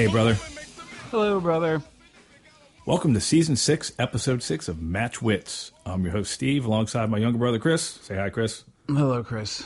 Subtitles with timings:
[0.00, 0.32] Hey, brother.
[1.10, 1.82] Hello, brother.
[2.86, 5.72] Welcome to season six, episode six of Match Wits.
[5.84, 7.82] I'm your host, Steve, alongside my younger brother, Chris.
[7.82, 8.64] Say hi, Chris.
[8.86, 9.62] Hello, Chris.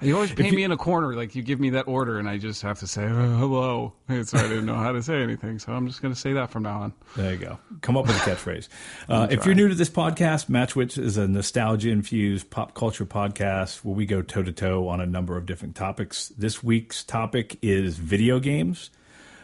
[0.00, 2.38] You always paint me in a corner, like you give me that order, and I
[2.38, 3.92] just have to say oh, hello.
[4.24, 6.50] So I didn't know how to say anything, so I'm just going to say that
[6.50, 6.92] from now on.
[7.14, 7.60] There you go.
[7.82, 8.66] Come up with a catchphrase.
[9.08, 13.06] Uh, if you're new to this podcast, Match Wits is a nostalgia infused pop culture
[13.06, 16.30] podcast where we go toe to toe on a number of different topics.
[16.36, 18.90] This week's topic is video games.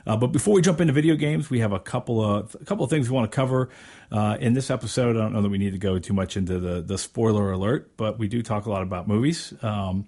[0.06, 2.84] Uh, but before we jump into video games, we have a couple of a couple
[2.84, 3.70] of things we want to cover
[4.12, 5.16] uh, in this episode.
[5.16, 7.96] I don't know that we need to go too much into the the spoiler alert,
[7.96, 9.52] but we do talk a lot about movies.
[9.62, 10.06] Um,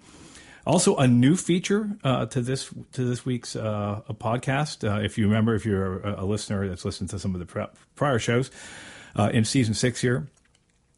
[0.65, 4.87] also, a new feature uh, to this to this week's uh, podcast.
[4.87, 7.45] Uh, if you remember, if you're a, a, listener that's listened to some of the
[7.45, 8.51] pre- prior shows
[9.15, 10.27] uh, in season six here,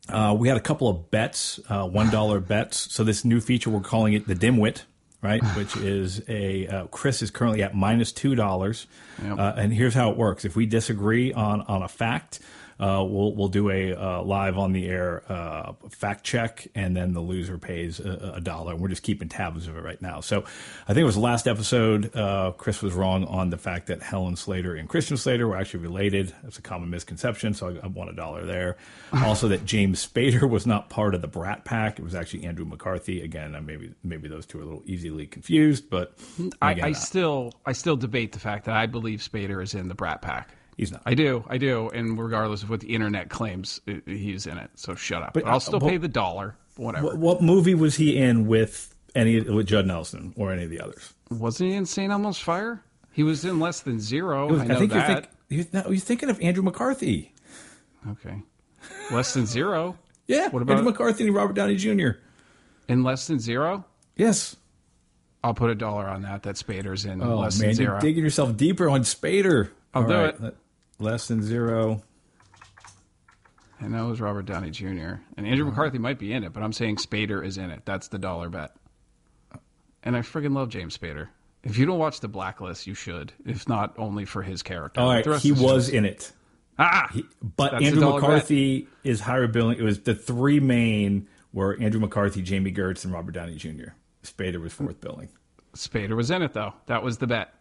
[0.09, 2.91] uh, we had a couple of bets, uh, one dollar bets.
[2.93, 4.83] So this new feature, we're calling it the Dimwit,
[5.21, 5.43] right?
[5.55, 8.87] Which is a uh, Chris is currently at minus two dollars,
[9.23, 9.37] yep.
[9.37, 12.39] Uh, and here's how it works: if we disagree on on a fact
[12.81, 17.13] uh, we'll we'll do a uh, live on the air uh, fact check, and then
[17.13, 18.73] the loser pays a, a, dollar.
[18.73, 20.19] And we're just keeping tabs of it right now.
[20.21, 20.43] So,
[20.87, 22.15] I think it was the last episode.
[22.15, 25.81] Uh, Chris was wrong on the fact that Helen Slater and Christian Slater were actually
[25.81, 26.33] related.
[26.41, 27.53] That's a common misconception.
[27.53, 28.77] So I, I won a dollar there.
[29.13, 31.99] also, that James Spader was not part of the Brat Pack.
[31.99, 33.21] It was actually Andrew McCarthy.
[33.21, 36.17] Again, maybe maybe those two are a little easily confused, but
[36.63, 39.95] I, I still I still debate the fact that I believe Spader is in the
[39.95, 40.49] Brat Pack.
[40.77, 41.01] He's not.
[41.05, 44.71] I do, I do, and regardless of what the internet claims, he's in it.
[44.75, 45.33] So shut up.
[45.33, 46.55] But, I'll still uh, pay the dollar.
[46.77, 47.07] Whatever.
[47.07, 50.79] What, what, movie was he in with any with Judd Nelson or any of the
[50.79, 51.13] others?
[51.29, 52.11] Wasn't he in St.
[52.11, 52.83] Elmo's Fire?
[53.11, 54.47] He was in Less Than Zero.
[54.47, 55.07] Was, I, know I think that.
[55.49, 57.33] You're, think, you're, no, you're thinking of Andrew McCarthy.
[58.09, 58.41] Okay.
[59.11, 59.97] Less Than Zero.
[60.27, 60.47] yeah.
[60.49, 62.11] What about Andrew McCarthy and Robert Downey Jr.
[62.87, 63.85] in Less Than Zero?
[64.15, 64.55] Yes.
[65.43, 66.43] I'll put a dollar on that.
[66.43, 67.91] That Spader's in oh, Less man, Than Zero.
[67.93, 69.69] You're digging yourself deeper on Spader.
[69.93, 70.41] I'll All do right.
[70.41, 70.55] it.
[71.01, 72.03] Less than zero.
[73.79, 75.15] And that was Robert Downey Jr.
[75.35, 77.81] And Andrew McCarthy might be in it, but I'm saying Spader is in it.
[77.83, 78.75] That's the dollar bet.
[80.03, 81.29] And I friggin' love James Spader.
[81.63, 83.33] If you don't watch The Blacklist, you should.
[83.45, 85.01] If not only for his character.
[85.01, 85.89] All right, he was just...
[85.93, 86.31] in it.
[86.77, 88.89] Ah, he, but Andrew McCarthy bet.
[89.03, 89.77] is higher billing.
[89.77, 93.89] It was the three main were Andrew McCarthy, Jami Gertz, and Robert Downey Jr.
[94.23, 95.29] Spader was fourth billing.
[95.73, 96.73] Spader was in it though.
[96.85, 97.53] That was the bet.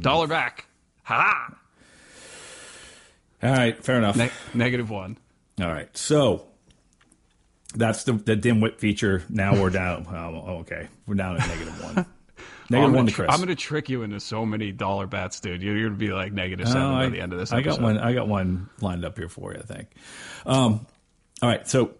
[0.00, 0.66] Dollar back.
[1.04, 1.54] Ha ha.
[3.44, 4.16] All right, fair enough.
[4.16, 5.18] Ne- negative one.
[5.60, 6.46] All right, so
[7.74, 9.22] that's the the dimwit feature.
[9.28, 10.06] Now we're down.
[10.14, 12.06] Oh, okay, we're down at negative one.
[12.70, 13.28] Negative one to Chris.
[13.30, 15.62] I'm going to trick you into so many dollar bets, dude.
[15.62, 17.52] You're going to be like negative seven uh, by the end of this.
[17.52, 17.70] Episode.
[17.70, 17.98] I got one.
[17.98, 19.60] I got one lined up here for you.
[19.60, 19.88] I think.
[20.46, 20.86] Um,
[21.42, 21.94] all right, so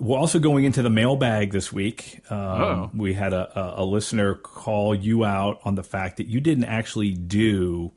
[0.00, 2.20] we're also going into the mailbag this week.
[2.30, 2.90] Um, oh.
[2.94, 6.64] We had a, a, a listener call you out on the fact that you didn't
[6.64, 7.92] actually do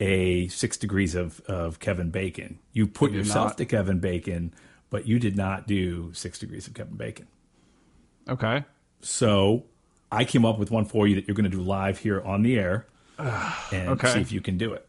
[0.00, 2.58] a six degrees of, of Kevin Bacon.
[2.72, 3.58] You put yourself not.
[3.58, 4.54] to Kevin Bacon,
[4.90, 7.26] but you did not do six degrees of Kevin Bacon.
[8.28, 8.64] Okay.
[9.00, 9.64] So
[10.12, 12.42] I came up with one for you that you're going to do live here on
[12.42, 12.86] the air
[13.18, 14.12] and okay.
[14.12, 14.86] see if you can do it.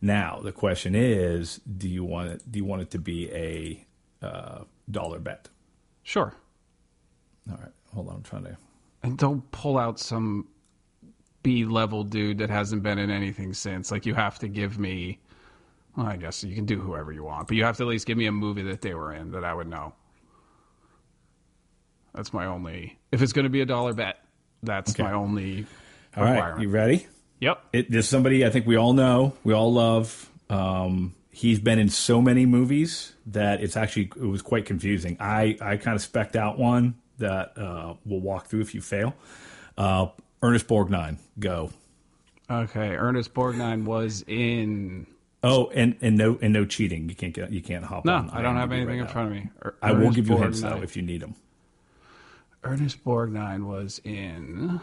[0.00, 2.50] Now the question is, do you want it?
[2.50, 3.86] Do you want it to be a
[4.24, 5.48] uh, dollar bet?
[6.02, 6.34] Sure.
[7.50, 7.72] All right.
[7.94, 8.16] Hold on.
[8.16, 8.56] I'm trying to.
[9.02, 10.48] And don't pull out some
[11.48, 13.90] B level dude that hasn't been in anything since.
[13.90, 15.18] Like you have to give me.
[15.96, 18.06] Well, I guess you can do whoever you want, but you have to at least
[18.06, 19.94] give me a movie that they were in that I would know.
[22.14, 22.98] That's my only.
[23.12, 24.22] If it's going to be a dollar bet,
[24.62, 25.04] that's okay.
[25.04, 25.64] my only.
[26.14, 27.06] All right, you ready?
[27.40, 27.64] Yep.
[27.72, 30.28] It, there's somebody I think we all know, we all love.
[30.50, 35.16] Um, he's been in so many movies that it's actually it was quite confusing.
[35.18, 39.14] I I kind of specked out one that uh, we'll walk through if you fail.
[39.78, 40.08] Uh,
[40.42, 41.70] Ernest Borgnine, go.
[42.50, 45.06] Okay, Ernest Borgnine was in.
[45.42, 47.08] Oh, and, and no and no cheating.
[47.08, 48.30] You can't get you can't hop no, on.
[48.30, 49.50] I don't have anything right in front of me.
[49.64, 50.42] Er, I will give you Borgnine.
[50.42, 51.34] hints though if you need them.
[52.64, 54.80] Ernest Borgnine was in.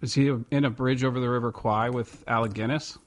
[0.00, 2.98] Was he in a bridge over the River Kwai with Alec Guinness?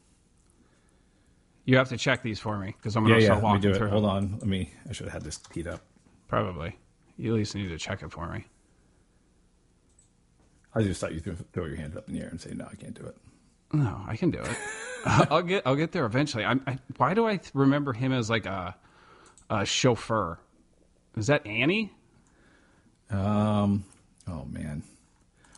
[1.65, 3.73] You have to check these for me because I'm going to yeah, start yeah, walking
[3.73, 3.89] through.
[3.89, 4.71] Hold on, let me.
[4.89, 5.81] I should have had this keyed up.
[6.27, 6.77] Probably.
[7.17, 8.45] You at least need to check it for me.
[10.75, 12.67] I just thought you threw, throw your hand up in the air and say, "No,
[12.69, 13.15] I can't do it."
[13.71, 14.57] No, I can do it.
[15.05, 16.45] I'll get I'll get there eventually.
[16.45, 18.75] I, I, why do I remember him as like a,
[19.49, 20.39] a chauffeur?
[21.15, 21.93] Is that Annie?
[23.09, 23.85] Um.
[24.27, 24.83] Oh man,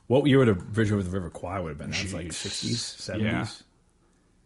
[0.08, 1.92] what year would a Bridge over the River Kwai would have been?
[1.92, 3.32] That's like sixties, seventies.
[3.32, 3.48] Yeah.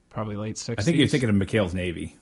[0.09, 0.83] Probably late sixties.
[0.83, 2.17] I think you're thinking of McHale's Navy.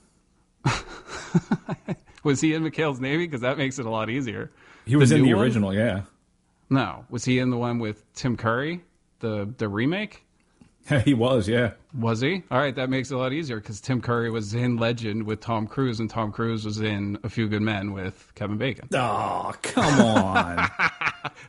[2.24, 3.26] was he in McHale's Navy?
[3.26, 4.50] Because that makes it a lot easier.
[4.86, 5.42] He was the in the one?
[5.44, 6.02] original, yeah.
[6.70, 8.82] No, was he in the one with Tim Curry,
[9.18, 10.24] the the remake?
[11.04, 11.72] he was, yeah.
[11.98, 12.42] Was he?
[12.50, 15.40] All right, that makes it a lot easier because Tim Curry was in Legend with
[15.40, 18.88] Tom Cruise, and Tom Cruise was in A Few Good Men with Kevin Bacon.
[18.94, 20.68] Oh, come on.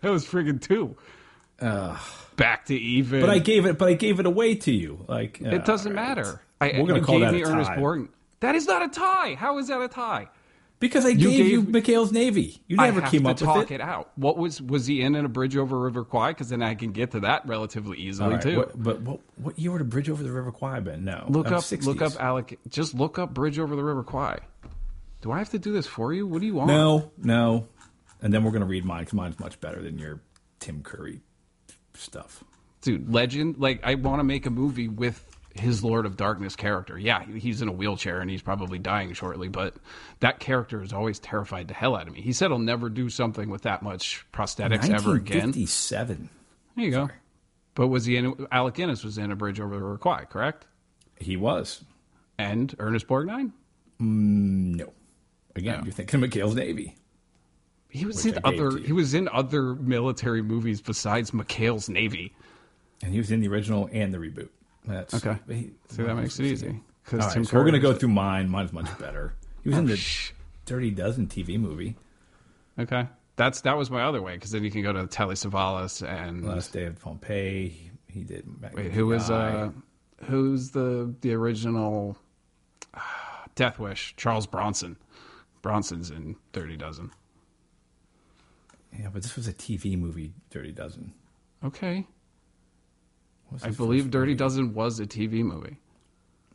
[0.01, 0.95] That was friggin' two.
[2.35, 3.21] Back to even.
[3.21, 5.06] but I gave it but I gave it away to you.
[5.07, 6.41] Like It doesn't matter.
[6.59, 7.77] I, We're gonna call gave that me a Ernest tie.
[7.77, 8.09] Borgnine.
[8.39, 9.35] That is not a tie.
[9.35, 10.27] How is that a tie?
[10.81, 12.62] Because I gave you, gave- McHale's Navy.
[12.68, 13.75] You never I have came to up talk with it.
[13.75, 13.81] it.
[13.81, 14.12] out.
[14.18, 16.31] What was was he in in a bridge over River Kwai?
[16.31, 18.57] Because then I can get to that relatively easily right, too.
[18.57, 21.06] what- but what, what year would a bridge over the River Kwai been?
[21.06, 21.25] No.
[21.30, 21.86] look up, 60s.
[21.86, 22.60] look up Alec.
[22.68, 24.39] Just look up bridge over the River Kwai.
[25.22, 26.25] Do I have to do this for you?
[26.28, 26.68] What do you want?
[26.69, 27.68] No, no.
[28.24, 30.19] And then we're going to read mine because mine's much better than your
[30.60, 31.22] Tim Curry
[31.94, 32.44] stuff.
[32.81, 33.57] dude, legend.
[33.60, 35.24] Like I want to make a movie with
[35.56, 36.98] his Lord of Darkness character.
[36.98, 39.75] Yeah, he's in a wheelchair and he's probably dying shortly, but
[40.19, 42.21] that character is always terrified the hell out of me.
[42.21, 45.51] He said he'll never do something with that much prosthetics ever again.
[45.51, 46.30] 1957.
[46.75, 47.09] There you go.
[47.75, 48.48] But was he in?
[48.51, 50.65] Alec Guinness was in a bridge over the River correct?
[51.18, 51.83] He was.
[52.38, 53.51] And Ernest Borgnine.
[54.01, 54.94] Mm, no.
[55.56, 56.95] Again, you're thinking of McHale's Navy.
[57.89, 58.77] He was in I other.
[58.77, 62.33] He was in other military movies besides McHale's Navy.
[63.04, 64.50] And he was in the original and the reboot.
[64.86, 65.38] That's Okay.
[65.48, 66.80] He, See, that makes it easy.
[67.04, 68.50] Because right, Tim so we're going to was- go through mine.
[68.50, 69.33] Mine's much better.
[69.63, 70.31] He was in the shh.
[70.66, 71.95] Dirty Dozen TV movie,
[72.80, 74.36] Okay, that's that was my other way.
[74.36, 77.92] Because then you can go to Telly Savalas and Last Day of Pompeii.
[78.07, 78.45] He did.
[78.74, 79.72] Wait, who was uh,
[80.25, 82.16] who's the the original
[83.56, 84.16] Death Wish?
[84.18, 84.98] Charles Bronson.
[85.62, 87.12] Bronson's in Dirty Dozen.
[88.98, 91.13] Yeah, but this was a TV movie, Dirty Dozen.
[91.63, 92.06] Okay,
[93.63, 94.38] I believe Dirty movie?
[94.38, 95.77] Dozen was a TV movie.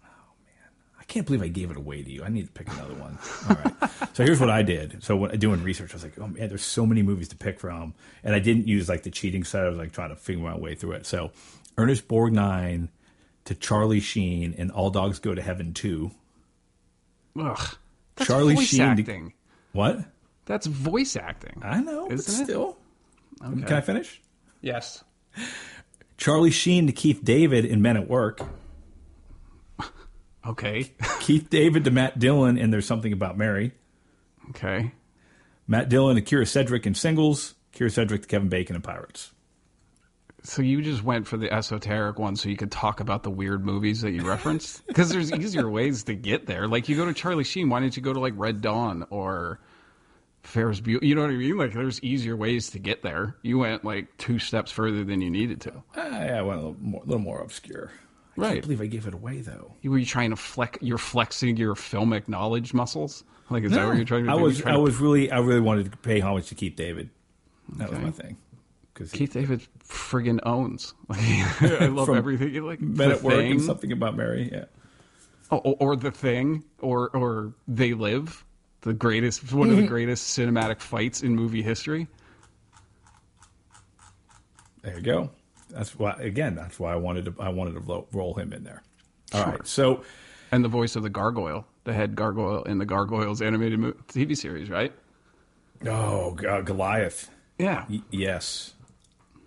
[0.03, 0.09] Oh
[0.45, 0.71] man,
[1.01, 2.25] I can't believe I gave it away to you.
[2.25, 3.19] I need to pick another one.
[3.49, 3.91] All right.
[4.15, 5.03] so here's what I did.
[5.03, 7.61] So when doing research, I was like, oh man, there's so many movies to pick
[7.61, 7.95] from,
[8.25, 9.65] and I didn't use like the cheating side.
[9.67, 11.07] I was like trying to figure my way through it.
[11.07, 11.31] So
[11.79, 12.89] Ernest Borgnine
[13.45, 16.11] to Charlie Sheen and All Dogs Go to Heaven too.
[17.39, 17.77] Ugh,
[18.17, 19.33] that's Charlie voice Sheen to- acting.
[19.73, 20.01] What?
[20.47, 21.61] That's voice acting.
[21.63, 22.45] I know, but Isn't it?
[22.47, 22.79] still.
[23.43, 24.23] Can I finish?
[24.63, 25.05] Yes.
[26.17, 28.41] Charlie Sheen to Keith David in Men at Work.
[30.47, 30.93] Okay.
[31.21, 33.73] Keith David to Matt Dillon in There's Something About Mary.
[34.51, 34.93] okay.
[35.67, 37.55] Matt Dillon to Kyra Sedgwick in Singles.
[37.75, 39.33] Kyra Sedgwick to Kevin Bacon in Pirates.
[40.45, 43.65] So you just went for the esoteric one so you could talk about the weird
[43.65, 44.87] movies that you referenced?
[44.87, 46.69] Because there's easier ways to get there.
[46.69, 49.59] Like you go to Charlie Sheen, why didn't you go to like Red Dawn or
[50.47, 51.03] Ferris Bueller?
[51.03, 51.57] You know what I mean?
[51.59, 53.37] Like there's easier ways to get there.
[53.43, 55.73] You went like two steps further than you needed to.
[55.97, 57.91] Ah, yeah, I went a little more, little more obscure.
[58.39, 58.53] I Right.
[58.53, 59.75] can't believe I gave it away though.
[59.83, 60.79] You were you trying to flex?
[60.83, 63.25] You're flexing your filmic knowledge muscles.
[63.51, 64.37] Like is that what you're trying to do?
[64.37, 67.11] I was, I to- was really, I really wanted to pay homage to Keith David.
[67.77, 68.37] That was my thing.
[68.95, 70.95] Because Keith David friggin' owns.
[71.09, 71.21] Like,
[71.83, 72.63] I love everything.
[72.63, 74.49] Like Men at Work and something about Mary.
[74.53, 74.65] Yeah.
[75.51, 78.45] Oh, or, or the thing, or or they live,
[78.87, 79.89] the greatest, one of the mm-hmm.
[79.91, 82.07] greatest cinematic fights in movie history.
[84.83, 85.31] There you go.
[85.71, 86.13] That's why.
[86.21, 87.35] Again, that's why I wanted to.
[87.41, 88.85] I wanted to roll him in there.
[89.35, 89.67] All right.
[89.67, 90.05] So
[90.53, 94.71] And the voice of the gargoyle, the head gargoyle in the Gargoyles animated TV series,
[94.71, 94.93] right?
[95.85, 97.29] Oh, God, Goliath.
[97.59, 97.87] Yeah.
[97.91, 98.75] Y- yes.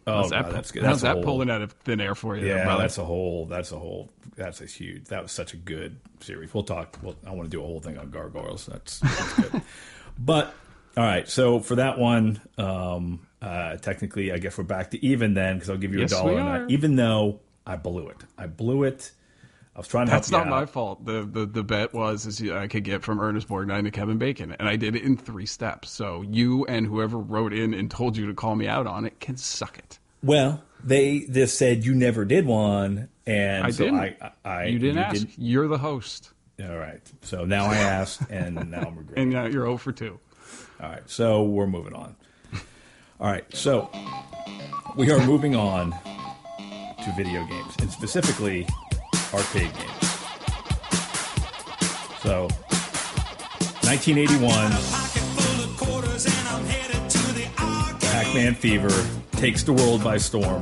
[0.09, 0.83] Oh, How's that, God, that's good.
[0.83, 2.81] how's That's that pulling out of thin air for you, Yeah, brother?
[2.83, 3.45] that's a whole.
[3.45, 4.09] That's a whole.
[4.35, 5.05] That's a huge.
[5.05, 6.53] That was such a good series.
[6.53, 6.97] We'll talk.
[7.01, 8.65] Well, I want to do a whole thing on gargoyles.
[8.65, 9.61] That's, that's good.
[10.19, 10.53] but
[10.97, 11.27] all right.
[11.27, 15.69] So for that one, um, uh, technically, I guess we're back to even then because
[15.69, 16.59] I'll give you Yes, a dollar we on are.
[16.59, 16.71] that.
[16.71, 19.11] Even though I blew it, I blew it.
[19.75, 20.11] I was trying to.
[20.11, 21.05] That's not you my fault.
[21.05, 24.53] The, the the bet was is I could get from Ernest Borgnine to Kevin Bacon,
[24.59, 25.89] and I did it in three steps.
[25.89, 29.19] So you and whoever wrote in and told you to call me out on it
[29.21, 29.98] can suck it.
[30.21, 33.99] Well, they just said you never did one, and I so didn't.
[33.99, 35.27] I, I, you didn't ask.
[35.37, 37.01] You're the host, All right.
[37.21, 39.33] So now I asked, and now I'm regretting.
[39.33, 40.19] and uh, you're 0 for two.
[40.81, 42.15] All right, so we're moving on.
[43.19, 43.89] All right, so
[44.95, 48.65] we are moving on to video games, and specifically
[49.33, 50.09] arcade games.
[52.21, 52.47] So,
[53.83, 54.71] 1981,
[57.99, 58.89] Pac-Man Fever
[59.39, 60.61] takes the world by storm.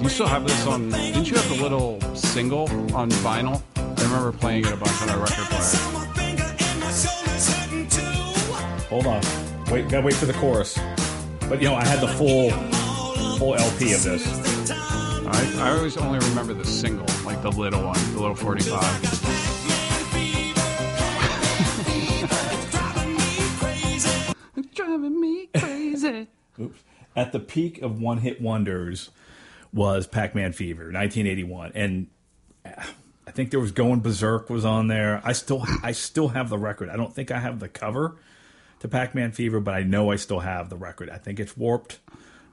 [0.00, 0.90] You still have this on?
[0.90, 3.60] Didn't you have the little single on vinyl?
[3.74, 5.80] I remember playing it a bunch on my record player.
[8.88, 9.20] Hold on,
[9.72, 10.78] wait, gotta wait for the chorus.
[11.48, 12.50] But you know, I had the full
[13.36, 14.70] full LP of this.
[14.70, 19.13] I, I always only remember the single, like the little one, the little 45.
[27.16, 29.10] At the peak of one hit wonders,
[29.74, 32.06] was Pac-Man Fever, 1981, and
[32.64, 35.20] I think there was Going Berserk was on there.
[35.24, 36.88] I still I still have the record.
[36.88, 38.16] I don't think I have the cover
[38.80, 41.10] to Pac-Man Fever, but I know I still have the record.
[41.10, 41.98] I think it's warped.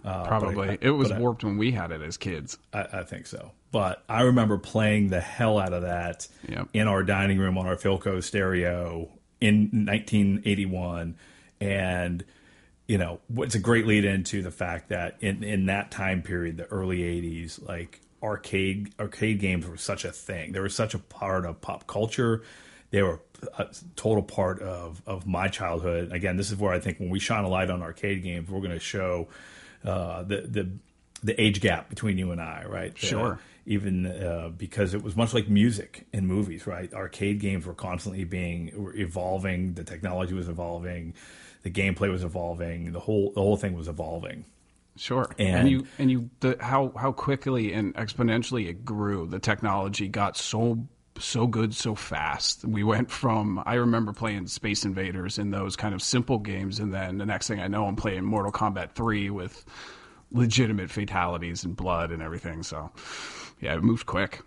[0.04, 2.58] Uh, Probably I, it was warped I, when we had it as kids.
[2.74, 3.52] I, I, think so.
[3.72, 6.70] But I remember playing the hell out of that yep.
[6.74, 11.16] in our dining room on our Philco stereo in 1981,
[11.60, 12.24] and
[12.92, 16.58] you know it's a great lead into the fact that in in that time period,
[16.58, 20.52] the early 80s, like arcade arcade games were such a thing.
[20.52, 22.42] They were such a part of pop culture.
[22.90, 23.22] They were
[23.58, 26.12] a total part of of my childhood.
[26.12, 28.60] Again, this is where I think when we shine a light on arcade games, we're
[28.60, 29.30] going to show
[29.86, 30.70] uh, the the
[31.24, 32.98] the age gap between you and I, right?
[32.98, 33.36] Sure.
[33.36, 36.94] Uh, even uh, because it was much like music in movies, right?
[36.94, 39.76] Arcade games were constantly being were evolving.
[39.76, 41.14] The technology was evolving.
[41.64, 42.92] The gameplay was evolving.
[42.92, 44.46] The whole the whole thing was evolving.
[44.98, 49.28] Sure, and, and you and you the, how how quickly and exponentially it grew.
[49.28, 50.88] The technology got so
[51.18, 52.66] so good so fast.
[52.66, 56.94] We went from I remember playing Space Invaders in those kind of simple games, and
[56.94, 59.64] then the next thing I know, I'm playing Mortal Kombat three with
[60.32, 62.64] legitimate fatalities and blood and everything.
[62.64, 62.92] So
[63.62, 64.42] yeah, it moved quick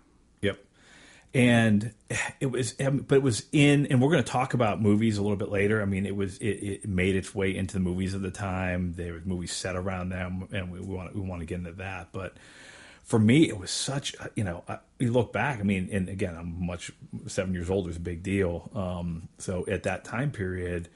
[1.35, 1.93] and
[2.39, 5.35] it was but it was in and we're going to talk about movies a little
[5.35, 5.81] bit later.
[5.81, 8.93] I mean it was it, it made its way into the movies of the time.
[8.93, 11.73] There were movies set around them and we, we want we want to get into
[11.73, 12.13] that.
[12.13, 12.37] But
[13.03, 14.63] for me it was such you know
[14.97, 16.91] you look back i mean and again i'm much
[17.27, 18.71] seven years older is a big deal.
[18.73, 20.87] Um, so at that time period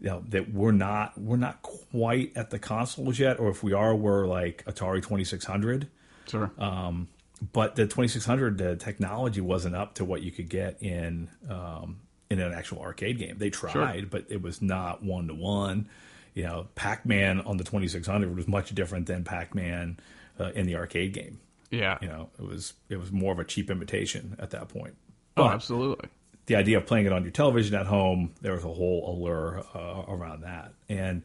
[0.00, 3.72] you know that we're not we're not quite at the consoles yet or if we
[3.72, 5.86] are we're like atari 2600
[6.26, 6.50] sure.
[6.58, 7.06] Um,
[7.52, 12.00] but the 2600 the technology wasn't up to what you could get in um,
[12.30, 13.36] in an actual arcade game.
[13.38, 14.06] They tried, sure.
[14.10, 15.88] but it was not one to one.
[16.34, 19.98] You know, Pac Man on the 2600 was much different than Pac Man
[20.38, 21.40] uh, in the arcade game.
[21.70, 24.94] Yeah, you know, it was it was more of a cheap imitation at that point.
[25.36, 26.08] Oh, but oh, absolutely.
[26.46, 29.64] The idea of playing it on your television at home, there was a whole allure
[29.74, 30.72] uh, around that.
[30.88, 31.22] And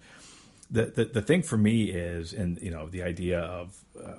[0.71, 4.13] the, the the thing for me is, and you know, the idea of uh,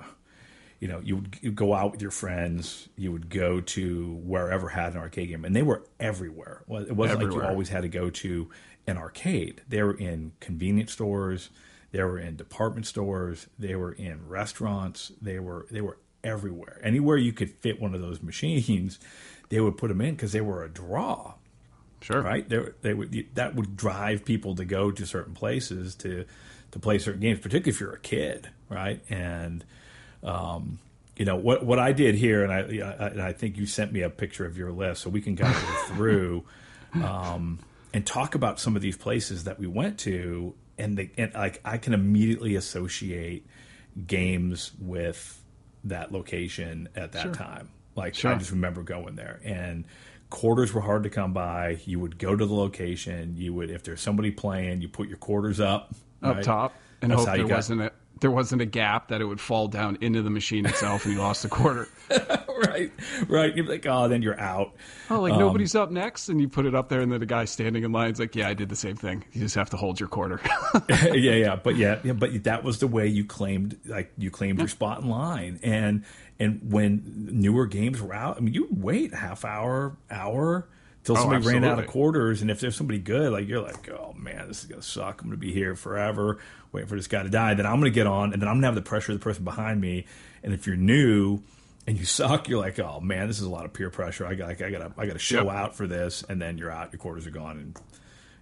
[0.82, 4.68] you know, you would you'd go out with your friends, you would go to wherever
[4.68, 6.64] had an arcade game, and they were everywhere.
[6.68, 7.30] It wasn't everywhere.
[7.30, 8.50] like you always had to go to
[8.88, 9.62] an arcade.
[9.68, 11.50] They were in convenience stores,
[11.92, 16.80] they were in department stores, they were in restaurants, they were they were everywhere.
[16.82, 18.98] Anywhere you could fit one of those machines,
[19.50, 21.34] they would put them in because they were a draw.
[22.00, 22.48] Sure, right?
[22.48, 26.24] They, they would that would drive people to go to certain places to
[26.72, 29.00] to play certain games, particularly if you're a kid, right?
[29.08, 29.64] And
[30.22, 30.78] um,
[31.16, 33.92] you know what what I did here, and I, I, and I think you sent
[33.92, 36.44] me a picture of your list, so we can kind of go through
[36.94, 37.58] um,
[37.92, 41.60] and talk about some of these places that we went to, and the, and like
[41.64, 43.46] I can immediately associate
[44.06, 45.40] games with
[45.84, 47.34] that location at that sure.
[47.34, 47.70] time.
[47.94, 48.32] Like sure.
[48.32, 49.84] I just remember going there, and
[50.30, 51.78] quarters were hard to come by.
[51.84, 53.34] You would go to the location.
[53.36, 56.44] You would, if there's somebody playing, you put your quarters up up right?
[56.44, 59.66] top and That's hope there got, wasn't there wasn't a gap that it would fall
[59.66, 61.88] down into the machine itself and you lost a quarter.
[62.66, 62.90] right,
[63.26, 63.54] right.
[63.54, 64.74] You're like, oh, then you're out.
[65.10, 67.26] Oh, like um, nobody's up next, and you put it up there, and then the
[67.26, 69.24] guy standing in line's like, yeah, I did the same thing.
[69.32, 70.40] You just have to hold your quarter.
[70.88, 74.60] yeah, yeah, but yeah, yeah, but that was the way you claimed, like you claimed
[74.60, 76.04] your spot in line, and
[76.38, 77.02] and when
[77.32, 80.68] newer games were out, I mean, you'd wait half hour, hour
[81.04, 82.42] till oh, somebody oh, ran out of quarters.
[82.42, 85.22] And if there's somebody good, like you're like, oh man, this is gonna suck.
[85.22, 86.38] I'm gonna be here forever
[86.72, 87.54] waiting for this guy to die.
[87.54, 89.44] Then I'm gonna get on, and then I'm gonna have the pressure of the person
[89.44, 90.06] behind me.
[90.42, 91.40] And if you're new
[91.86, 94.26] and you suck, you're like, oh man, this is a lot of peer pressure.
[94.26, 95.54] I got, I got, I got to show yep.
[95.54, 96.92] out for this, and then you're out.
[96.92, 97.76] Your quarters are gone, and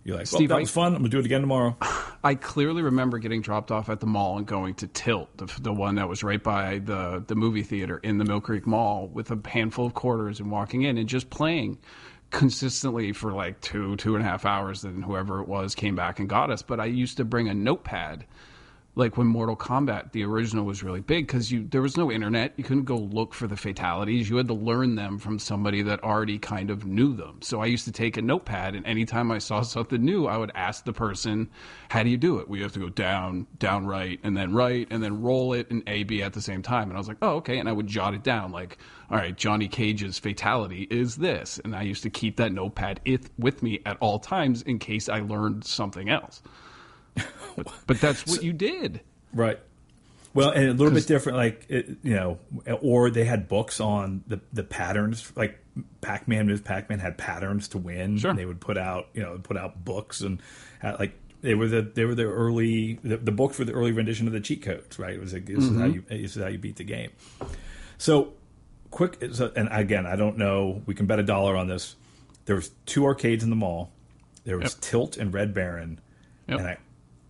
[0.04, 0.94] you're like, Steve, well, that was fun.
[0.94, 1.76] I'm gonna do it again tomorrow.
[2.24, 5.72] I clearly remember getting dropped off at the mall and going to Tilt, the, the
[5.72, 9.30] one that was right by the the movie theater in the Mill Creek Mall, with
[9.30, 11.78] a handful of quarters and walking in and just playing
[12.30, 14.82] consistently for like two, two and a half hours.
[14.82, 16.62] Then whoever it was came back and got us.
[16.62, 18.25] But I used to bring a notepad
[19.00, 22.52] like when Mortal Kombat the original was really big because you there was no internet.
[22.57, 24.28] You couldn't go look for the fatalities.
[24.28, 27.40] You had to learn them from somebody that already kind of knew them.
[27.40, 30.52] So I used to take a notepad and anytime I saw something new I would
[30.54, 31.49] ask the person
[31.88, 32.49] how do you do it?
[32.49, 35.83] We have to go down down right and then right and then roll it and
[35.88, 36.90] A B at the same time.
[36.90, 37.59] And I was like oh okay.
[37.59, 38.76] And I would jot it down like
[39.11, 41.59] all right Johnny Cage's fatality is this.
[41.64, 43.00] And I used to keep that notepad
[43.38, 46.42] with me at all times in case I learned something else
[47.56, 49.00] but, but that's what so, you did,
[49.32, 49.58] right?
[50.32, 52.38] Well, and a little bit different, like it, you know,
[52.80, 55.58] or they had books on the the patterns, like
[56.00, 56.56] Pac Man.
[56.60, 58.18] Pac Man had patterns to win.
[58.18, 58.32] Sure.
[58.32, 60.40] They would put out, you know, put out books and
[60.78, 63.92] had, like they were the they were the early the, the books were the early
[63.92, 65.14] rendition of the cheat codes, right?
[65.14, 65.94] It was like, this is how mm-hmm.
[65.94, 67.10] you this is how you beat the game.
[67.98, 68.34] So
[68.90, 70.82] quick, so, and again, I don't know.
[70.86, 71.96] We can bet a dollar on this.
[72.44, 73.90] There was two arcades in the mall.
[74.44, 74.80] There was Yep.
[74.80, 76.00] Tilt and Red Baron,
[76.48, 76.58] Yep.
[76.58, 76.76] and I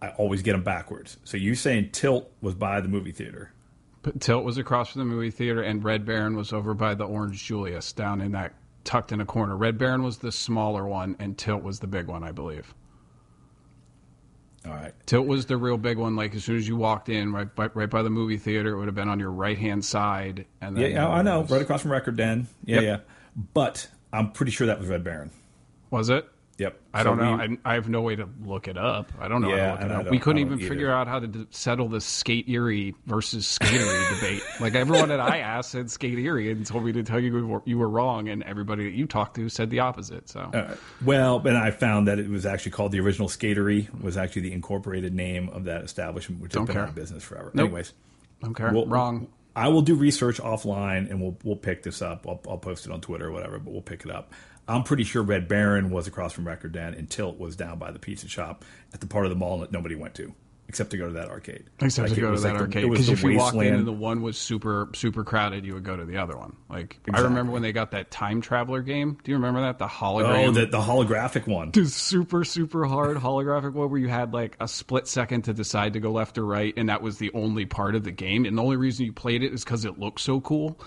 [0.02, 1.18] I always get them backwards.
[1.24, 3.52] So you saying Tilt was by the movie theater?
[4.02, 7.04] But Tilt was across from the movie theater, and Red Baron was over by the
[7.04, 8.54] Orange Julius, down in that
[8.84, 9.56] tucked in a corner.
[9.56, 12.74] Red Baron was the smaller one, and Tilt was the big one, I believe.
[14.66, 14.92] All right.
[15.06, 16.16] Tilt was the real big one.
[16.16, 18.78] Like as soon as you walked in, right by, right by the movie theater, it
[18.78, 20.44] would have been on your right hand side.
[20.60, 21.40] And Yeah, then yeah, I know.
[21.40, 22.46] was- Right across from Record Den.
[22.64, 22.84] Yeah, Yep.
[22.84, 22.98] yeah.
[23.54, 25.30] But I'm pretty sure that was Red Baron.
[25.90, 26.28] Was it?
[26.60, 26.78] Yep.
[26.92, 27.36] I So don't know.
[27.36, 29.10] we- I, I have no way to look it up.
[29.18, 30.10] I don't know Yeah, how to look it up.
[30.10, 34.14] We couldn't even don't figure out how to d- settle this Skate Erie versus Skatery
[34.20, 34.42] debate.
[34.60, 37.46] Like everyone that I asked said Skate Erie and told me to tell you you
[37.46, 40.28] were, you were wrong, and everybody that you talked to said the opposite.
[40.28, 44.18] So Uh, well, and I found that it was actually called the original Skatery was
[44.18, 46.82] actually the incorporated name of that establishment, which Don't has been care.
[46.82, 47.50] out of business forever.
[47.54, 47.64] Nope.
[47.68, 47.92] Anyways,
[48.42, 49.28] we'll- wrong.
[49.56, 52.24] I will do research offline and we'll we'll pick this up.
[52.28, 54.32] I'll, I'll post it on Twitter or whatever, but we'll pick it up.
[54.68, 57.90] I'm pretty sure Red Baron was across from Record Den and Tilt was down by
[57.90, 58.64] the pizza shop
[58.94, 60.34] at the part of the mall that nobody went to
[60.70, 61.64] except to go to that arcade.
[61.80, 63.92] Except Like, to go to that like arcade because if you walked in and the
[63.92, 66.54] one was super super crowded, you would go to the other one.
[66.68, 69.18] Like I remember when they got that time traveler game.
[69.24, 70.46] Do you remember that the hologram?
[70.46, 71.72] oh, the, the holographic one.
[71.72, 75.94] the super super hard holographic one where you had like a split second to decide
[75.94, 78.56] to go left or right and that was the only part of the game and
[78.56, 80.80] the only reason you played it is because it looked so cool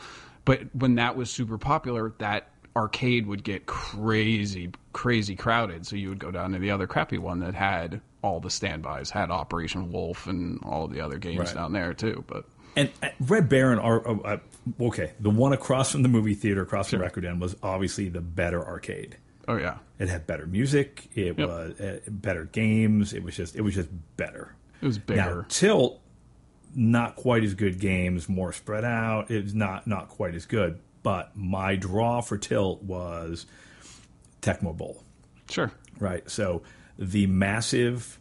[0.45, 6.09] but when that was super popular that arcade would get crazy crazy crowded so you
[6.09, 9.91] would go down to the other crappy one that had all the standbys had operation
[9.91, 11.55] wolf and all the other games Right.
[11.55, 14.37] down there too but And uh, Red Baron are uh, uh,
[14.81, 15.11] okay.
[15.19, 18.65] The one across from the movie theater, across from Record Den, was obviously the better
[18.65, 19.17] arcade.
[19.47, 21.09] oh yeah It had better music.
[21.13, 21.47] It Yep.
[21.47, 23.13] was uh, better games.
[23.13, 24.55] It was just it was just better.
[24.81, 25.99] it was Now Tilt,
[26.75, 29.29] not quite as good games, more spread out.
[29.29, 30.79] It's not not quite as good.
[31.03, 33.45] But my draw for Tilt was
[34.41, 35.03] Tecmo Bowl.
[35.49, 36.29] sure Right.
[36.29, 36.63] So
[36.97, 38.19] the massive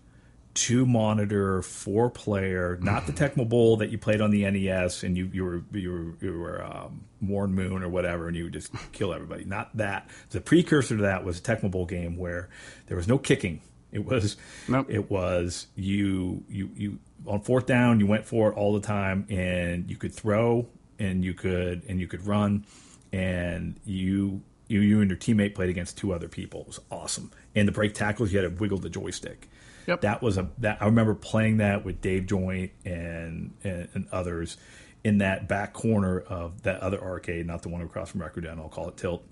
[0.55, 5.17] two monitor, four player, not the Tecmo Bowl that you played on the NES and
[5.17, 8.53] you, you were you were you were um, Warren Moon or whatever and you would
[8.53, 9.45] just kill everybody.
[9.45, 10.11] Not that.
[10.31, 12.51] The precursor to that was a Tecmo Bowl game where
[12.89, 13.63] there was no kicking.
[13.93, 14.37] It was
[14.69, 14.87] Nope.
[14.91, 19.27] it was you you you on fourth down you went for it all the time
[19.31, 20.67] and you could throw
[21.03, 22.65] and you could and you could run
[23.13, 26.63] and you you you and your teammate played against two other people.
[26.63, 27.31] It was awesome.
[27.55, 29.49] And the break tackles you had to wiggle the joystick.
[29.87, 30.03] Yep.
[30.03, 34.57] That was a that I remember playing that with Dave Joint and, and and others
[35.05, 38.59] in that back corner of that other arcade, not the one across from Record Den.
[38.59, 39.25] I'll call it Tilt.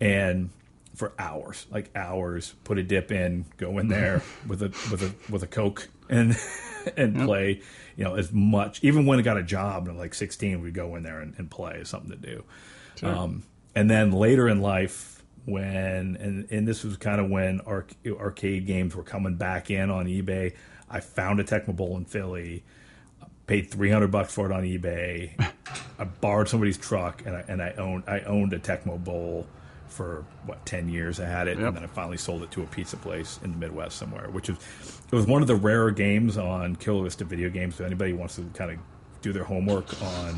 [0.00, 0.50] And
[0.96, 5.32] for hours, like hours, put a dip in, go in there with a with a
[5.32, 6.36] with a Coke and
[6.96, 7.60] and play.
[7.96, 8.82] You know, as much.
[8.82, 11.50] Even when I got a job and like 16, we'd go in there and, and
[11.50, 11.82] play.
[11.84, 12.44] Something to do.
[13.02, 13.42] Um,
[13.74, 18.66] and then later in life, when and and this was kind of when arc, arcade
[18.66, 20.54] games were coming back in on eBay.
[20.88, 22.62] I found a Tecmo Bowl in Philly,
[23.46, 25.32] paid three hundred bucks for it on eBay.
[25.98, 29.46] I borrowed somebody's truck, and I and I owned I owned a Tecmo Bowl
[29.94, 31.20] for what ten years.
[31.20, 31.68] I had it, Yep.
[31.68, 34.48] and then I finally sold it to a pizza place in the Midwest somewhere, which
[34.48, 34.56] is
[35.10, 37.78] it was one of the rarer games on Killer List of video games.
[37.80, 38.78] If anybody wants to kind of
[39.22, 40.34] do their homework on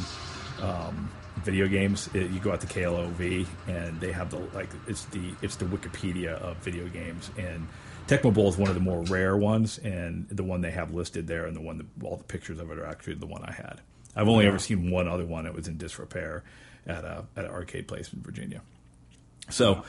[0.62, 1.10] um,
[1.44, 5.32] video games, it, you go out to KLOV and they have the like it's the
[5.42, 7.66] it's the Wikipedia of video games and
[8.08, 11.26] Tecmo Bowl is one of the more rare ones and the one they have listed
[11.26, 13.50] there and the one that all the pictures of it are actually the one I
[13.52, 13.80] had.
[14.14, 16.44] I've only ever seen one other one that was in disrepair
[16.86, 18.62] at a at an arcade place in Virginia.
[19.50, 19.82] So,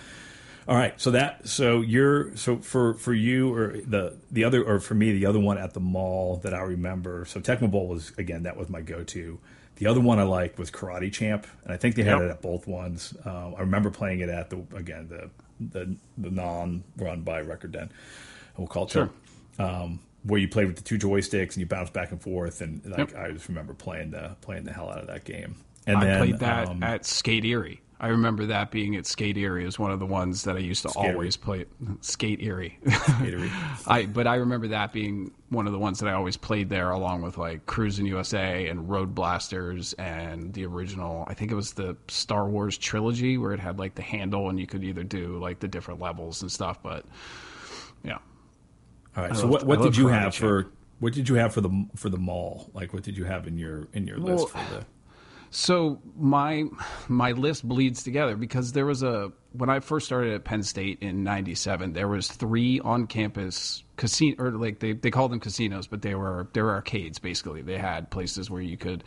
[0.67, 0.99] all right.
[0.99, 5.11] So that so you're so for for you or the the other or for me
[5.13, 7.25] the other one at the mall that I remember.
[7.25, 9.39] So Tecmo Bowl was again that was my go to.
[9.77, 12.21] The other one I liked was Karate Champ, and I think they had Yep.
[12.23, 13.13] it at both ones.
[13.25, 17.71] Um, I remember playing it at the again the the the non run by Record
[17.73, 17.91] Den.
[18.57, 19.09] We'll call it Sure.
[19.59, 22.83] um, where you play with the two joysticks and you bounce back and forth, and
[22.85, 25.55] like I just remember playing the playing the hell out of that game.
[25.85, 27.81] And I then played that um, at Skate Erie.
[27.99, 30.83] I remember that being at Skate Erie as one of the ones that I used
[30.83, 31.65] to Skate always play.
[32.01, 32.77] Skate Erie.
[33.87, 36.91] I but I remember that being one of the ones that I always played there,
[36.91, 41.25] along with like Cruis'n USA and Road Blasters and the original.
[41.27, 44.59] I think it was the Star Wars trilogy where it had like the handle and
[44.59, 46.83] you could either do like the different levels and stuff.
[46.83, 47.03] But
[48.03, 48.19] yeah,
[49.15, 49.31] All right.
[49.31, 50.67] I so love- what, what did you have for
[50.99, 52.69] what did you have for the for the mall?
[52.73, 54.85] Like what did you have in your in your Well, list for the
[55.49, 56.65] So my
[57.07, 60.99] my list bleeds together because there was a when I first started at Penn State
[61.01, 65.87] in '97, there was three on campus casino or like they, they called them casinos,
[65.87, 67.61] but they were they were arcades basically.
[67.61, 69.03] They had places where you could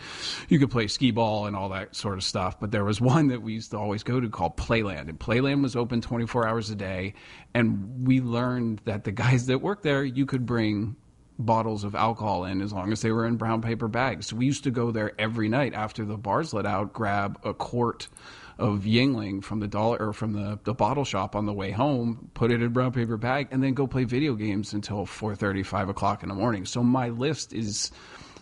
[0.48, 2.58] you could play skee ball and all that sort of stuff.
[2.58, 5.62] But there was one that we used to always go to called Playland, and Playland
[5.62, 7.14] was open 24 hours a day.
[7.54, 10.96] And we learned that the guys that worked there, you could bring
[11.44, 14.26] bottles of alcohol in as long as they were in brown paper bags.
[14.26, 17.54] So we used to go there every night after the bars let out, grab a
[17.54, 18.08] quart
[18.58, 22.30] of Yuengling from the dollar or from the, the bottle shop on the way home,
[22.34, 25.64] put it in a brown paper bag, and then go play video games until 4.30,
[25.64, 26.66] 5 o'clock in the morning.
[26.66, 27.90] So my list is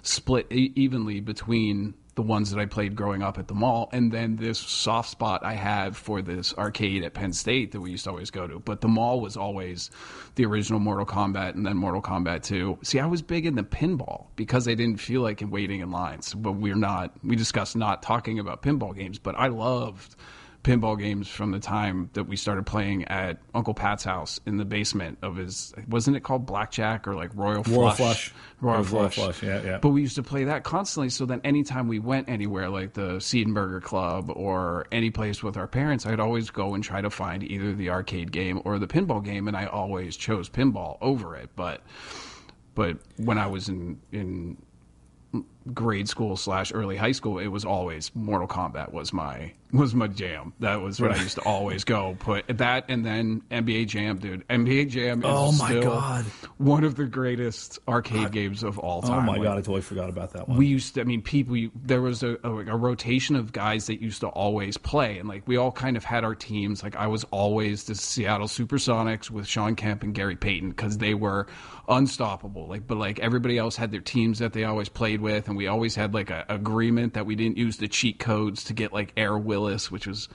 [0.03, 4.35] split evenly between the ones that I played growing up at the mall, and then
[4.35, 8.11] this soft spot I had for this arcade at Penn State that we used to
[8.11, 8.59] always go to.
[8.59, 9.93] But the mall was always
[10.35, 12.81] the original Mortal Kombat and then Mortal Kombat 2.
[12.83, 16.35] See, I was big into pinball because I didn't feel like waiting in lines.
[16.35, 20.17] But we're not, we discussed not talking about pinball games, but I loved
[20.64, 24.64] pinball games from the time that we started playing at Uncle Pat's house in the
[24.64, 25.73] basement of his.
[25.88, 27.77] Wasn't it called Blackjack or like Royal Flush?
[27.77, 28.33] Royal Flush.
[28.61, 29.14] Royal Royal Flush.
[29.14, 29.79] Flush, yeah, yeah.
[29.79, 31.11] But we used to play that constantly.
[31.11, 35.68] So then, anytime we went anywhere, like the Siedenberger Club or any place with our
[35.68, 39.25] parents, I'd always go and try to find either the arcade game or the pinball
[39.25, 41.51] game, and I always chose pinball over it.
[41.55, 41.83] But
[42.75, 44.57] but when I was in in
[45.75, 50.07] grade school slash early high school, it was always Mortal Kombat was my was my
[50.07, 50.55] jam.
[50.61, 54.49] That was what I used to always go put that and then NBA Jam, dude.
[54.49, 56.25] NBA Jam is Oh my God.
[56.57, 59.19] one of the greatest arcade games of all time.
[59.19, 60.57] Oh my Like, god, I totally forgot about that one.
[60.57, 61.55] we used to, I mean, people,
[61.85, 65.19] there was a, a, a rotation of guys that used to always play.
[65.19, 66.83] And like, we all kind of had our teams.
[66.83, 71.13] Like, I was always the Seattle Supersonics with Shawn Kemp and Gary Payton because they
[71.13, 71.47] were
[71.91, 72.67] unstoppable.
[72.69, 75.47] Like, but like everybody else had their teams that they always played with.
[75.49, 78.73] And we always had like a agreement that we didn't use the cheat codes to
[78.73, 80.29] get like Air Willis, which was,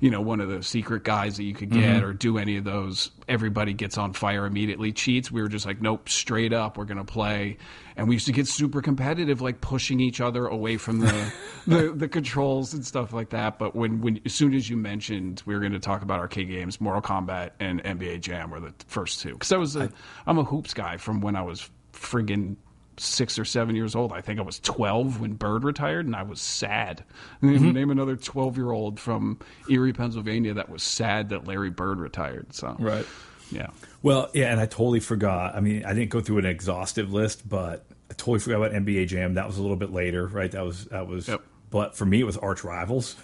[0.00, 2.04] you know, one of the secret guys that you could get mm-hmm.
[2.04, 3.10] or do any of those.
[3.26, 5.32] Everybody gets on fire immediately cheats.
[5.32, 7.56] We were just like, nope, straight up, we're going to play
[7.96, 11.32] and we used to get super competitive, like pushing each other away from the,
[11.66, 13.58] the the controls and stuff like that.
[13.58, 16.48] But when when as soon as you mentioned we were going to talk about arcade
[16.48, 19.32] games, Mortal Kombat and NBA Jam were the first two.
[19.32, 19.90] Because I was a
[20.26, 22.56] am a hoops guy from when I was friggin'
[22.98, 24.12] six or seven years old.
[24.12, 27.04] I think I was twelve when Bird retired, and I was sad.
[27.42, 29.38] Name another twelve year old from
[29.70, 32.54] Erie, Pennsylvania, that was sad that Larry Bird retired.
[32.54, 33.06] So right.
[33.50, 33.68] yeah.
[34.02, 35.54] Well, yeah, and I totally forgot.
[35.56, 39.08] I mean, I didn't go through an exhaustive list, but I totally forgot about NBA
[39.08, 39.34] Jam.
[39.34, 40.50] That was a little bit later, right?
[40.52, 41.28] That was that was.
[41.28, 41.42] Yep.
[41.70, 43.16] But for me, it was Arch Rivals,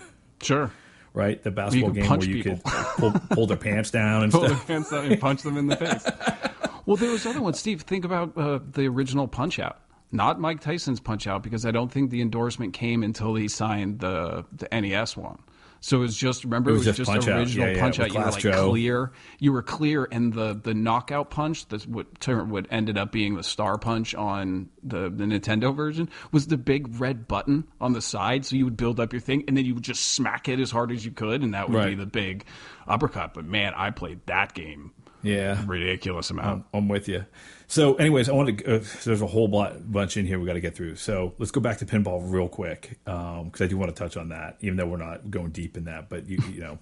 [0.42, 0.70] Sure.
[1.14, 1.40] right?
[1.40, 2.58] The basketball game where you people.
[2.64, 4.66] could pull, pull their pants down and pull their stuff.
[4.66, 6.04] hands out and punch them in the face.
[6.86, 7.82] well, there was other one, Steve.
[7.82, 11.90] Think about uh, the original Punch Out, not Mike Tyson's Punch Out, because I don't
[11.90, 15.38] think the endorsement came until he signed the the NES one.
[15.84, 17.98] So it was just remember It it was was, just just, original Yeah, yeah, punch
[17.98, 18.14] with out.
[18.14, 18.70] You were like Joe.
[18.70, 19.12] clear.
[19.40, 22.06] You were clear, and the the knockout punch that what
[22.46, 27.00] what ended up being the star punch on the the Nintendo version was the big
[27.00, 28.46] red button on the side.
[28.46, 30.70] So you would build up your thing, and then you would just smack it as
[30.70, 32.44] hard as you could, and that would be the big
[32.86, 33.34] uppercut.
[33.34, 34.92] But man, I played that game
[35.22, 36.66] Yeah, ridiculous amount.
[36.74, 37.24] I'm with you.
[37.68, 38.76] So, anyways, I want to.
[38.76, 40.96] Uh, there's a whole bunch in here we got to get through.
[40.96, 44.28] So let's go back to pinball real quick because I do want to touch on
[44.30, 46.08] that, even though we're not going deep in that.
[46.08, 46.78] But you, you know,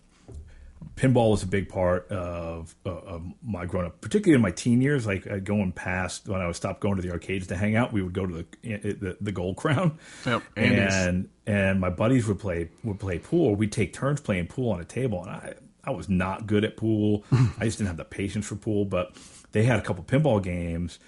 [0.96, 4.80] pinball was a big part of, uh, of my growing up, particularly in my teen
[4.80, 5.06] years.
[5.06, 7.92] Like uh, going past when I was stopped going to the arcades to hang out,
[7.92, 12.38] we would go to the the, the Gold Crown, Yep, and and my buddies would
[12.38, 13.54] play would play pool.
[13.54, 15.54] We'd take turns playing pool on a table, and I
[15.90, 17.24] I was not good at pool.
[17.32, 18.84] I just didn't have the patience for pool.
[18.84, 19.14] But
[19.52, 20.98] they had a couple pinball games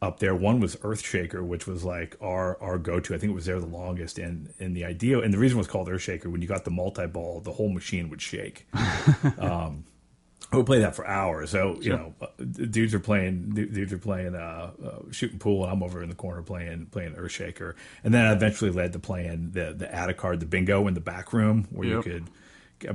[0.00, 0.34] up there.
[0.34, 3.14] One was Earthshaker, which was like our our go to.
[3.14, 4.18] I think it was there the longest.
[4.18, 6.70] And and the idea and the reason it was called Earthshaker when you got the
[6.70, 8.66] multi ball, the whole machine would shake.
[9.38, 9.84] um,
[10.50, 11.50] I would play that for hours.
[11.50, 15.72] So you know, uh, dudes are playing, dudes are playing, uh, uh, shooting pool, and
[15.72, 17.74] I'm over in the corner playing, playing Earthshaker.
[18.02, 20.94] And then I eventually led to playing the the add a card, the bingo in
[20.94, 21.96] the back room, where Yep.
[21.96, 22.24] you could.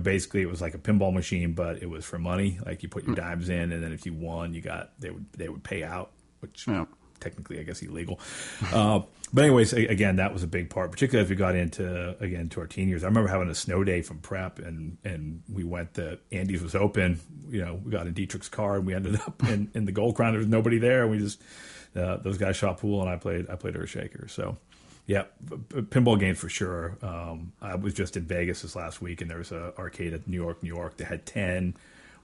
[0.02, 2.60] Basically, it was like a pinball machine, but it was for money.
[2.66, 5.26] Like you put your dimes in, and then if you won, you got they would
[5.34, 6.86] they would pay out, which Yeah.
[7.20, 8.20] technically I guess illegal.
[8.74, 9.02] Uh,
[9.36, 12.60] but anyways, again, that was a big part, particularly as we got into again to
[12.60, 13.04] our teen years.
[13.04, 15.96] I remember having a snow day from prep, and and we went.
[15.96, 17.20] The Andy's was open.
[17.50, 20.16] You know, we got in Dietrich's car, and we ended up in, in the Gold
[20.16, 20.34] Crown.
[20.34, 21.02] There was nobody there.
[21.02, 21.42] And we just
[21.96, 24.30] uh, those guys shot pool, and I played I played Earthshaker.
[24.30, 24.58] So.
[25.06, 26.98] Yeah, pinball games for sure.
[27.02, 30.28] Um, I was just in Vegas this last week, and there was a arcade at
[30.28, 30.98] New York, New York.
[30.98, 31.76] that had ten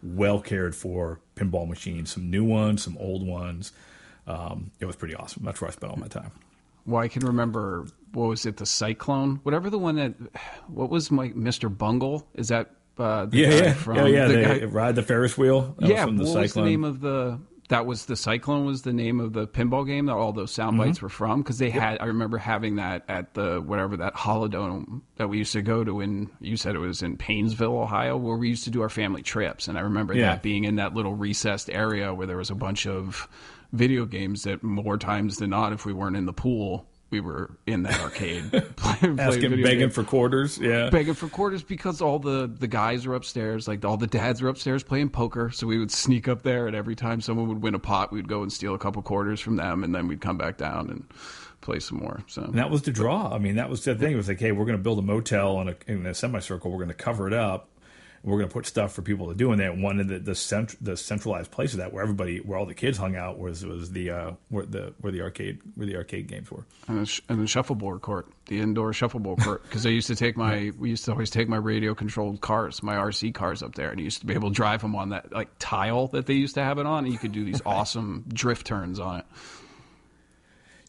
[0.02, 3.74] well cared for pinball machines, some new ones, some old ones.
[4.28, 5.44] Um, it was pretty awesome.
[5.44, 6.32] That's where I spent all my time.
[6.86, 10.14] Well, I can remember what was it, the Cyclone, whatever the one that.
[10.68, 11.76] What was my Mr.
[11.76, 12.26] Bungle?
[12.36, 14.28] Is that uh, the Yeah, yeah, from yeah, yeah.
[14.28, 15.76] the They guy- ride the Ferris wheel.
[15.80, 16.66] That was yeah, from the what was the Cyclone.
[16.66, 17.40] name of the?
[17.70, 18.66] That was the Cyclone.
[18.66, 20.88] Was the name of the pinball game that all those sound Mm-hmm.
[20.90, 21.42] bites were from?
[21.42, 22.00] Because they had.
[22.02, 26.02] I remember having that at the whatever that Holidome that we used to go to
[26.02, 26.30] in.
[26.42, 29.68] You said it was in Painesville, Ohio, where we used to do our family trips,
[29.68, 30.32] and I remember Yeah.
[30.34, 33.28] that being in that little recessed area where there was a bunch of
[33.72, 37.52] video games that more times than not, if we weren't in the pool, we were
[37.66, 40.58] in that arcade playing, playing Asking, video begging games for quarters.
[40.58, 40.90] Yeah.
[40.90, 44.48] begging for quarters because all the the guys are upstairs, like all the dads are
[44.48, 45.50] upstairs playing poker.
[45.50, 48.28] So we would sneak up there, and every time someone would win a pot, we'd
[48.28, 51.06] go and steal a couple quarters from them, and then we'd come back down and
[51.62, 52.24] play some more.
[52.28, 53.34] So And that was the draw.
[53.34, 54.14] I mean, that was the thing.
[54.14, 56.72] It was like, hey, we're going to build a motel in a, in a semicircle.
[56.72, 57.70] We're going to cover it up.
[58.24, 59.72] We're going to put stuff for people to do in there.
[59.74, 62.74] One of the the, cent- the centralized place of that, where everybody, where all the
[62.74, 66.28] kids hung out, was was the uh, where the where the arcade where the arcade
[66.28, 66.66] games were.
[66.88, 70.16] and the, sh- and the shuffleboard court, the indoor shuffleboard court, because I used to
[70.16, 73.76] take my we used to always take my radio controlled cars, my RC cars up
[73.76, 76.26] there, and you used to be able to drive them on that like tile that
[76.26, 79.20] they used to have it on, and you could do these awesome drift turns on
[79.20, 79.26] it.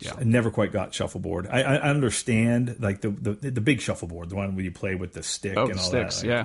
[0.00, 0.14] Yeah.
[0.18, 1.46] I never quite got shuffleboard.
[1.46, 5.12] I, I understand like the, the the big shuffleboard, the one where you play with
[5.12, 6.26] the stick Oh, and all sticks, that.
[6.26, 6.44] yeah.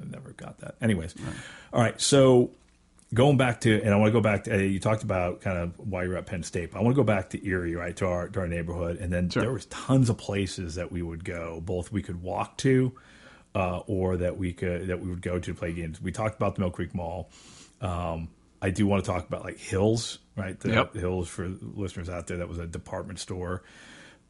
[0.00, 0.76] I never got that.
[0.80, 1.14] Anyways,
[1.72, 2.00] all right.
[2.00, 2.50] So
[3.12, 5.58] going back to, and I want to go back to uh, you talked about kind
[5.58, 6.72] of why you're at Penn State.
[6.72, 9.12] But I want to go back to Erie, right, to our to our neighborhood, and
[9.12, 11.60] then there was tons of places that we would go.
[11.64, 12.92] Both we could walk to,
[13.54, 16.00] uh, or that we could that we would go to play games.
[16.00, 17.28] We talked about the Mill Creek Mall.
[17.80, 18.28] Um,
[18.64, 20.58] I do want to talk about like Hills, right?
[20.58, 20.94] The Yep.
[20.94, 22.38] Hills for listeners out there.
[22.38, 23.62] That was a department store.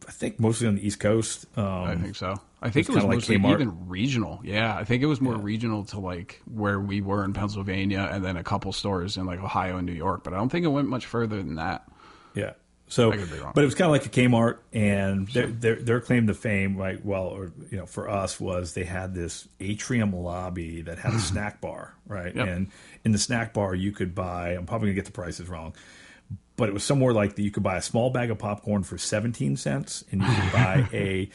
[0.08, 1.46] I think mostly on the East Coast.
[1.56, 2.34] Um, I think so.
[2.60, 3.52] I think it was kinda like mostly Kmart.
[3.60, 4.40] even regional.
[4.42, 8.24] Yeah, I think it was more regional to like where we were in Pennsylvania, and
[8.24, 10.24] then a couple stores in like Ohio and New York.
[10.24, 11.86] But I don't think it went much further than that.
[12.34, 12.52] Yeah.
[12.86, 13.52] So, I could be wrong.
[13.54, 16.76] but it was kind of like a Kmart, and their, their their claim to fame,
[16.76, 17.02] right?
[17.04, 21.18] Well, or you know, for us was they had this atrium lobby that had a
[21.30, 22.34] snack bar, right?
[22.34, 22.46] Yep.
[22.46, 22.70] And
[23.04, 24.50] in the snack bar, you could buy.
[24.50, 25.74] I'm probably gonna get the prices wrong,
[26.56, 27.42] but it was somewhere like that.
[27.42, 30.88] You could buy a small bag of popcorn for 17 cents, and you could buy
[30.92, 31.30] a,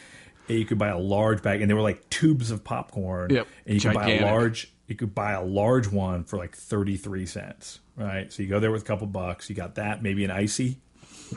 [0.49, 3.31] a you could buy a large bag, and they were like tubes of popcorn.
[3.31, 3.47] Yep.
[3.65, 4.71] And you could buy a large.
[4.87, 8.31] You could buy a large one for like 33 cents, right?
[8.31, 9.49] So you go there with a couple bucks.
[9.49, 10.79] You got that, maybe an icy.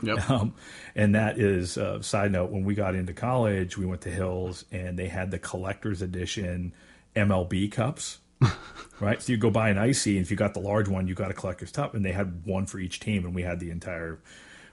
[0.03, 0.19] Yep.
[0.31, 0.55] Um,
[0.95, 2.51] and that is uh, side note.
[2.51, 6.73] When we got into college, we went to Hills, and they had the collector's edition
[7.17, 8.19] MLB cups.
[9.01, 11.15] right, so you go buy an icy, and if you got the large one, you
[11.15, 13.71] got a collector's cup, and they had one for each team, and we had the
[13.71, 14.19] entire,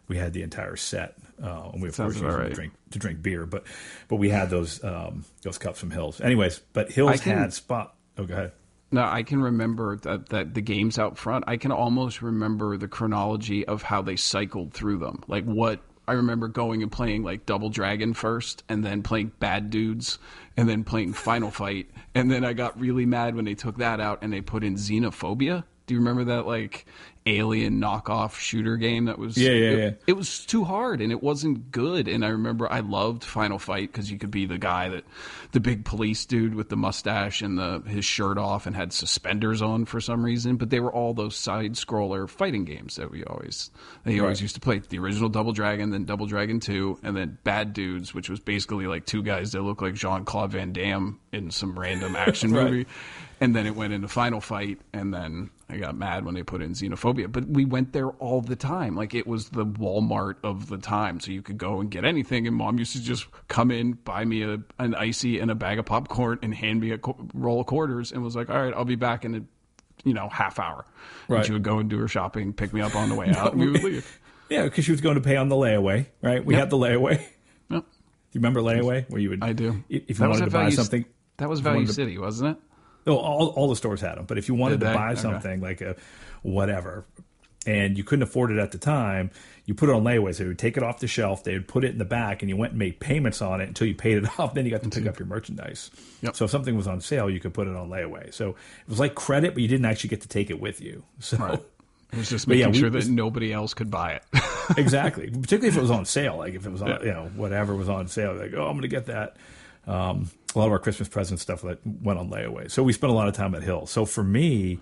[0.07, 1.15] we had the entire set.
[1.41, 2.49] Uh, and we of Sounds course used right.
[2.49, 3.63] to drink to drink beer, but
[4.07, 6.19] but we had those um, those cups from Hills.
[6.19, 7.95] Anyways, but Hills can- had spot.
[8.17, 8.51] Oh, go ahead.
[8.91, 11.43] No, I can remember that, that the games out front.
[11.47, 15.23] I can almost remember the chronology of how they cycled through them.
[15.27, 19.69] Like what I remember going and playing like Double Dragon first, and then playing Bad
[19.69, 20.17] Dudes,
[20.57, 23.99] and then playing Final Fight, and then I got really mad when they took that
[23.99, 25.65] out and they put in Xenophobia.
[25.89, 26.85] Do you remember that like
[27.25, 29.35] alien knockoff shooter game that was?
[29.37, 29.91] Yeah, yeah, it, yeah.
[30.05, 32.07] it was too hard and it wasn't good.
[32.07, 35.03] And I remember I loved Final Fight because you could be the guy that,
[35.51, 39.63] the big police dude with the mustache and the his shirt off and had suspenders
[39.63, 40.57] on for some reason.
[40.57, 43.71] But they were all those side scroller fighting games that we always
[44.05, 44.41] they always Right.
[44.43, 44.77] used to play.
[44.87, 48.85] The original Double Dragon, then Double Dragon Two, and then Bad Dudes, which was basically
[48.85, 52.65] like two guys that look like Jean Claude Van Damme in some random action Right.
[52.69, 52.85] movie.
[53.41, 56.61] And then it went into Final Fight, and then I got mad when they put
[56.63, 57.31] in Xenophobia.
[57.31, 58.95] But we went there all the time.
[58.95, 61.19] Like it was the Walmart of the time.
[61.19, 62.47] So you could go and get anything.
[62.47, 65.77] And mom used to just come in, buy me a, an icy and a bag
[65.77, 68.73] of popcorn, and hand me a qu- roll of quarters, and was like, "All right,
[68.75, 69.41] I'll be back in a
[70.03, 70.85] you know half hour."
[71.27, 71.37] Right.
[71.37, 73.51] And she would go and do her shopping, pick me up on the way out,
[73.53, 74.19] and we would leave.
[74.49, 76.43] Yeah, because she was going to pay on the layaway, right?
[76.43, 76.59] We Yep.
[76.59, 77.21] had the layaway.
[77.71, 77.85] Yep, Do
[78.31, 79.43] you remember layaway where you would?
[79.43, 79.83] I do.
[79.89, 81.05] If you That was wanted to buy Value- something,
[81.37, 82.63] That was Value to- City, wasn't it?
[83.09, 84.25] Oh, all all the stores had them.
[84.25, 84.93] But if you wanted Did to they?
[84.95, 85.21] buy Okay.
[85.21, 85.95] something like a
[86.41, 87.05] whatever,
[87.65, 89.31] and you couldn't afford it at the time,
[89.65, 90.33] you put it on layaway.
[90.33, 92.41] So they would take it off the shelf, they would put it in the back,
[92.41, 94.53] and you went and made payments on it until you paid it off.
[94.53, 95.09] Then you got to pick mm-hmm.
[95.09, 95.91] up your merchandise.
[96.21, 96.35] Yep.
[96.35, 98.33] So if something was on sale, you could put it on layaway.
[98.33, 98.55] So it
[98.89, 101.03] was like credit, but you didn't actually get to take it with you.
[101.19, 101.37] So.
[101.37, 101.59] Right.
[102.11, 104.23] It was just But yeah, making we- sure that nobody else could buy it.
[104.77, 105.29] exactly.
[105.29, 106.99] Particularly if it was on sale, like if it was on, Yeah.
[107.01, 109.37] you know, whatever was on sale, like, oh, I'm going to get that.
[109.87, 112.69] Um, a lot of our Christmas present stuff that went on layaway.
[112.69, 113.85] So we spent a lot of time at Hill.
[113.85, 114.79] So for me,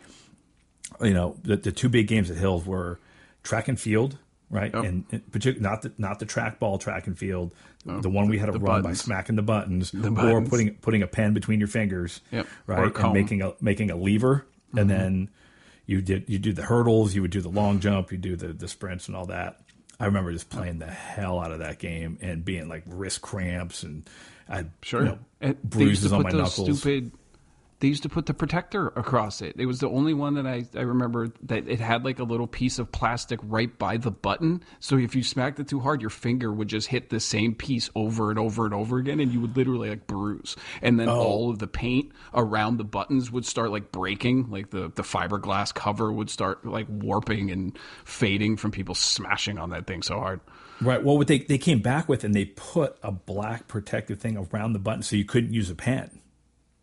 [1.01, 2.99] you know, the, the two big games at Hills were
[3.43, 4.17] track and field,
[4.49, 4.73] right?
[4.73, 4.83] Yep.
[4.83, 7.53] And, and particularly not the not the track ball track and field,
[7.85, 10.49] the one we had to the run by smacking the buttons, or buttons.
[10.49, 12.47] putting putting a pen between your fingers, Yep.
[12.67, 15.29] Or right, and making a making a lever, and then
[15.85, 18.47] you did you do the hurdles, you would do the long jump, you do the
[18.47, 19.61] the sprints and all that.
[19.99, 23.81] I remember just playing the hell out of that game and being like wrist cramps
[23.83, 24.07] and
[24.49, 26.79] I sure you know, bruises on my knuckles.
[26.79, 27.11] Stupid
[27.79, 29.55] they used to put the protector across it.
[29.59, 32.47] It was the only one that I, I remember that it had like a little
[32.47, 34.63] piece of plastic right by the button.
[34.79, 37.89] So if you smacked it too hard, your finger would just hit the same piece
[37.93, 40.55] over and over and over again, and you would literally like bruise.
[40.81, 41.19] And then oh.
[41.19, 45.71] all of the paint around the buttons would start like breaking, like the, the fiberglass
[45.71, 50.39] cover would start like warping and fading from people smashing on that thing so hard.
[50.81, 51.03] Right.
[51.03, 54.73] Well, what they, they came back with, and they put a black protective thing around
[54.73, 56.19] the button so you couldn't use a pen.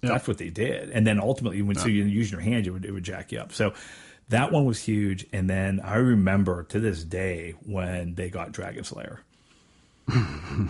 [0.02, 0.90] That's what they did.
[0.90, 3.38] And then ultimately, when so you use your hand, it would, it would jack you
[3.38, 3.52] up.
[3.52, 3.72] So
[4.28, 5.26] that one was huge.
[5.32, 9.20] And then I remember to this day when they got Dragon's Lair.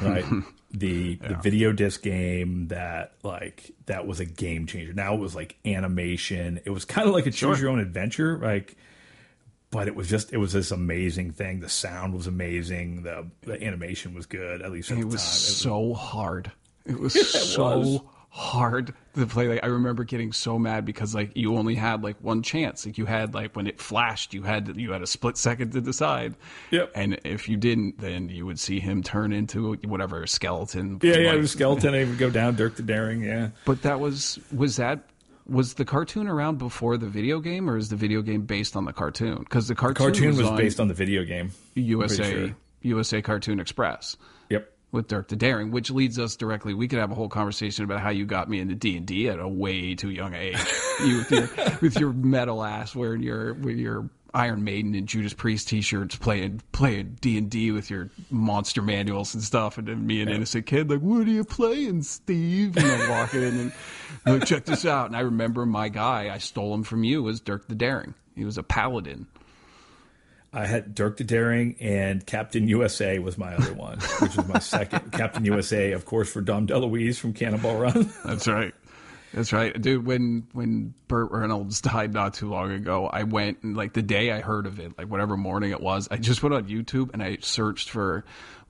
[0.00, 0.24] right
[0.70, 1.28] the yeah.
[1.28, 5.56] the video disc game that like that was a game changer now it was like
[5.64, 7.66] animation it was kind of like a choose sure.
[7.66, 8.76] your own adventure like
[9.74, 13.62] but it was just it was this amazing thing the sound was amazing the the
[13.62, 16.50] animation was good at least at it, was it, was so hard
[16.86, 18.00] it was it so was
[18.34, 19.46] hard to play.
[19.46, 22.84] Like I remember getting so mad because like you only had like one chance.
[22.84, 25.80] Like you had like when it flashed, you had you had a split second to
[25.80, 26.34] decide.
[26.72, 26.90] Yep.
[26.96, 30.98] And if you didn't, then you would see him turn into whatever skeleton.
[31.00, 31.94] Yeah, yeah, the skeleton.
[32.04, 33.22] He would go down, Dirk the Daring.
[33.22, 33.50] Yeah.
[33.64, 35.08] But that was was that
[35.46, 38.84] was the cartoon around before the video game, or is the video game based on
[38.84, 39.38] the cartoon?
[39.38, 41.52] Because the cartoon, the cartoon was, was on based on the video game.
[41.74, 42.56] USA sure.
[42.82, 44.16] USA Cartoon Express
[44.50, 44.70] Yep.
[44.92, 46.74] with Dirk the Daring, which leads us directly.
[46.74, 49.28] We could have a whole conversation about how you got me into D and D
[49.28, 50.58] at a way too young age.
[51.04, 55.32] you with your, with your metal ass wearing your with your Iron Maiden and Judas
[55.32, 60.06] Priest T-shirts, playing playing D and D with your monster manuals and stuff, and then
[60.06, 63.72] me, an innocent kid, like, "What are you playing, Steve?" And I'm walking in and
[64.26, 65.06] like, check this out.
[65.06, 68.14] And I remember my guy, I stole him from you, was Dirk the Daring.
[68.34, 69.28] He was a paladin
[70.54, 74.60] I had Dirk the Daring and Captain USA was my other one, which was my
[74.60, 75.12] second.
[75.12, 78.12] Captain USA, of course, for Dom DeLuise from Cannonball Run.
[78.24, 78.72] That's right.
[79.34, 80.06] That's right, dude.
[80.06, 84.30] When when Burt Reynolds died not too long ago, I went and like the day
[84.30, 87.22] I heard of it, like whatever morning it was, I just went on YouTube and
[87.22, 88.24] I searched for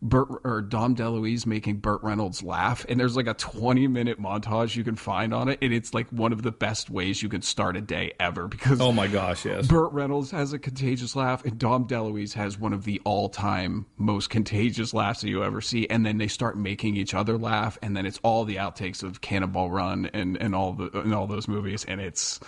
[0.04, 4.76] Burt or Dom DeLuise making Burt Reynolds laugh, and there's like a 20 minute montage
[4.76, 7.40] you can find on it, and it's like one of the best ways you can
[7.40, 11.42] start a day ever because oh my gosh, yes, Burt Reynolds has a contagious laugh,
[11.46, 15.62] and Dom DeLuise has one of the all time most contagious laughs that you ever
[15.62, 19.02] see, and then they start making each other laugh, and then it's all the outtakes
[19.02, 22.40] of Cannonball Run and and all the and all those movies, and it's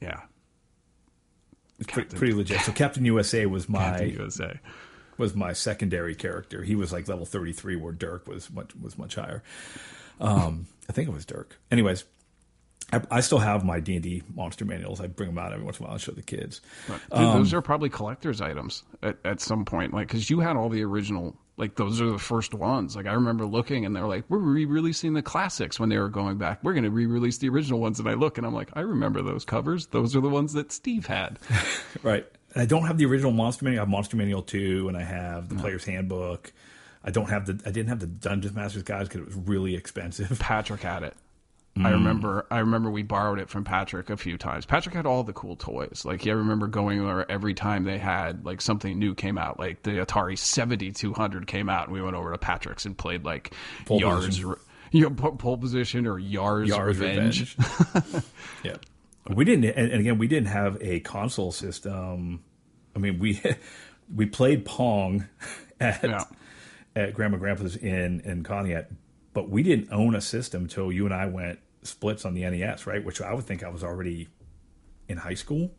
[0.00, 0.22] yeah.
[1.78, 2.60] It's pretty, pretty legit.
[2.62, 4.60] So Captain USA was my Captain USA
[5.18, 6.62] was my secondary character.
[6.62, 9.42] He was like level 33 where Dirk was much was much higher.
[10.20, 11.58] Um, I think it was Dirk.
[11.70, 12.04] Anyways,
[12.92, 15.00] I, I still have my D and D monster manuals.
[15.00, 16.60] I bring them out every once in a while and show the kids.
[16.88, 17.00] Right.
[17.10, 20.56] Dude, um, those are probably collector's items at, at some point, like because you had
[20.56, 21.36] all the original.
[21.56, 22.94] Like those are the first ones.
[22.94, 26.38] Like I remember looking, and they're like, "We're re-releasing the classics." When they were going
[26.38, 27.98] back, we're going to re-release the original ones.
[27.98, 29.88] And I look, and I'm like, "I remember those covers.
[29.88, 31.40] Those are the ones that Steve had."
[32.04, 32.26] right.
[32.54, 33.80] And I don't have the original Monster Manual.
[33.80, 35.60] I have Monster Manual 2, and I have the no.
[35.60, 36.52] Player's Handbook.
[37.04, 37.60] I don't have the.
[37.66, 40.38] I didn't have the Dungeon Masters guides because it was really expensive.
[40.40, 41.14] Patrick had it.
[41.76, 41.86] Mm.
[41.86, 42.46] I remember.
[42.50, 44.66] I remember we borrowed it from Patrick a few times.
[44.66, 46.02] Patrick had all the cool toys.
[46.04, 49.58] Like I remember going there every time they had like something new came out.
[49.58, 52.98] Like the Atari Seventy Two Hundred came out, and we went over to Patrick's and
[52.98, 53.54] played like
[53.86, 54.54] pole yards, position.
[54.90, 57.56] you know, pole position or Yars, Yars Revenge.
[57.56, 58.24] Revenge.
[58.64, 58.76] yeah.
[59.28, 62.42] We didn't, and, again, we didn't have a console system.
[62.96, 63.40] I mean, we
[64.14, 65.26] we played Pong
[65.80, 66.24] at yeah.
[66.96, 68.86] at Grandma Grandpa's in in Conneaut,
[69.34, 72.86] but we didn't own a system until you and I went splits on the NES,
[72.86, 73.04] right?
[73.04, 74.28] Which I would think I was already
[75.08, 75.70] in high school.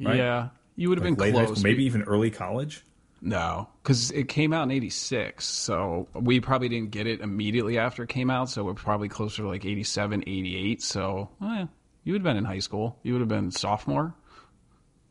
[0.00, 0.16] Right?
[0.16, 2.84] Yeah, you would have like been close, maybe even early college.
[3.20, 8.02] No, because it came out in '86, so we probably didn't get it immediately after
[8.02, 8.50] it came out.
[8.50, 10.82] So we're probably closer to like '87, '88.
[10.82, 11.66] So eh,
[12.04, 12.98] you would have been in high school.
[13.02, 14.14] You would have been sophomore.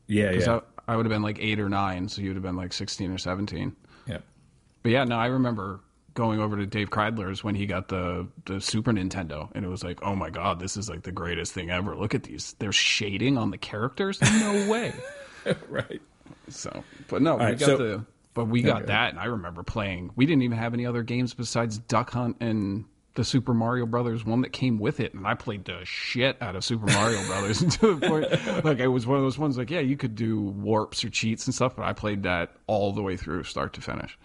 [0.06, 0.60] Yeah, yeah.
[0.88, 2.72] I, I, would have been like eight or nine, so you would have been like
[2.72, 3.74] sixteen or seventeen.
[4.06, 4.18] Yeah.
[4.82, 5.80] But yeah, no, I remember
[6.14, 9.82] going over to Dave Kreidler's when he got the the Super Nintendo, and it was
[9.82, 11.96] like, oh my god, this is like the greatest thing ever.
[11.96, 12.54] Look at these.
[12.58, 14.20] There's shading on the characters.
[14.20, 14.94] No way.
[15.68, 16.00] right.
[16.48, 18.04] So, but no, All we right, got so, the.
[18.34, 18.86] But we got okay.
[18.86, 20.10] that, and I remember playing.
[20.16, 22.84] We didn't even have any other games besides Duck Hunt and
[23.14, 26.56] the Super Mario Brothers one that came with it, and I played the shit out
[26.56, 29.70] of Super Mario Brothers to the point like it was one of those ones like
[29.70, 33.02] yeah you could do warps or cheats and stuff, but I played that all the
[33.02, 34.18] way through start to finish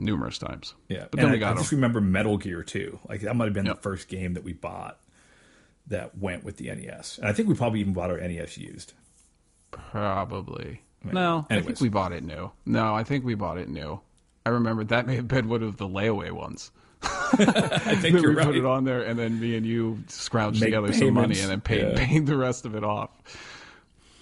[0.00, 0.74] numerous times.
[0.88, 1.50] Yeah, but then and we got.
[1.50, 2.98] I, I just remember Metal Gear too.
[3.08, 3.76] Like that might have been yep.
[3.76, 4.98] the first game that we bought
[5.86, 8.94] that went with the NES, and I think we probably even bought our NES used.
[9.70, 10.82] Probably.
[11.02, 12.50] No, I think we bought it new.
[12.66, 14.00] No, I think we bought it new.
[14.44, 16.70] I remember that may have been one of the layaway ones.
[17.02, 18.46] I think Then we right.
[18.46, 21.50] put it on there, and then me and you scrounged Make together some money and
[21.50, 21.92] then paid, Yeah.
[22.06, 23.10] paid the rest of it off.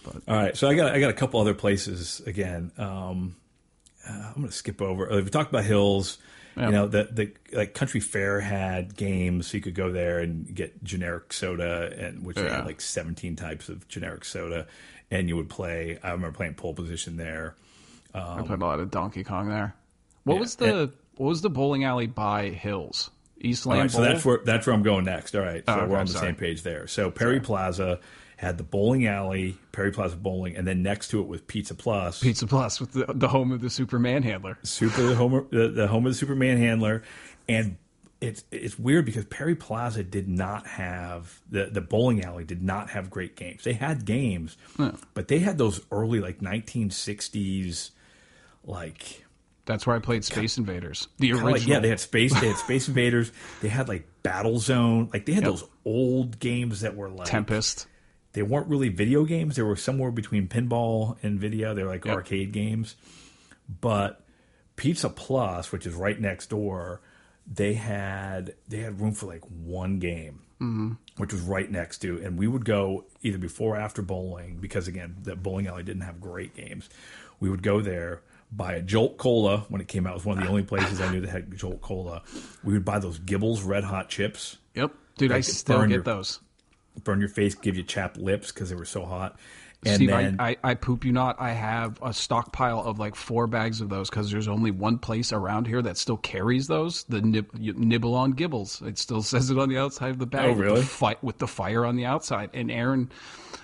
[0.06, 2.72] All right, so I got I got a couple other places again.
[2.78, 3.36] Um,
[4.08, 5.10] uh, I'm going to skip over.
[5.12, 6.18] Uh, we talked about hills.
[6.56, 6.66] Yeah.
[6.66, 10.52] You know, the the like country fair had games, so you could go there and
[10.54, 12.56] get generic soda, and which Yeah.
[12.56, 14.66] had like 17 types of generic soda,
[15.10, 15.98] and you would play.
[16.02, 17.54] I remember playing pole position there.
[18.14, 19.74] I played a lot of Donkey Kong there.
[20.24, 23.10] What Yeah, was the what was the bowling alley by Hills?
[23.40, 25.36] Eastland right, so that's where that's where I'm going next.
[25.36, 26.26] All right, so Oh, okay, we're on the sorry.
[26.28, 26.86] same page there.
[26.88, 28.00] So Perry Plaza
[28.36, 32.20] had the bowling alley, Perry Plaza bowling, and then next to it was Pizza Plus.
[32.20, 34.58] Pizza Plus with the, the home of the Superman handler.
[34.64, 37.04] Super the home the, the home of the Superman handler,
[37.48, 37.76] and
[38.20, 42.90] it's it's weird because Perry Plaza did not have the the bowling alley did not
[42.90, 43.62] have great games.
[43.62, 44.56] They had games,
[45.14, 47.90] but they had those early like 1960s
[48.64, 49.24] like.
[49.68, 51.08] That's where I played Space Invaders.
[51.18, 51.52] The original.
[51.52, 52.32] like- yeah, they had space.
[52.40, 53.30] They had Space Invaders.
[53.60, 55.10] They had like Battle Zone.
[55.12, 55.52] Like they had Yep.
[55.52, 57.86] those old games that were like Tempest.
[58.32, 59.56] they weren't really video games.
[59.56, 61.74] They were somewhere between pinball and video.
[61.74, 62.14] They were like Yep.
[62.16, 62.96] arcade games.
[63.80, 64.24] But
[64.76, 67.00] Pizza Plus, which is right next door,
[67.46, 70.92] they had they had room for like one game, mm-hmm.
[71.18, 74.88] which was right next to, and we would go either before or after bowling because
[74.88, 76.88] again, the bowling alley didn't have great games.
[77.40, 78.22] We would go there.
[78.50, 80.12] Buy a Jolt Cola when it came out.
[80.12, 82.22] It was one of the only places I knew that had Jolt Cola.
[82.64, 84.92] We would buy those Gibbles Red Hot chips Yep.
[85.18, 86.40] Dude, I still get your- those.
[87.04, 89.38] burn your face, give you chapped lips because they were so hot.
[89.84, 91.40] And Steve, then, I, I, I poop you not.
[91.40, 95.32] I have a stockpile of like four bags of those because there's only one place
[95.32, 97.04] around here that still carries those.
[97.04, 98.82] The nib, nibble on gibbles.
[98.82, 100.46] It still says it on the outside of the bag.
[100.46, 100.82] Oh, with the really?
[100.82, 102.50] fi- with the fire on the outside.
[102.54, 103.10] And Aaron,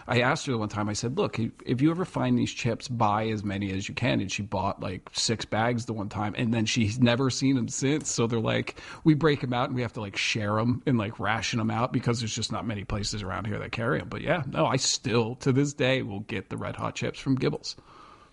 [0.06, 0.88] I asked her the one time.
[0.88, 4.20] I said, "Look, if you ever find these chips, buy as many as you can."
[4.20, 7.66] And she bought like six bags the one time, and then she's never seen them
[7.66, 8.08] since.
[8.08, 10.96] So they're like, we break them out and we have to like share them and
[10.96, 14.08] like ration them out because there's just not many places around here that carry them.
[14.08, 17.38] But yeah, no, I still to this day will get the red hot chips from
[17.38, 17.76] Gibbles.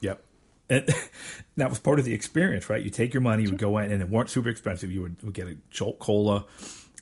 [0.01, 0.23] Yep.
[0.69, 0.89] And
[1.57, 2.81] that was part of the experience, right?
[2.81, 4.91] You take your money, you would go in, and it weren't super expensive.
[4.91, 6.45] You would, would get a Jolt Cola,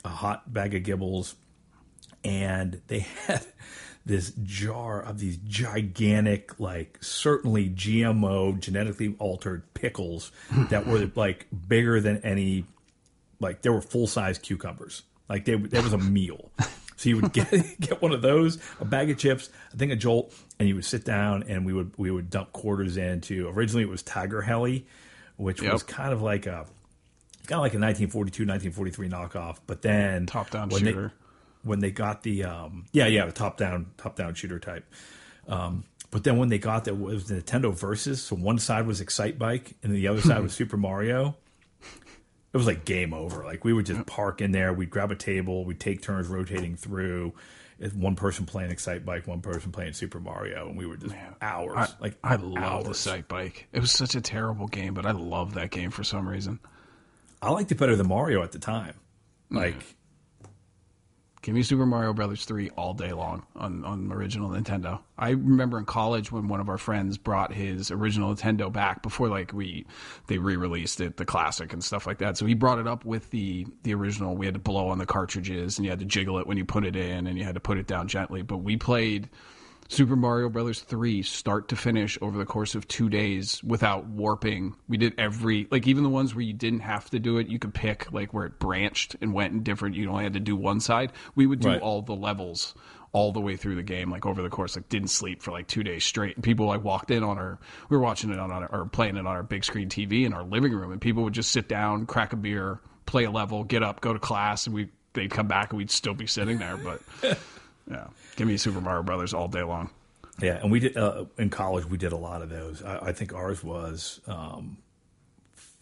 [0.04, 1.36] a hot bag of Gibbles,
[2.24, 3.46] and they had
[4.06, 10.32] this jar of these gigantic, like certainly GMO, genetically altered pickles
[10.70, 12.66] that were like bigger than any,
[13.40, 15.04] like they were full size cucumbers.
[15.30, 16.52] Like they, there was a meal.
[16.96, 20.00] So you would get get one of those, a bag of chips, a thing of
[20.00, 23.48] Jolt, and you would sit down and we would we would dump quarters into.
[23.50, 24.86] Originally, it was Tiger Heli,
[25.38, 26.66] which was kind of like a
[27.48, 29.58] kind of like a 1942, 1943 knockoff.
[29.66, 31.14] But then Top-down when they- shooter.
[31.64, 34.86] when they got the um, yeah yeah the top down top down shooter type.
[35.48, 38.86] Um, but then when they got that it was the Nintendo Versus, so one side
[38.88, 41.36] was Excite Bike and the other side was Super Mario.
[42.52, 43.44] It was like game over.
[43.44, 46.76] Like we would just park in there, we'd grab a table, we'd take turns rotating
[46.76, 47.34] through.
[47.94, 51.78] One person playing Excite Bike, one person playing Super Mario, and we were just hours.
[51.78, 53.68] I, like I love the sight bike.
[53.72, 56.60] It was such a terrible game, but I love that game for some reason.
[57.42, 58.96] I liked it better than Mario at the time.
[59.50, 59.96] Like
[61.42, 65.00] Give me Super Mario Brothers 3 all day long on, on original Nintendo.
[65.18, 69.30] I remember in college when one of our friends brought his original Nintendo back before
[69.30, 69.86] like we
[70.28, 72.38] they re-released it, the classic and stuff like that.
[72.38, 74.36] So he brought it up with the the original.
[74.36, 76.66] We had to blow on the cartridges and you had to jiggle it when you
[76.66, 78.42] put it in and you had to put it down gently.
[78.42, 79.30] But we played
[79.92, 84.76] Super Mario Brothers 3 start to finish over the course of 2 days without warping.
[84.88, 87.58] We did every like even the ones where you didn't have to do it, you
[87.58, 90.56] could pick like where it branched and went in different you only had to do
[90.56, 91.12] one side.
[91.36, 91.82] We would do Right.
[91.82, 92.76] all the levels
[93.14, 95.66] all the way through the game like over the course like didn't sleep for like
[95.66, 96.36] 2 days straight.
[96.36, 97.58] And people like walked in on our
[97.90, 100.34] we were watching it on our or playing it on our big screen TV in
[100.34, 103.64] our living room and people would just sit down, crack a beer, play a level,
[103.64, 106.60] get up, go to class and we they'd come back and we'd still be sitting
[106.60, 107.02] there but
[107.90, 108.06] yeah,
[108.40, 109.90] give me Super Mario Brothers all day long.
[110.42, 111.86] Yeah, and we did uh, in college.
[111.86, 112.82] We did a lot of those.
[112.82, 114.22] I, I think ours was.
[114.26, 114.78] Um,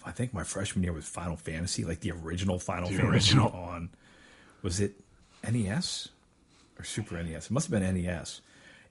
[0.03, 3.49] I think my freshman year was Final Fantasy, like the original Final Fantasy original.
[3.49, 3.89] on.
[4.63, 4.95] Was it
[5.47, 6.09] NES
[6.79, 7.45] or Super NES?
[7.45, 8.41] It must have been NES.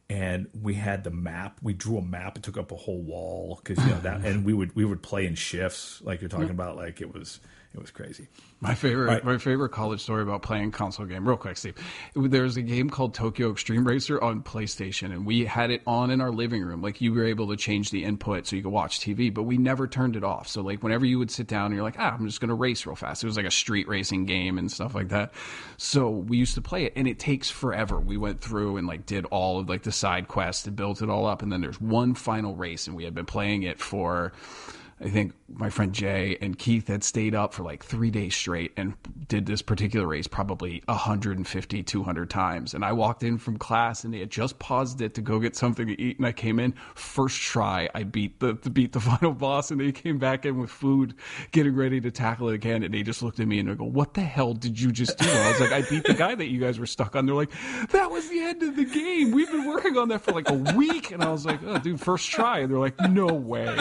[0.09, 1.59] And we had the map.
[1.61, 2.37] We drew a map.
[2.37, 4.25] It took up a whole wall because you know that.
[4.25, 6.77] And we would we would play in shifts, like you're talking about.
[6.77, 7.41] Like it was
[7.77, 8.27] It was crazy.
[8.61, 9.25] My favorite, right.
[9.25, 11.29] my favorite college story about playing console game.
[11.29, 11.75] Real quick, Steve.
[12.15, 16.11] There was a game called Tokyo Extreme Racer on PlayStation, and we had it on
[16.11, 16.81] in our living room.
[16.81, 19.59] Like you were able to change the input so you could watch TV, but we
[19.59, 20.49] never turned it off.
[20.49, 22.87] So like whenever you would sit down, and you're like, ah, I'm just gonna race
[22.87, 23.23] real fast.
[23.23, 25.35] It was like a street racing game and stuff like that.
[25.77, 28.01] So we used to play it, and it takes forever.
[28.01, 31.11] We went through and like did all of like the side quests and built it
[31.11, 34.33] all up, and then there's one final race, and we had been playing it for
[34.99, 38.73] I think my friend Jay and Keith had stayed up for like three days straight
[38.79, 38.95] and
[39.29, 42.73] did this particular race probably 150, 200 times.
[42.73, 45.55] And I walked in from class and they had just paused it to go get
[45.55, 46.17] something to eat.
[46.17, 47.91] And I came in first try.
[47.95, 51.15] I beat the, beat the final boss and they came back in with food,
[51.53, 52.83] getting ready to tackle it again.
[52.83, 55.19] And they just looked at me and they go, "What the hell did you just
[55.19, 57.27] do?" And I was like, "I beat the guy that you guys were stuck on."
[57.27, 57.53] They're like,
[57.91, 59.33] "That was the end of the game.
[59.33, 62.01] We've been working on that for like a week." And I was like, "Oh, dude,
[62.01, 63.77] first try." And they're like, "No way."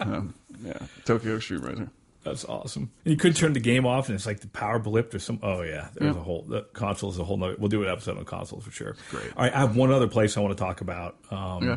[0.00, 1.90] Um, yeah, Tokyo Extreme Racer.
[2.24, 2.90] That's awesome.
[3.04, 5.38] And you could turn the game off, and it's like the power blipped or some.
[5.42, 6.20] Oh yeah, there's yeah.
[6.20, 7.36] a whole the console is a whole.
[7.36, 8.96] Nother, we'll do an episode on consoles for sure.
[9.10, 9.36] Great.
[9.36, 11.16] All right, I have one other place I want to talk about.
[11.30, 11.76] Um, yeah.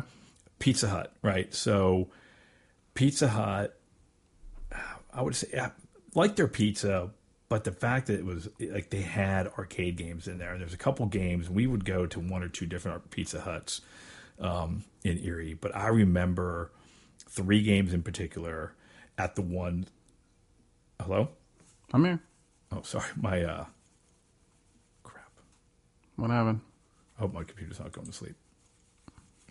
[0.58, 1.52] Pizza Hut, right?
[1.52, 2.08] So,
[2.94, 3.76] Pizza Hut,
[5.12, 5.70] I would say, I
[6.14, 7.10] like their pizza,
[7.48, 10.74] but the fact that it was like they had arcade games in there, and there's
[10.74, 11.48] a couple games.
[11.48, 13.80] We would go to one or two different Pizza Huts
[14.38, 16.70] um, in Erie, but I remember
[17.32, 18.74] three games in particular
[19.18, 19.86] at the one.
[21.00, 21.28] Hello?
[21.92, 22.20] I'm here.
[22.70, 23.08] Oh, sorry.
[23.16, 23.64] My, uh,
[25.02, 25.30] crap.
[26.16, 26.60] What happened?
[27.16, 28.34] I hope my computer's not going to sleep.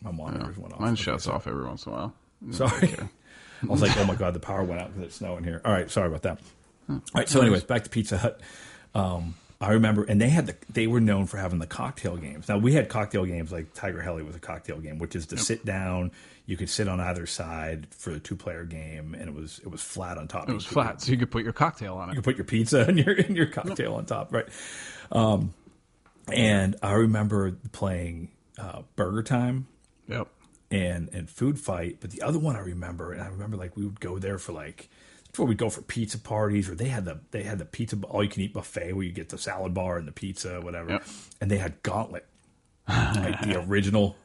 [0.01, 0.79] My monitors went off.
[0.79, 2.13] Mine shuts off every once in a while.
[2.51, 2.91] Sorry.
[3.61, 5.61] I was like, oh my God, the power went out because it's snowing here.
[5.63, 5.89] All right.
[5.91, 6.39] Sorry about that.
[6.89, 7.29] All right.
[7.29, 8.41] So, anyways, back to Pizza Hut.
[8.95, 12.49] Um, I remember, and they had the they were known for having the cocktail games.
[12.49, 15.35] Now we had cocktail games like Tiger Heli was a cocktail game, which is to
[15.35, 15.45] yep.
[15.45, 16.11] sit down.
[16.51, 19.71] You could sit on either side for a two player game, and it was it
[19.71, 20.49] was flat on top.
[20.49, 22.11] It was flat, so you could put your cocktail on it.
[22.11, 24.49] You could put your pizza and your and your cocktail on top, right?
[25.13, 25.53] Um,
[26.27, 29.67] and I remember playing uh, Burger Time.
[30.09, 30.27] Yep.
[30.71, 33.85] And and Food Fight, but the other one I remember, and I remember like we
[33.85, 34.89] would go there for like
[35.31, 38.25] before we'd go for pizza parties, or they had the they had the pizza all
[38.25, 40.89] you can eat buffet where you get the salad bar and the pizza, whatever.
[40.89, 41.05] Yep.
[41.39, 42.25] And they had Gauntlet,
[42.89, 44.17] like the original.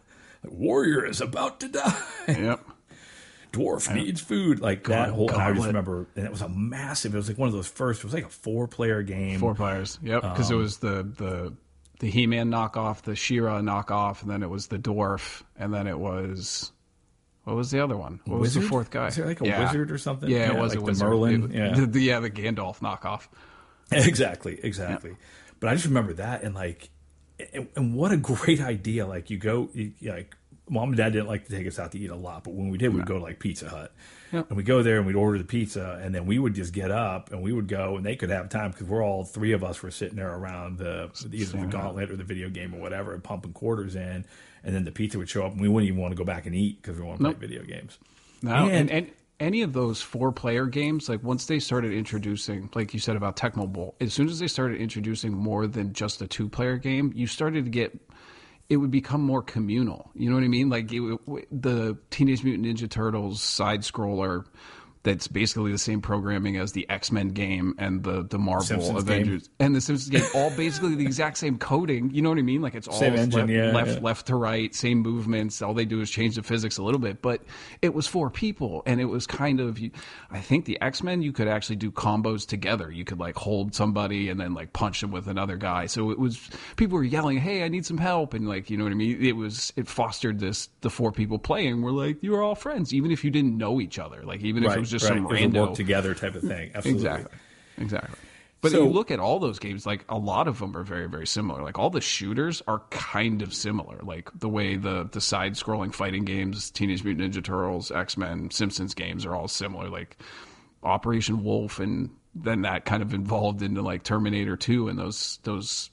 [0.46, 2.02] Like, Warrior is about to die.
[2.28, 2.64] Yep.
[3.52, 5.30] Dwarf needs food, like that whole.
[5.30, 7.14] And I just remember, and it was a massive.
[7.14, 8.00] It was like one of those first.
[8.00, 9.38] It was like a four player game.
[9.38, 9.98] Four players.
[10.02, 10.22] Yep.
[10.22, 11.54] Because um, it was the the
[12.00, 15.86] the He Man knockoff, the She-Ra knockoff, and then it was the Dwarf, and then
[15.86, 16.72] it was
[17.46, 18.18] what was the other one?
[18.24, 18.60] What wizard?
[18.60, 19.06] was the fourth guy?
[19.06, 19.60] Is there like a yeah.
[19.60, 20.28] wizard or something?
[20.28, 21.08] Yeah, yeah it was like a wizard.
[21.08, 21.44] Merlin.
[21.44, 21.86] It, yeah.
[21.86, 23.28] The, yeah, the Gandalf knockoff.
[23.92, 25.10] Exactly, exactly.
[25.10, 25.16] Yeah.
[25.60, 26.90] But I just remember that and like,
[27.52, 29.06] and, and what a great idea!
[29.06, 30.36] Like you go, you, like
[30.68, 32.70] mom and dad didn't like to take us out to eat a lot, but when
[32.70, 33.92] we did, we'd go to like Pizza Hut.
[34.32, 34.48] Yep.
[34.48, 36.90] And we go there and we'd order the pizza, and then we would just get
[36.90, 39.62] up and we would go, and they could have time because we're all three of
[39.62, 43.14] us were sitting there around the either the gauntlet or the video game or whatever,
[43.14, 44.24] and pumping quarters in,
[44.64, 46.46] and then the pizza would show up, and we wouldn't even want to go back
[46.46, 47.38] and eat because we want to nope.
[47.38, 47.98] play video games.
[48.42, 52.70] No, and, and, and any of those four player games, like once they started introducing,
[52.74, 56.22] like you said about Tecmo Bowl, as soon as they started introducing more than just
[56.22, 57.98] a two player game, you started to get
[58.68, 60.10] it would become more communal.
[60.14, 60.68] You know what I mean?
[60.68, 61.18] Like it,
[61.52, 64.44] the Teenage Mutant Ninja Turtles side scroller
[65.06, 69.02] that's basically the same programming as the X Men game and the the Marvel Simpsons
[69.02, 69.54] Avengers game.
[69.60, 72.10] and the Simpsons game, all basically the exact same coding.
[72.10, 72.60] You know what I mean?
[72.60, 73.98] Like it's all same engine, left, yeah, left, yeah.
[74.00, 75.62] left to right, same movements.
[75.62, 77.42] All they do is change the physics a little bit, but
[77.82, 79.78] it was for people, and it was kind of.
[80.28, 82.90] I think the X Men you could actually do combos together.
[82.90, 85.86] You could like hold somebody and then like punch them with another guy.
[85.86, 88.82] So it was people were yelling, "Hey, I need some help!" and like you know
[88.82, 89.24] what I mean.
[89.24, 92.92] It was it fostered this the four people playing were like you were all friends,
[92.92, 94.24] even if you didn't know each other.
[94.24, 95.18] Like even right, if it was just right.
[95.18, 96.70] some random together type of thing.
[96.74, 97.06] Absolutely.
[97.06, 97.38] Exactly.
[97.78, 98.18] Exactly.
[98.62, 101.08] But so, you look at all those games, like a lot of them are very,
[101.08, 101.62] very similar.
[101.62, 103.98] Like all the shooters are kind of similar.
[104.02, 108.50] Like the way the the side scrolling fighting games, Teenage Mutant Ninja Turtles, X Men,
[108.50, 109.88] Simpsons games are all similar.
[109.88, 110.16] Like
[110.82, 115.90] Operation Wolf, and then that kind of evolved into like Terminator Two and those those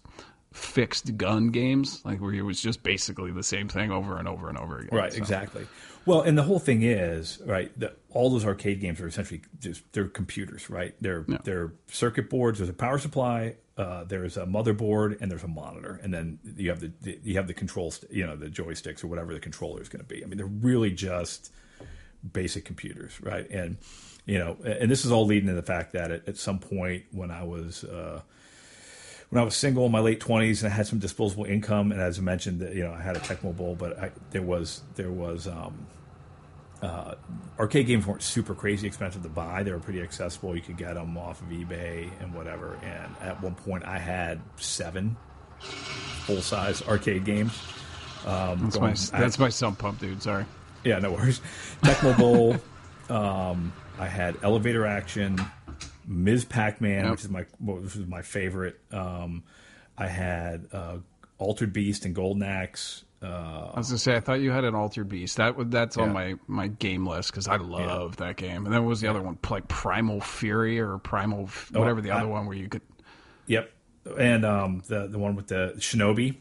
[0.54, 4.48] fixed gun games, like where it was just basically the same thing over and over
[4.48, 4.98] and over again.
[4.98, 5.12] Right.
[5.12, 5.18] So.
[5.18, 5.68] Exactly.
[6.06, 7.72] Well, and the whole thing is right.
[7.80, 10.96] The, all those arcade games are essentially just they're computers, right?
[11.02, 11.38] They're yeah.
[11.44, 12.60] they're circuit boards.
[12.60, 13.56] There's a power supply.
[13.76, 17.36] Uh, there's a motherboard and there's a monitor, and then you have the, the you
[17.36, 20.24] have the controls, you know, the joysticks or whatever the controller is going to be.
[20.24, 21.52] I mean, they're really just
[22.32, 23.50] basic computers, right?
[23.50, 23.78] And
[24.26, 27.06] you know, and this is all leading to the fact that at, at some point
[27.12, 28.22] when I was uh,
[29.30, 32.00] when I was single in my late twenties and I had some disposable income, and
[32.00, 35.12] as I mentioned, you know, I had a Tecmo Bowl, but I, there was there
[35.12, 35.88] was um,
[36.84, 37.16] uh,
[37.58, 39.64] arcade games weren't super crazy expensive to buy.
[39.64, 40.54] They were pretty accessible.
[40.54, 42.78] You could get them off of eBay and whatever.
[42.84, 45.16] And at one point, I had seven
[45.60, 47.58] full size arcade games.
[48.26, 50.22] Um, that's going, my that's I, my sump pump, dude.
[50.22, 50.46] Sorry.
[50.84, 51.40] Yeah, no worries.
[51.84, 52.58] Tecmo Bowl.
[53.16, 55.40] um, I had Elevator Action,
[56.06, 56.44] Ms.
[56.44, 57.12] Pac Man, yep.
[57.12, 58.78] which is my which is my favorite.
[58.92, 59.44] Um,
[59.98, 60.98] I had uh,
[61.38, 63.06] Altered Beast and Golden Axe.
[63.24, 65.38] Uh, I was gonna say I thought you had an Altered Beast.
[65.38, 66.04] That that's yeah.
[66.04, 68.28] on my, my game list because I love yeah.
[68.28, 68.66] that game.
[68.66, 72.02] And then what was the other one like Primal Fury or Primal oh, whatever oh,
[72.02, 72.82] the other one where you could.
[73.48, 73.72] Yep,
[74.18, 76.36] and um, the the one with the Shinobi.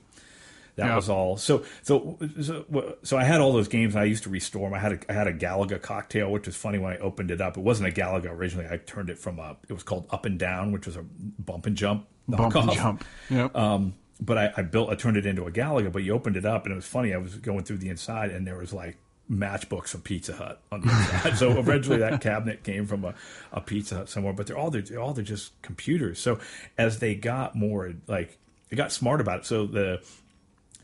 [0.77, 0.97] That yeah.
[0.97, 1.37] was all.
[1.37, 3.95] So, so, so, so, I had all those games.
[3.95, 4.75] and I used to restore them.
[4.75, 7.43] I had a, I had a Galaga cocktail, which was funny when I opened it
[7.43, 7.59] up.
[7.59, 8.67] It wasn't a Galaga originally.
[8.71, 9.55] I turned it from a.
[9.69, 12.07] It was called Up and Down, which was a bump and jump.
[12.27, 13.05] Bump and jump.
[13.29, 13.55] Yep.
[13.55, 13.95] Um,
[14.25, 15.93] but I, I, built, I turned it into a Galaga.
[15.93, 17.13] But you opened it up, and it was funny.
[17.13, 18.97] I was going through the inside, and there was like
[19.31, 21.37] matchbooks of Pizza Hut on the inside.
[21.39, 23.15] so eventually, that cabinet came from a,
[23.53, 24.33] a Pizza Hut somewhere.
[24.33, 26.21] But they're all they're all they're just computers.
[26.21, 26.39] So
[26.79, 29.47] as they got more like they got smart about it.
[29.47, 30.03] So the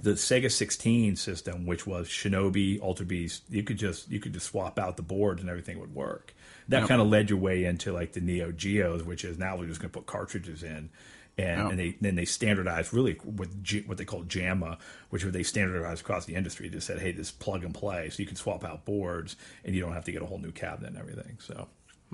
[0.01, 4.47] the Sega 16 system, which was Shinobi, Altered Beast, you could just you could just
[4.47, 6.35] swap out the boards and everything would work.
[6.69, 6.89] That yep.
[6.89, 9.81] kind of led your way into like the Neo Geos, which is now we're just
[9.81, 10.91] going to put cartridges in,
[11.39, 11.71] and, yep.
[11.71, 14.79] and they then they standardized really with G, what they call JAMMA,
[15.11, 16.69] which they standardized across the industry.
[16.69, 19.81] Just said, hey, this plug and play, so you can swap out boards and you
[19.81, 21.39] don't have to get a whole new cabinet and everything.
[21.41, 21.69] So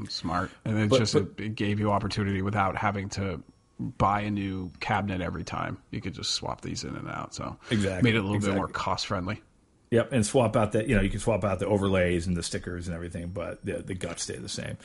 [0.08, 3.42] smart, and it but, just but, it gave you opportunity without having to
[3.80, 5.78] buy a new cabinet every time.
[5.90, 7.34] You could just swap these in and out.
[7.34, 8.54] So exactly made it a little exactly.
[8.54, 9.42] bit more cost friendly.
[9.90, 12.42] Yep, and swap out that you know you can swap out the overlays and the
[12.42, 14.76] stickers and everything, but the the guts stay the same.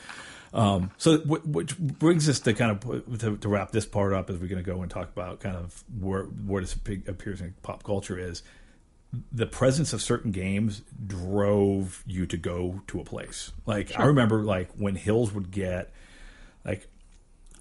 [0.52, 4.38] Um, so which brings us to kind of to, to, wrap this part up as
[4.38, 7.84] we're going to go and talk about kind of where where this appears in pop
[7.84, 8.42] culture is
[9.32, 13.52] the presence of certain games drove you to go to a place.
[13.66, 14.02] Like sure.
[14.02, 15.92] I remember like when Hills would get
[16.64, 16.88] like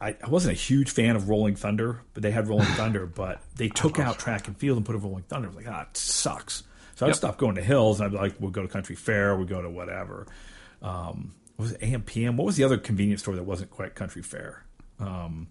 [0.02, 3.42] I, I wasn't a huge fan of Rolling Thunder, but they had Rolling Thunder, but
[3.56, 5.48] they took out track and field and put a Rolling Thunder.
[5.48, 6.64] I was like, ah, it sucks.
[6.96, 9.36] So I'd stop going to Hills and I'd be like, we'll go to Country Fair,
[9.36, 10.28] we'll go to whatever.
[10.82, 12.36] Um, was it AMPM?
[12.36, 14.66] What was the other convenience store that wasn't quite Country Fair?
[15.00, 15.48] Um,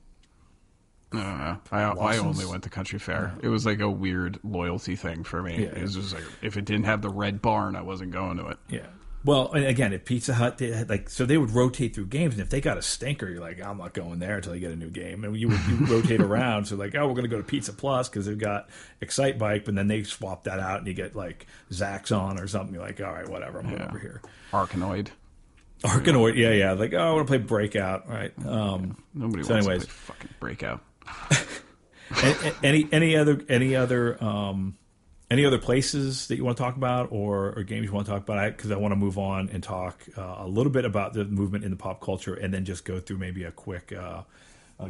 [1.12, 1.58] I don't know.
[1.70, 3.34] I, I only went to Country Fair.
[3.42, 5.64] It was like a weird loyalty thing for me.
[5.64, 5.68] Yeah.
[5.68, 8.48] It was just like if it didn't have the red barn, I wasn't going to
[8.48, 8.58] it.
[8.68, 8.86] Yeah.
[9.24, 12.42] Well, again, at Pizza Hut, they had like so they would rotate through games, and
[12.42, 14.76] if they got a stinker, you're like, I'm not going there until they get a
[14.76, 16.66] new game, and you would you rotate around.
[16.66, 18.68] So like, oh, we're going to go to Pizza Plus because they've got
[19.00, 22.74] Excite Bike, but then they swap that out, and you get like Zaxxon or something.
[22.74, 23.88] You're like, all right, whatever, I'm yeah.
[23.88, 24.22] over here.
[24.52, 25.08] Arkanoid.
[25.82, 26.72] Arkanoid, yeah, yeah.
[26.72, 28.32] Like, oh, I want to play Breakout, right?
[28.44, 29.82] Um, Nobody so wants anyways.
[29.82, 30.80] to play fucking Breakout.
[32.62, 34.76] any any other any other um,
[35.30, 38.12] any other places that you want to talk about or, or games you want to
[38.12, 38.56] talk about?
[38.56, 41.24] Because I, I, want to move on and talk uh, a little bit about the
[41.24, 44.22] movement in the pop culture, and then just go through maybe a quick uh,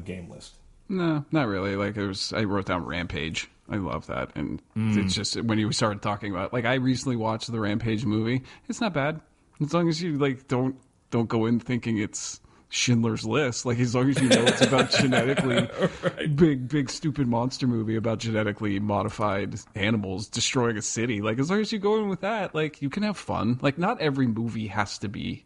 [0.05, 0.55] game list.
[0.89, 1.77] No, not really.
[1.77, 3.49] Like it was, I wrote down Rampage.
[3.69, 4.97] I love that, and mm.
[4.97, 8.43] it's just when you started talking about, like, I recently watched the Rampage movie.
[8.67, 9.21] It's not bad
[9.61, 10.77] as long as you like don't
[11.11, 12.41] don't go in thinking it's
[12.71, 13.65] Schindler's List.
[13.65, 15.69] Like as long as you know it's about genetically
[16.03, 16.37] right.
[16.37, 21.21] big, big, stupid monster movie about genetically modified animals destroying a city.
[21.23, 23.59] Like as long as you go in with that, like you can have fun.
[23.63, 25.45] Like not every movie has to be,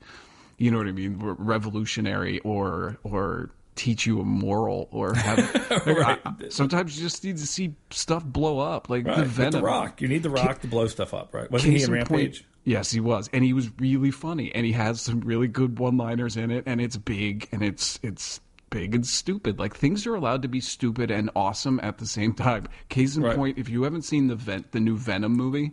[0.59, 5.39] you know what I mean, revolutionary or or teach you a moral or have.
[5.87, 6.21] right.
[6.25, 9.19] I, sometimes you just need to see stuff blow up, like right.
[9.19, 9.53] the Venom.
[9.53, 11.51] the Rock, you need the Rock to blow stuff up, right?
[11.51, 12.43] Wasn't he in Rampage?
[12.43, 15.79] Point, Yes, he was, and he was really funny, and he has some really good
[15.79, 18.41] one-liners in it, and it's big, and it's it's
[18.71, 19.59] big and stupid.
[19.59, 22.67] Like things are allowed to be stupid and awesome at the same time.
[22.89, 23.37] Case in right.
[23.37, 25.73] point, if you haven't seen the vent, the new Venom movie,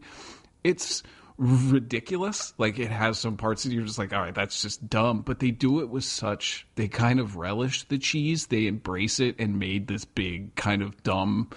[0.63, 1.01] it's
[1.37, 2.53] ridiculous.
[2.57, 5.21] Like it has some parts that you're just like, all right, that's just dumb.
[5.21, 8.47] But they do it with such they kind of relish the cheese.
[8.47, 11.49] They embrace it and made this big kind of dumb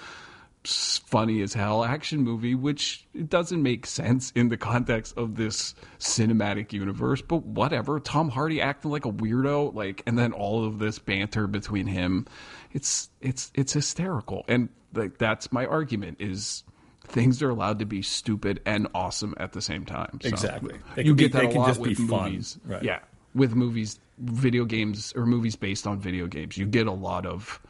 [0.65, 6.73] funny as hell action movie, which doesn't make sense in the context of this cinematic
[6.73, 7.23] universe.
[7.23, 8.01] But whatever.
[8.01, 12.27] Tom Hardy acting like a weirdo, like, and then all of this banter between him,
[12.73, 14.45] it's it's it's hysterical.
[14.49, 16.65] And like that's my argument is
[17.09, 20.19] things are allowed to be stupid and awesome at the same time.
[20.23, 20.77] So exactly.
[20.97, 22.59] you get be, that a lot with movies.
[22.65, 22.83] Right.
[22.83, 23.01] Yeah,
[23.35, 27.61] with movies, video games, or movies based on video games, you get a lot of.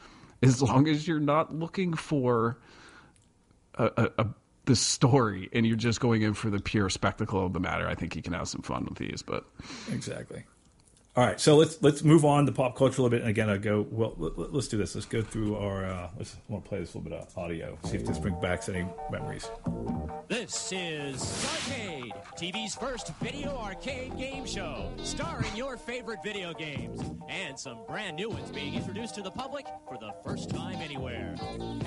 [0.45, 2.59] As long as you're not looking for
[3.75, 4.27] a, a, a
[4.64, 7.95] the story and you're just going in for the pure spectacle of the matter, I
[7.95, 9.23] think you can have some fun with these.
[9.23, 9.45] But
[9.91, 10.45] exactly.
[11.14, 13.20] All right, so let's let's move on to pop culture a little bit.
[13.20, 14.14] And again, I go well.
[14.16, 14.94] Let, us do this.
[14.94, 15.84] Let's go through our.
[15.84, 17.78] Uh, let's I want to play this little bit of audio.
[17.84, 19.50] See if this brings back any memories.
[20.28, 27.60] This is Starcade, TV's first video arcade game show, starring your favorite video games and
[27.60, 31.34] some brand new ones being introduced to the public for the first time anywhere.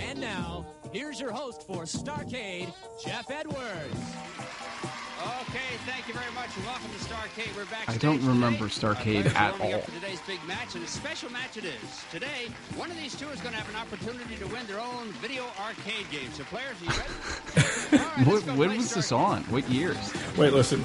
[0.07, 2.71] And now, here's your host for Starcade,
[3.03, 4.94] Geoff Edwards.
[5.55, 7.55] Okay, thank you very much, welcome to Starcade.
[7.55, 7.87] We're back.
[7.87, 9.79] I don't remember Starcade uh, at all.
[9.79, 12.03] For today's big match, and a special match it is.
[12.11, 15.13] Today, one of these two is going to have an opportunity to win their own
[15.21, 16.29] video arcade game.
[16.33, 18.05] So, players, are you ready?
[18.17, 19.43] right, what, when was this on?
[19.43, 20.13] What years?
[20.35, 20.83] Wait, listen.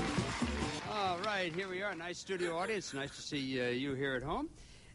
[0.89, 1.93] All right, here we are.
[1.97, 2.95] Nice studio audience.
[2.95, 4.49] Nice to see uh, you here at home.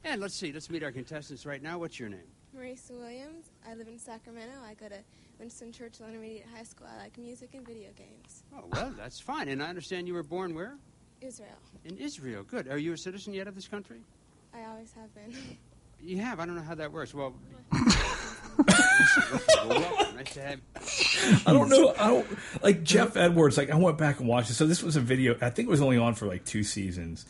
[0.06, 0.54] And let's see.
[0.54, 1.80] Let's meet our contestants right now.
[1.80, 2.35] What's your name?
[2.56, 3.52] Marisa Williams.
[3.70, 4.54] I live in Sacramento.
[4.66, 4.98] I go to
[5.40, 6.88] Winston Churchill Intermediate High School.
[6.94, 8.44] I like music and video games.
[8.56, 9.50] Oh, well, that's fine.
[9.50, 10.76] And I understand you were born where?
[11.22, 11.50] Israel.
[11.84, 12.44] In Israel.
[12.44, 12.68] Good.
[12.68, 14.02] Are you a citizen yet of this country?
[14.54, 15.34] I always have been.
[16.02, 16.40] You have?
[16.40, 17.16] I don't know how that works.
[17.16, 17.34] Well,
[17.72, 20.16] welcome.
[20.16, 20.60] Nice to have
[21.48, 21.96] I don't know.
[21.98, 22.28] I don't
[22.62, 23.58] like Geoff Edwards.
[23.58, 24.54] Like I went back and watched it.
[24.54, 25.36] So this was a video.
[25.42, 27.26] I think it was only on for like two seasons.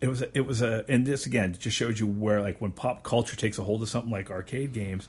[0.00, 0.22] It was.
[0.22, 0.84] It was a.
[0.88, 3.88] And this again just shows you where like when pop culture takes a hold of
[3.88, 5.08] something like arcade games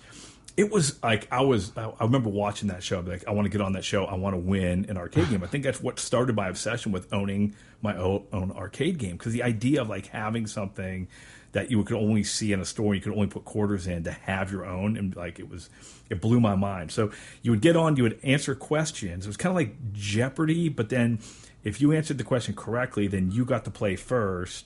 [0.59, 1.71] it was like I was.
[1.77, 2.99] I remember watching that show.
[2.99, 4.03] like, I want to get on that show.
[4.03, 5.41] I want to win an arcade game.
[5.41, 9.31] I think that's what started my obsession with owning my own, own arcade game because
[9.31, 11.07] the idea of like having something
[11.53, 14.11] that you could only see in a store, you could only put quarters in to
[14.11, 15.69] have your own, and like it was,
[16.09, 16.91] it blew my mind.
[16.91, 17.09] So
[17.41, 19.25] you would get on, you would answer questions.
[19.25, 21.19] It was kind of like Jeopardy, but then
[21.63, 24.65] if you answered the question correctly, then you got to play first,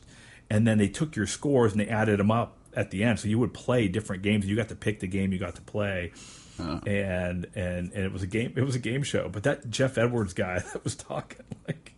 [0.53, 3.19] and then they took your scores and they added them up at the end.
[3.19, 4.45] So you would play different games.
[4.45, 6.11] You got to pick the game you got to play.
[6.59, 8.53] Uh, and and and it was a game.
[8.55, 9.27] It was a game show.
[9.29, 11.95] But that Geoff Edwards guy that was talking like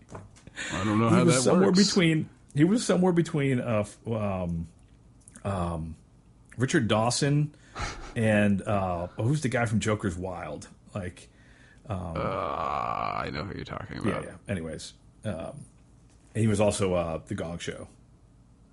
[0.74, 1.86] I don't know how that somewhere works.
[1.86, 4.68] between he was somewhere between uh, um,
[5.44, 5.96] um,
[6.58, 7.54] Richard Dawson
[8.16, 10.70] and uh, who's the guy from Joker's Wild?
[10.94, 11.28] Like,
[11.90, 14.24] um, uh, I know who you're talking about.
[14.24, 14.30] Yeah.
[14.30, 14.36] yeah.
[14.48, 14.94] Anyways,
[15.26, 15.66] um,
[16.34, 17.90] he was also uh, the Gong Show.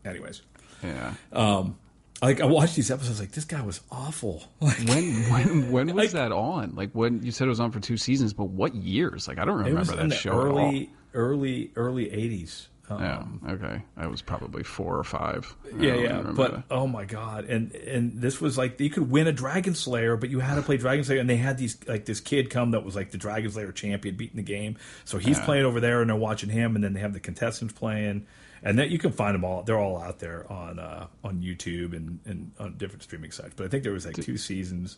[0.05, 0.43] Anyways,
[0.83, 1.15] yeah.
[1.33, 1.79] Um,
[2.23, 4.45] like I watched these episodes, like this guy was awful.
[4.61, 6.75] Like, when when when was like, that on?
[6.77, 9.27] Like when you said it was on for two seasons, but what years?
[9.27, 12.69] Like I don't remember that show early, Early early eighties.
[12.89, 13.53] Um, yeah.
[13.53, 13.83] Okay.
[13.97, 15.55] I was probably four or five.
[15.79, 16.23] Yeah, yeah.
[16.23, 16.65] But that.
[16.71, 17.45] oh my god!
[17.45, 20.63] And and this was like you could win a Dragon's Lair, but you had to
[20.63, 23.19] play Dragon's Lair, and they had these like this kid come that was like the
[23.19, 24.77] Dragon's Lair champion, beating the game.
[25.05, 25.45] So he's yeah.
[25.45, 28.27] playing over there, and they're watching him, and then they have the contestants playing
[28.63, 29.63] and that you can find them all.
[29.63, 33.55] They're all out there on uh, on YouTube and, and on different streaming sites.
[33.57, 34.97] But I think there was like two seasons.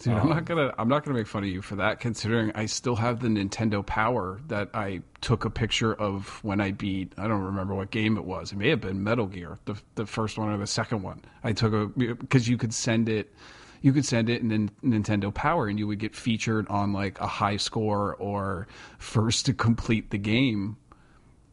[0.00, 2.52] Dude, um, I'm not gonna I'm not gonna make fun of you for that, considering
[2.54, 7.12] I still have the Nintendo Power that I took a picture of when I beat.
[7.16, 8.52] I don't remember what game it was.
[8.52, 11.22] It may have been Metal Gear, the the first one or the second one.
[11.42, 13.34] I took a because you could send it
[13.80, 17.26] you could send it in Nintendo Power and you would get featured on like a
[17.26, 18.66] high score or
[18.98, 20.76] first to complete the game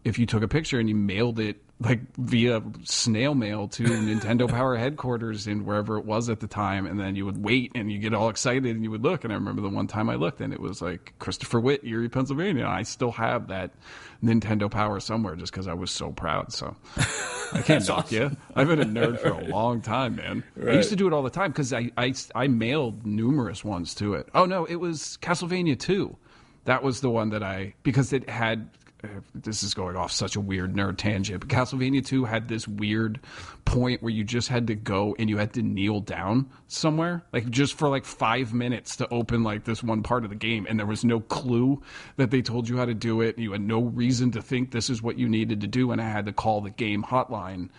[0.06, 4.48] if you took a picture and you mailed it like via snail mail to Nintendo
[4.48, 7.92] Power headquarters in wherever it was at the time, and then you would wait and
[7.92, 9.26] you get all excited and you would look.
[9.26, 12.08] And I remember the one time I looked and it was like Christopher Witt, Erie,
[12.08, 12.66] Pennsylvania.
[12.66, 13.72] I still have that
[14.24, 16.54] Nintendo Power somewhere just because I was so proud.
[16.54, 16.76] So
[17.52, 18.18] I can't knock awesome.
[18.18, 18.38] you.
[18.56, 20.44] I've been a nerd for a long time, man.
[20.56, 20.76] Right.
[20.76, 23.96] I used to do it all the time because I, I I mailed numerous ones
[23.96, 24.30] to it.
[24.36, 26.16] Oh no, it was Castlevania two.
[26.66, 28.70] That was the one that I because it had
[29.34, 33.20] this is going off such a weird nerd tangent, but Castlevania 2 had this weird
[33.66, 37.50] point where you just had to go and you had to kneel down somewhere, like
[37.50, 40.66] just for like five minutes to open like this one part of the game.
[40.70, 41.82] And there was no clue
[42.18, 43.38] that they told you how to do it.
[43.38, 45.92] You had no reason to think this is what you needed to do.
[45.92, 47.70] And I had to call the game hotline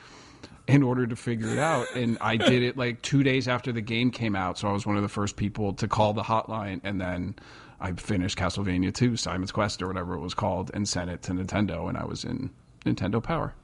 [0.66, 1.86] in order to figure it out.
[1.94, 4.58] And I did it like two days after the game came out.
[4.58, 7.36] So I was one of the first people to call the hotline and then
[7.80, 11.32] I finished Castlevania 2, Simon's Quest or whatever it was called, and sent it to
[11.32, 12.50] Nintendo, and I was in
[12.84, 13.54] Nintendo Power.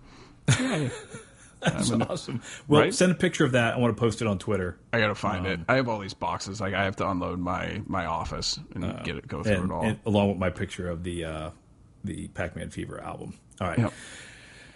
[1.63, 2.43] That's an, awesome.
[2.67, 2.95] Well, right?
[2.95, 3.75] send a picture of that.
[3.75, 4.79] I want to post it on Twitter.
[4.93, 5.61] I got to find um, it.
[5.69, 6.61] I have all these boxes.
[6.61, 9.65] Like I have to unload my my office and uh, get it, go through and,
[9.67, 11.51] it all, along with my picture of the uh,
[12.03, 13.39] the Pac Man Fever album.
[13.61, 13.79] All right.
[13.79, 13.93] Yep.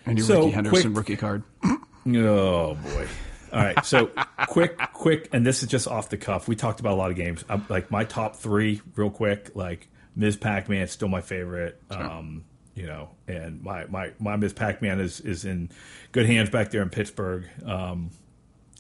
[0.07, 1.43] And your so, Rickey Henderson quick, rookie card.
[1.65, 3.09] oh boy.
[3.53, 4.11] All right, so
[4.49, 6.49] quick, quick, and this is just off the cuff.
[6.49, 7.45] We talked about a lot of games.
[7.49, 9.53] I'm, like my top three, real quick.
[9.55, 10.37] Like Ms.
[10.37, 11.81] Pac-Man is still my favorite.
[11.91, 12.03] Sure.
[12.03, 12.45] Um,
[12.75, 14.53] you know, and my my my Ms.
[14.53, 15.71] Pac-Man is is in
[16.13, 17.49] good hands back there in Pittsburgh.
[17.65, 18.11] Um,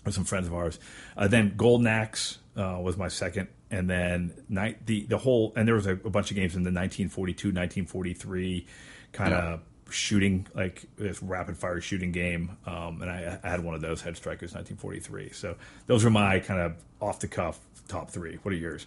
[0.06, 0.78] with some friends of ours.
[1.16, 5.68] Uh, then Golden Axe uh, was my second, and then night the the whole and
[5.68, 8.66] there was a, a bunch of games in the 1942, 1943
[9.12, 9.60] kind of
[9.90, 14.00] shooting like this rapid fire shooting game, um, and I, I had one of those
[14.00, 15.30] Head Strikers 1943.
[15.32, 15.56] So
[15.86, 18.38] those are my kind of off the cuff top three.
[18.42, 18.86] What are yours?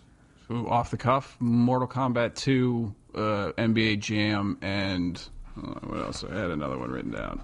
[0.50, 3.20] Off the cuff, Mortal Kombat 2, uh,
[3.58, 5.22] NBA Jam, and
[5.56, 6.24] uh, what else?
[6.24, 7.42] I had another one written down.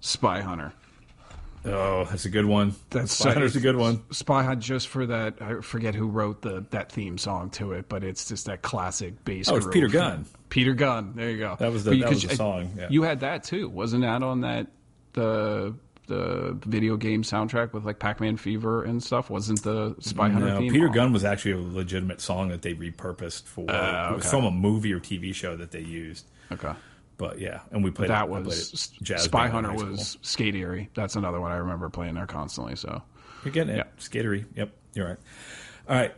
[0.00, 0.72] Spy Hunter.
[1.66, 2.74] Oh, that's a good one.
[2.90, 4.02] That's Spy Hunter's a good one.
[4.10, 5.40] Spy Hunt just for that.
[5.40, 9.24] I forget who wrote the that theme song to it, but it's just that classic
[9.24, 9.48] bass.
[9.48, 9.66] Oh, it's.
[9.68, 10.26] Peter Gunn.
[10.54, 11.14] Peter Gunn.
[11.16, 11.56] There you go.
[11.58, 12.86] That was the- you that was the song, yeah.
[12.88, 14.68] You had that too, wasn't that on that
[15.14, 15.74] the
[16.06, 19.30] the video game soundtrack with like Pac Man Fever and stuff?
[19.30, 20.72] Wasn't the Spy Hunter No, theme?
[20.72, 20.88] Peter?
[20.90, 23.68] Gunn was actually a legitimate song that they repurposed for.
[23.68, 24.30] Uh, It was okay.
[24.30, 26.26] from a movie or TV show that they used.
[26.52, 26.72] Okay.
[27.16, 30.88] But yeah, and we played that it, played was jazz Spy Hunter was Skate Eerie.
[30.94, 32.76] That's another one I remember playing there constantly.
[32.76, 33.02] So
[33.44, 33.78] You're getting it.
[33.78, 33.84] Yeah.
[33.98, 34.44] Skatery.
[34.54, 35.18] Yep, you're right.
[35.88, 36.14] All right.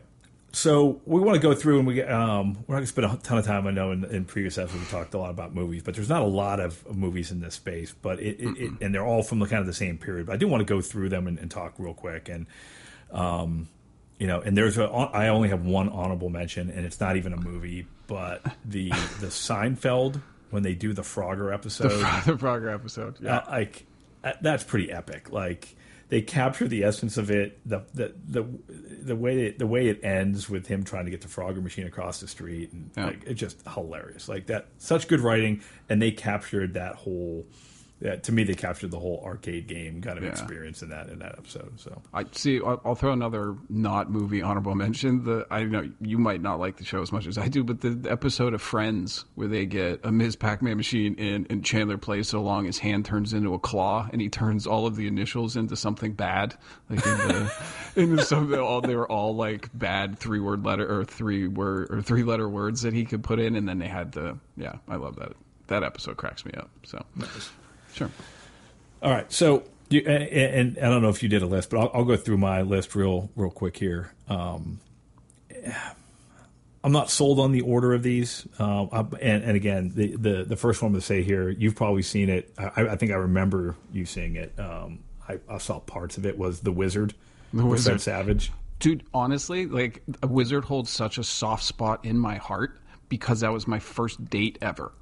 [0.57, 3.13] So we want to go through and we get, um, we're not going to spend
[3.13, 3.67] a ton of time.
[3.67, 6.23] I know in, in previous episodes we talked a lot about movies, but there's not
[6.23, 7.95] a lot of movies in this space.
[8.01, 10.25] But it, it, it and they're all from the kind of the same period.
[10.25, 12.31] But I do want to go through them and, and talk real quick.
[12.31, 12.47] And
[13.11, 13.69] um,
[14.19, 17.35] you know, and there's a I only have one honorable mention, and it's not even
[17.35, 18.89] a movie, but the
[19.21, 21.91] the Seinfeld when they do the Frogger episode
[22.25, 23.19] the Frogger episode.
[23.21, 23.41] Yeah.
[23.41, 23.85] uh, like
[24.25, 25.31] uh, that's pretty epic.
[25.31, 25.77] Like
[26.09, 27.59] they capture the essence of it.
[27.67, 28.47] The the the
[29.03, 31.87] the way it, the way it ends with him trying to get the Frogger machine
[31.87, 33.07] across the street, and Yeah.
[33.07, 34.29] like it's just hilarious.
[34.29, 37.47] Like that, such good writing, and they captured that whole.
[37.99, 40.29] Yeah, to me, they captured the whole arcade game kind of Yeah.
[40.31, 41.81] experience in that in that episode.
[41.81, 42.61] So I see.
[42.61, 45.25] I'll, I'll throw another not movie honorable mention.
[45.25, 47.81] The I know you might not like the show as much as I do, but
[47.81, 50.37] the, the episode of Friends where they get a Ms.
[50.37, 54.21] Pac-Man machine in, and Chandler plays so long his hand turns into a claw, and
[54.21, 56.55] he turns all of the initials into something bad,
[56.91, 57.53] like into,
[57.97, 58.59] into something.
[58.59, 62.47] All they were all like bad three word letter or three word or three letter
[62.47, 64.75] words that he could put in, and then they had the yeah.
[64.87, 65.33] I love that.
[65.69, 66.69] That episode cracks me up.
[66.85, 67.03] So
[67.97, 68.11] sure.
[69.03, 71.79] All right, so you, and, and I don't know if you did a list, but
[71.81, 74.13] I'll, I'll go through my list real real quick here.
[74.29, 74.79] Um,
[76.85, 80.45] I'm not sold on the order of these, um, I- and, and again, the, the
[80.45, 82.53] the first one to say here, you've probably seen it.
[82.57, 84.53] I, I think I remember you seeing it.
[84.59, 86.39] Um, I, I saw parts of it.
[86.39, 87.15] Was the Wizard,
[87.53, 87.95] The Wizard.
[87.95, 88.53] Fred Savage?
[88.79, 92.79] Dude, honestly, like a wizard holds such a soft spot in my heart
[93.09, 94.93] because that was my first date ever.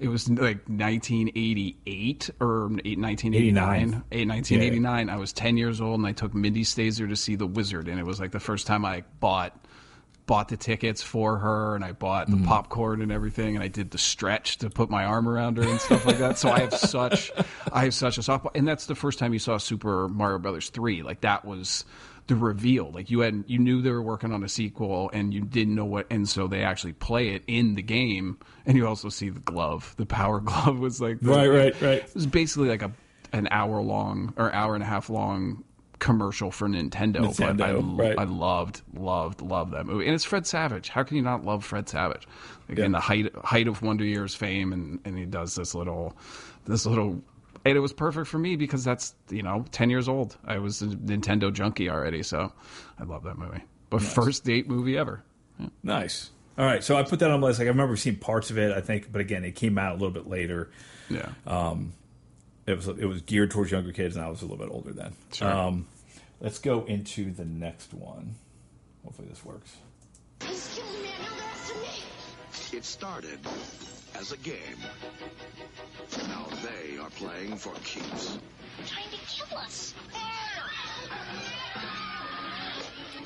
[0.00, 4.02] It was like 1988 or 1989.
[4.10, 5.10] Eh, 1989.
[5.10, 8.00] I was 10 years old and I took Mindy Stazer to see The Wizard, and
[8.00, 9.56] it was like the first time I bought
[10.26, 13.90] bought the tickets for her and I bought the popcorn and everything and I did
[13.90, 16.38] the stretch to put my arm around her and stuff like that.
[16.38, 17.32] So I have such
[17.72, 20.70] I have such a soft and that's the first time you saw Super Mario Brothers
[20.70, 21.02] 3.
[21.02, 21.84] Like that was
[22.30, 22.90] the reveal.
[22.90, 25.84] Like you had you knew they were working on a sequel and you didn't know
[25.84, 29.40] what and so they actually play it in the game and you also see the
[29.40, 29.94] glove.
[29.98, 31.98] The power glove was like the, Right, right, right.
[31.98, 32.92] It was basically like a
[33.32, 35.62] an hour long or hour and a half long
[35.98, 38.18] commercial for Nintendo, but I, Nintendo, right.
[38.18, 40.06] I loved, loved, loved that movie.
[40.06, 40.88] And it's Fred Savage.
[40.88, 42.26] How can you not love Fred Savage?
[42.68, 42.86] Like Yeah.
[42.86, 46.16] in the height height of Wonder Years fame, and, and he does this little,
[46.64, 47.22] this little.
[47.64, 50.36] And it was perfect for me because that's you know ten years old.
[50.44, 52.52] I was a Nintendo junkie already, so
[52.98, 53.62] I love that movie.
[53.90, 55.22] But first date movie ever.
[55.82, 56.30] Nice.
[56.56, 57.58] All right, so I put that on my list.
[57.58, 58.72] Like I remember seeing parts of it.
[58.72, 60.70] I think, but again, it came out a little bit later.
[61.08, 61.28] Yeah.
[61.46, 61.92] um
[62.66, 64.92] It was it was geared towards younger kids, and I was a little bit older
[64.92, 65.12] then.
[65.32, 65.50] Sure.
[65.50, 65.86] Um,
[66.40, 68.36] let's go into the next one.
[69.04, 69.74] Hopefully, this works.
[70.44, 70.82] He's me.
[71.08, 71.74] I know that's
[72.72, 72.78] me.
[72.78, 73.38] It started
[74.20, 74.54] as a game.
[76.28, 78.38] Now they are playing for keeps.
[78.86, 79.94] Trying to kill us.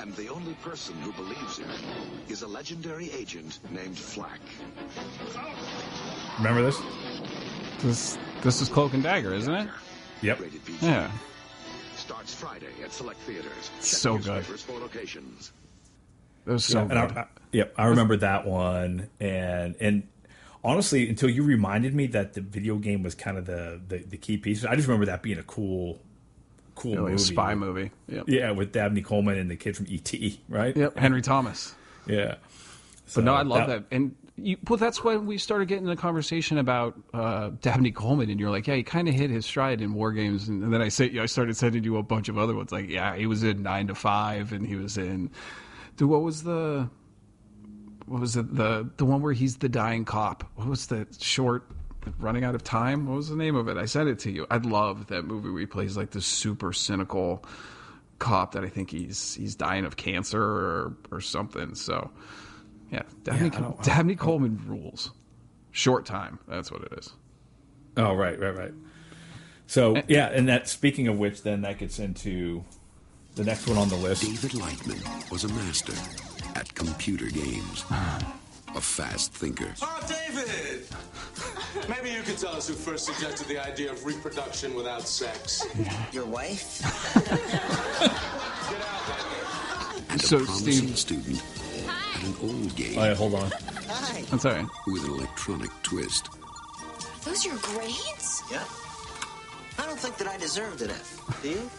[0.00, 1.68] And the only person who believes him
[2.28, 4.40] is a legendary agent named Flack.
[6.38, 6.80] Remember this?
[7.80, 9.68] This this is Cloak and Dagger, isn't it?
[10.22, 10.40] Yep.
[10.80, 11.10] Yeah.
[11.96, 13.70] Starts Friday at select theaters.
[13.80, 14.44] So good.
[14.44, 15.52] for locations.
[16.46, 16.98] It was so and good.
[16.98, 20.02] I, I, yep, I remember that one, and and
[20.64, 24.16] honestly, until you reminded me that the video game was kind of the the, the
[24.16, 26.00] key piece, I just remember that being a cool,
[26.74, 27.18] cool like movie.
[27.18, 27.90] spy movie.
[28.08, 28.24] Yep.
[28.28, 30.12] Yeah, with Dabney Coleman and the kid from ET,
[30.48, 30.76] right?
[30.76, 30.96] Yep.
[30.96, 31.74] Henry Thomas.
[32.06, 32.36] Yeah.
[33.14, 33.84] But no, So I love that.
[33.90, 38.40] And you, well, that's when we started getting the conversation about uh, Dabney Coleman, and
[38.40, 40.88] you're like, yeah, he kind of hit his stride in War Games, and, then I
[40.88, 43.62] said, I started sending you a bunch of other ones, like, yeah, he was in
[43.62, 45.30] Nine to Five, and he was in,
[45.96, 46.88] dude, what was the,
[48.06, 50.44] what was it, the the one where he's the dying cop?
[50.56, 51.64] What was the short?
[52.18, 53.06] Running out of time.
[53.06, 53.78] What was the name of it?
[53.78, 54.46] I sent it to you.
[54.50, 57.42] I love that movie where he plays like this super cynical
[58.18, 61.74] cop that I think he's he's dying of cancer or or something.
[61.74, 62.10] So
[62.92, 65.12] yeah, Dabney, I don't- Dabney Coleman rules.
[65.72, 66.38] Short time.
[66.46, 67.10] That's what it is.
[67.96, 68.72] Oh, right, right, right.
[69.66, 72.64] So yeah, and that speaking of which, then that gets into
[73.34, 74.22] the next one on the list.
[74.22, 75.94] David Lightman was a master
[76.54, 77.84] at computer games.
[78.74, 79.72] A fast thinker.
[79.82, 80.84] Oh, David!
[81.88, 85.64] Maybe you could tell us who first suggested the idea of reproduction without sex.
[86.12, 86.80] Your wife?
[90.10, 91.42] And a promising Steve- student
[91.88, 93.50] at an old game Oh, yeah, hold on.
[93.88, 94.22] Hi.
[94.30, 94.64] I'm sorry.
[94.86, 96.28] with an electronic twist.
[97.24, 98.42] Those your grades?
[98.50, 98.62] Yeah.
[99.78, 101.40] I don't think that I deserved an F.
[101.42, 101.70] Do you?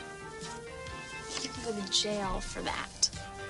[1.44, 2.88] You can go to jail for that.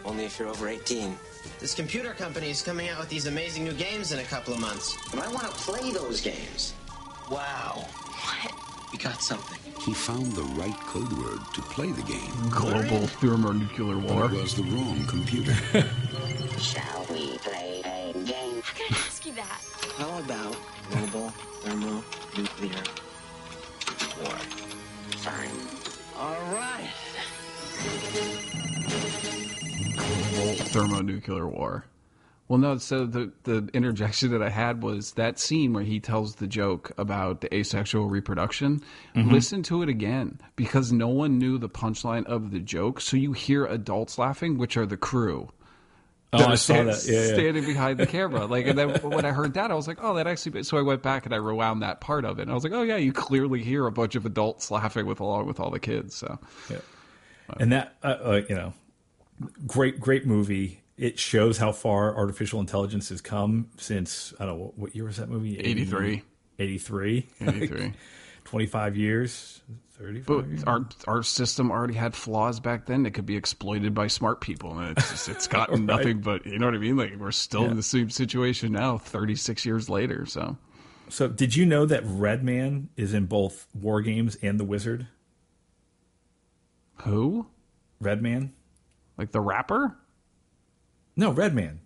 [0.05, 1.17] Only if you're over 18.
[1.59, 4.59] This computer company is coming out with these amazing new games in a couple of
[4.59, 4.95] months.
[5.11, 6.73] And I want to play those games.
[7.31, 7.85] Wow.
[7.87, 8.51] What?
[8.93, 9.59] You got something.
[9.81, 12.31] He found the right code word to play the game.
[12.49, 14.25] Global thermonuclear But war.
[14.25, 15.53] it was the wrong computer.
[16.59, 18.61] Shall we play a game?
[18.61, 19.61] How can I ask you that?
[19.97, 20.55] How about
[20.91, 21.29] global
[21.61, 22.83] thermonuclear
[24.21, 24.37] war?
[25.17, 25.49] Fine.
[26.17, 26.89] All right.
[30.75, 31.85] Thermonuclear war.
[32.47, 32.77] Well, no.
[32.77, 36.91] So the the interjection that I had was that scene where he tells the joke
[36.97, 38.83] about the asexual reproduction.
[39.15, 39.31] Mm-hmm.
[39.31, 43.33] Listen to it again because no one knew the punchline of the joke, so you
[43.33, 45.49] hear adults laughing, which are the crew.
[46.33, 47.03] Oh, that I saw that.
[47.07, 47.33] Yeah, yeah.
[47.33, 48.45] standing behind the camera.
[48.55, 50.81] Like, and then when I heard that, I was like, "Oh, that actually." So I
[50.83, 52.97] went back and I rewound that part of it, and I was like, "Oh yeah,
[52.97, 56.37] you clearly hear a bunch of adults laughing with along with all the kids." So
[56.69, 56.77] Yeah.
[57.59, 58.73] And that, uh, uh, you know,
[59.67, 60.81] great, great movie.
[60.97, 65.05] It shows how far artificial intelligence has come since, I don't know, what, what year
[65.05, 65.59] was that movie?
[65.59, 66.23] 83.
[66.59, 67.27] 83.
[67.41, 67.93] 83.
[68.45, 69.61] 25 years,
[69.93, 70.63] 35 But years.
[70.65, 74.77] our our system already had flaws back then that could be exploited by smart people,
[74.77, 75.97] and it's just, it's gotten Right.
[75.97, 76.95] nothing but you know what I mean.
[76.95, 77.71] Like we're still Yeah.
[77.71, 80.27] in the same situation now, thirty six years later.
[80.27, 80.57] So
[81.09, 85.07] So, did you know that Redman is in both War Games and The Wizard?
[87.03, 87.47] who
[87.99, 88.53] Redman?
[89.17, 89.97] Like the rapper?
[91.15, 91.79] No, Redman.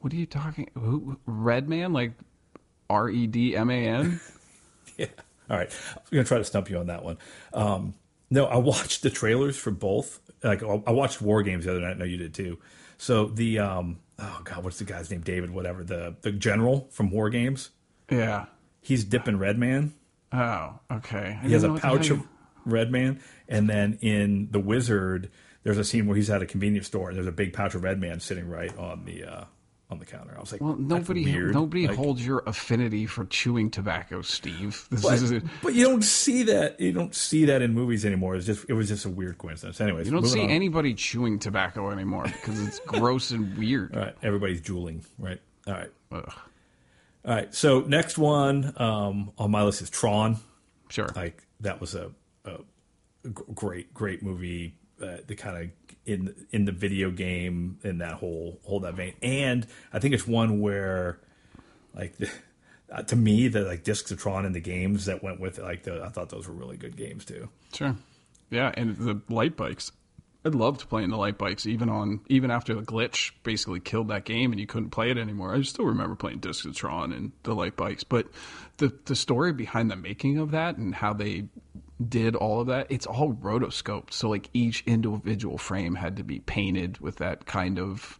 [0.00, 0.70] What are you talking?
[0.74, 1.92] Who Redman?
[1.92, 2.12] Like
[2.90, 4.20] R E D M A N?
[4.98, 5.06] Yeah.
[5.48, 5.70] All right.
[5.96, 7.16] I'm going to try to stump you on that one.
[7.54, 7.94] Um,
[8.30, 10.20] no, I watched the trailers for both.
[10.42, 11.92] Like I watched War Games the other night.
[11.92, 12.58] I know you did too.
[12.98, 15.22] So the um, oh god, what's the guy's name?
[15.22, 15.82] David, whatever.
[15.82, 17.70] The the general from War Games.
[18.10, 18.46] Yeah.
[18.82, 19.94] He's dipping Redman.
[20.32, 21.38] Oh, okay.
[21.40, 22.26] I He has a know what the pouch of
[22.64, 25.30] Redman, and then in the Wizard,
[25.64, 27.82] there's a scene where he's at a convenience store and there's a big pouch of
[27.82, 29.44] Redman sitting right on the uh,
[29.90, 30.34] on the counter.
[30.36, 34.86] I was like, Well, nobody nobody Like- holds your affinity for chewing tobacco, Steve.
[34.90, 36.80] This But, is but you don't see that.
[36.80, 38.34] You don't see that in movies anymore.
[38.36, 39.80] It's just it was just a weird coincidence.
[39.80, 40.50] Anyways, you don't see on.
[40.50, 43.94] anybody chewing tobacco anymore because it's gross and weird.
[43.94, 45.04] All right, everybody's drooling.
[45.18, 45.40] Right.
[45.66, 45.90] All right.
[46.10, 46.32] Ugh.
[47.24, 47.54] All right.
[47.54, 50.38] So next one um, on my list is Tron.
[50.88, 51.08] Sure.
[51.14, 52.10] Like that was a,
[53.30, 54.74] great, great movie.
[55.00, 55.70] Uh, the kind of
[56.06, 60.26] in in the video game in that whole whole that vein, and I think it's
[60.26, 61.18] one where
[61.94, 62.30] like the,
[62.90, 65.62] uh, to me the like discs of Tron and the games that went with it.
[65.62, 67.48] Like the, I thought those were really good games too.
[67.72, 67.96] Sure.
[68.50, 69.92] Yeah, and the light bikes.
[70.44, 74.24] I loved playing the light bikes, even on even after the glitch basically killed that
[74.24, 75.54] game and you couldn't play it anymore.
[75.54, 78.02] I still remember playing Discs of Tron and the light bikes.
[78.02, 78.26] But
[78.78, 81.44] the the story behind the making of that and how they
[82.08, 84.12] did all of that, it's all rotoscoped.
[84.12, 88.18] So like each individual frame had to be painted with that kind of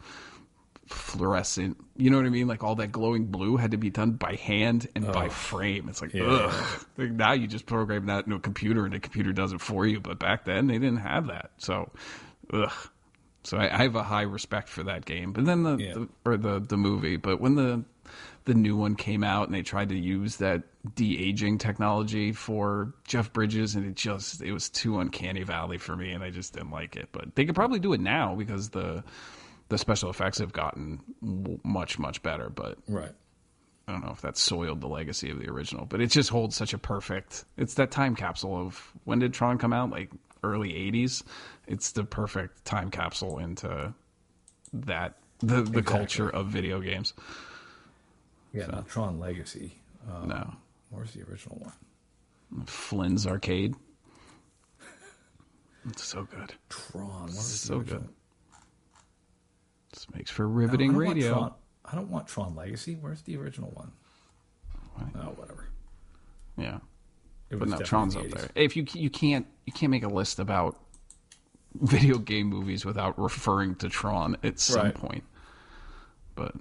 [0.86, 2.48] fluorescent you know what I mean?
[2.48, 5.88] Like all that glowing blue had to be done by hand and by frame.
[5.88, 6.24] It's like Yeah.
[6.24, 6.86] ugh.
[6.96, 9.86] Like now you just program that into a computer and the computer does it for
[9.86, 10.00] you.
[10.00, 11.50] But back then they didn't have that.
[11.58, 11.90] So
[12.52, 12.72] ugh.
[13.44, 15.32] So I, I have a high respect for that game.
[15.32, 15.92] But then the, Yeah.
[15.94, 17.16] the or the the movie.
[17.16, 17.84] But when the
[18.44, 20.62] the new one came out and they tried to use that
[20.96, 25.94] de aging technology for Jeff Bridges and it just it was too uncanny valley for
[25.96, 27.08] me and I just didn't like it.
[27.12, 29.04] But they could probably do it now because the
[29.68, 32.48] the special effects have gotten w- much much better.
[32.50, 33.12] But Right.
[33.88, 36.54] I don't know if that soiled the legacy of the original, but it just holds
[36.56, 37.44] such a perfect.
[37.56, 39.90] It's that time capsule of when did Tron come out?
[39.90, 40.10] Like
[40.44, 41.22] early '80s.
[41.66, 43.92] It's the perfect time capsule into
[44.72, 47.12] that the the culture of video games.
[48.52, 48.66] Yeah.
[48.66, 49.80] Not Tron Legacy.
[50.10, 50.54] Um, No,
[50.90, 52.66] Where's the original one?
[52.66, 53.74] Flynn's Arcade.
[55.88, 56.52] It's so good.
[56.68, 57.22] Tron.
[57.22, 58.08] What is So good.
[59.92, 61.32] This makes for No, I riveting don't want radio.
[61.32, 62.94] Tron- I don't want Tron Legacy.
[63.00, 63.92] Where's the original one?
[65.16, 65.66] Oh, whatever.
[66.56, 66.78] Yeah.
[67.50, 68.48] It but no, Tron's the up there.
[68.54, 70.78] If you you can't you can't make a list about
[71.80, 74.94] video game movies without referring to Tron at some Right.
[74.94, 75.24] point.
[76.34, 76.54] But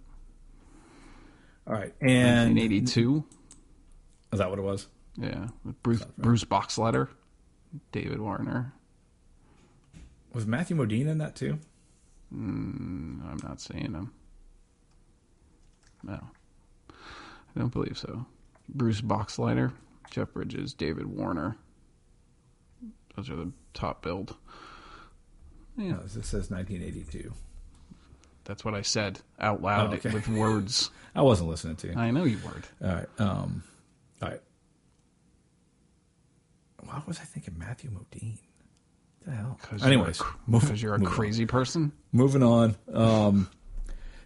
[1.68, 3.24] All right, and 1982.
[4.34, 4.88] Is that what it was?
[5.18, 5.47] Yeah,
[5.84, 7.09] Bruce Bruce Boxleitner,
[7.91, 8.74] David Warner.
[10.34, 11.59] Was Matthew Modine in that too?
[12.34, 14.12] Mm, I'm not seeing him.
[16.03, 16.20] No,
[16.89, 18.26] I don't believe so.
[18.70, 19.74] Bruce Boxleitner,
[20.09, 21.57] Jeff Bridges, David Warner.
[23.16, 24.36] Those are the top build.
[25.78, 27.34] Yeah, this says 1982.
[28.45, 30.09] That's what I said out loud Oh, okay.
[30.11, 30.89] with words.
[31.15, 31.93] I wasn't listening to you.
[31.95, 32.65] I know you weren't.
[32.83, 33.07] All right.
[33.19, 33.63] Um,
[34.21, 34.41] all right.
[36.83, 38.37] Why was I thinking Matthew Modine?
[39.23, 39.59] What the hell?
[39.83, 41.91] Anyways, because you're a moving crazy person.
[42.11, 42.75] Moving on.
[42.91, 43.49] Um,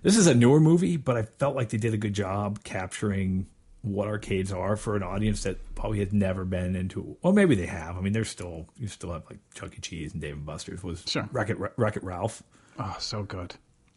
[0.04, 3.48] this is a newer movie, but I felt like they did a good job capturing
[3.82, 7.18] what arcades are for an audience that probably has never been into.
[7.22, 7.98] Well, maybe they have.
[7.98, 9.82] I mean, there's still you still have like Chuck E.
[9.82, 10.82] Cheese and Dave and Buster's.
[10.84, 11.28] Was Sure.
[11.32, 12.42] Wreck It Ralph?
[12.80, 13.56] Oh, so good.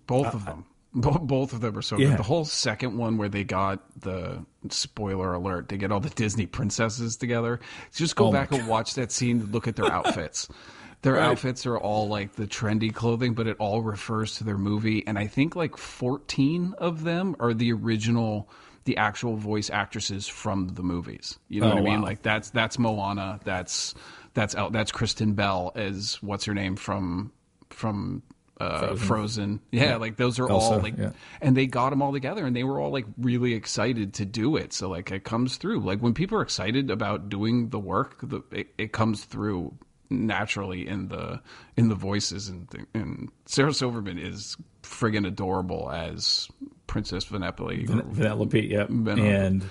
[0.09, 0.64] Both of Uh, them.
[0.94, 2.09] Bo- both of them are so Yeah.
[2.09, 2.18] good.
[2.18, 6.46] The whole second one where they got the spoiler alert, they get all the Disney
[6.46, 7.61] princesses together.
[7.94, 9.50] Just go Oh back and watch that scene.
[9.52, 10.48] Look at their outfits.
[11.02, 11.22] Their Right.
[11.26, 15.06] outfits are all like the trendy clothing, but it all refers to their movie.
[15.06, 18.48] And I think like 14 of them are the original,
[18.84, 21.38] the actual voice actresses from the movies.
[21.48, 22.00] You know Oh, what I mean?
[22.00, 22.06] wow.
[22.06, 23.38] Like that's that's Moana.
[23.44, 23.94] That's
[24.34, 27.30] that's El- that's Kristen Bell as what's her name from
[27.70, 28.22] from
[28.61, 29.06] uh, Frozen.
[29.06, 29.61] Frozen.
[29.70, 29.96] Yeah, Yeah.
[29.96, 31.11] like those are Elsa, all like, yeah.
[31.40, 34.56] and they got them all together, and they were all like really excited to do
[34.56, 34.72] it.
[34.72, 35.80] So like it comes through.
[35.80, 39.74] Like when people are excited about doing the work, the, it, it comes through
[40.11, 41.40] naturally in the
[41.76, 46.48] in the voices and and Sarah Silverman is friggin' adorable as
[46.86, 47.86] Princess Vanellope.
[47.86, 48.86] Van- Vanellope, yeah.
[49.22, 49.64] And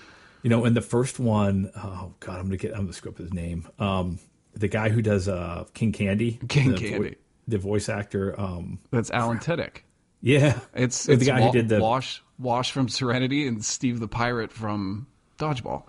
[0.43, 3.17] you know, in the first one, oh god, I'm gonna get I'm gonna screw up
[3.17, 3.67] his name.
[3.79, 4.19] Um,
[4.53, 7.15] the guy who does uh King Candy, King vo- Candy.
[7.47, 8.39] The voice actor.
[8.39, 9.79] Um, That's Alan Tudyk.
[10.21, 14.07] yeah, It's, the guy Wa- who did the Wash Wash from Serenity and Steve the
[14.07, 15.07] Pirate from
[15.39, 15.83] Dodgeball.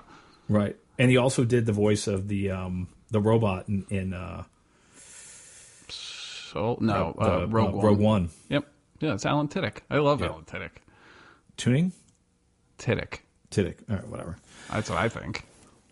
[0.49, 4.45] right, and he also did the voice of the um the robot in, in uh
[5.89, 7.87] So no, the- uh, Rogue uh, One.
[7.87, 8.29] Rogue One.
[8.49, 8.67] Yep.
[9.01, 9.79] Yeah, it's Alan Tiddick.
[9.91, 10.29] I love Yeah.
[10.29, 10.71] Alan Tiddick.
[11.57, 11.93] tuning
[12.79, 13.21] Tiddick.
[13.51, 13.77] Tiddick.
[13.89, 14.37] All right, whatever.
[14.71, 15.45] That's what I think.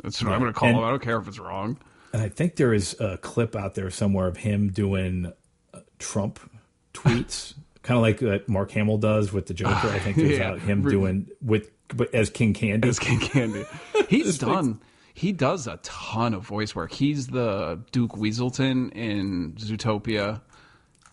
[0.02, 0.84] That's what I'm going to call And- him.
[0.84, 1.78] I don't care if it's wrong.
[2.12, 5.32] And I think there is a clip out there somewhere of him doing uh,
[5.98, 6.38] Trump
[6.94, 9.88] tweets, kind of like uh, Mark Hamill does with the Joker.
[9.88, 10.58] I think there's Yeah.
[10.58, 12.88] him doing with but as King Candy.
[12.88, 13.64] As King Candy.
[14.08, 14.80] He's done.
[15.14, 16.92] He does a ton of voice work.
[16.92, 20.42] He's the Duke Weaselton in Zootopia.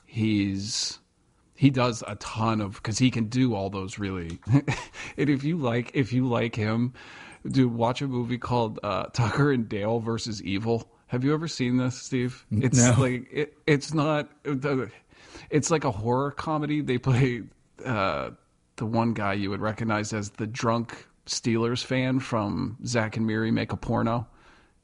[0.05, 0.99] He's
[1.55, 4.39] he does a ton of because he can do all those really.
[4.51, 6.93] and if you like, if you like him,
[7.49, 10.89] dude, watch a movie called uh, Tucker and Dale versus Evil.
[11.13, 12.43] Have you ever seen this, Steve?
[12.49, 12.95] It's No.
[12.97, 14.31] like it, it's not.
[15.51, 16.81] It's like a horror comedy.
[16.81, 17.43] They play
[17.85, 18.31] uh,
[18.77, 23.51] the one guy you would recognize as the drunk Steelers fan from Zack and Miri
[23.51, 24.25] Make a Porno.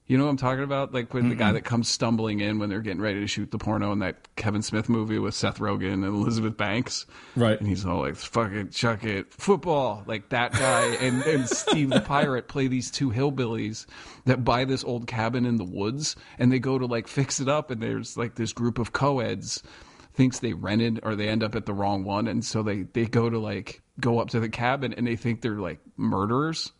[0.10, 0.92] You know what I'm talking about?
[0.92, 3.60] Like with the guy that comes stumbling in when they're getting ready to shoot the
[3.60, 7.06] porno in that Kevin Smith movie with Seth Rogen and Elizabeth Banks.
[7.36, 7.60] Right.
[7.60, 10.04] And he's all like, fuck it, chuck it, football.
[10.08, 13.86] Like that guy and, and Steve the Pirate play these two hillbillies
[14.26, 17.48] that buy this old cabin in the woods and they go to like fix it
[17.48, 19.62] up and there's like this group of co-eds
[20.16, 23.06] thinks they rented or they end up at the wrong one and so they, they
[23.06, 26.72] go to like go up to the cabin and they think they're like murderers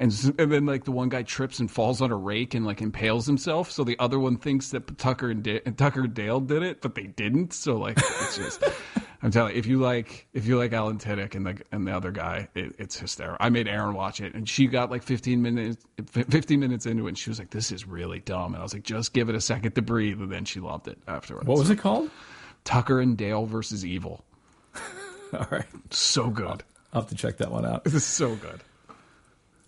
[0.00, 2.80] and and then like the one guy trips and falls on a rake and like
[2.80, 3.70] impales himself.
[3.70, 7.04] So the other one thinks that Tucker and, da- Tucker Dale did it, but they
[7.04, 7.52] didn't.
[7.52, 8.64] So like it's just.
[9.22, 11.94] I'm telling you, if you like if you like Alan Tiddick and the and the
[11.94, 13.36] other guy, it, it's hysterical.
[13.38, 17.08] I made Aaron watch it, and she got like 15 minutes 15 minutes into it,
[17.10, 19.34] and she was like, "This is really dumb." And I was like, "Just give it
[19.34, 21.46] a second to breathe," and then she loved it afterwards.
[21.46, 22.10] What was it called?
[22.64, 24.24] Tucker and Dale versus Evil.
[25.34, 26.64] All right, So good.
[26.94, 27.82] I'll have to check that one out.
[27.92, 28.62] It's so good.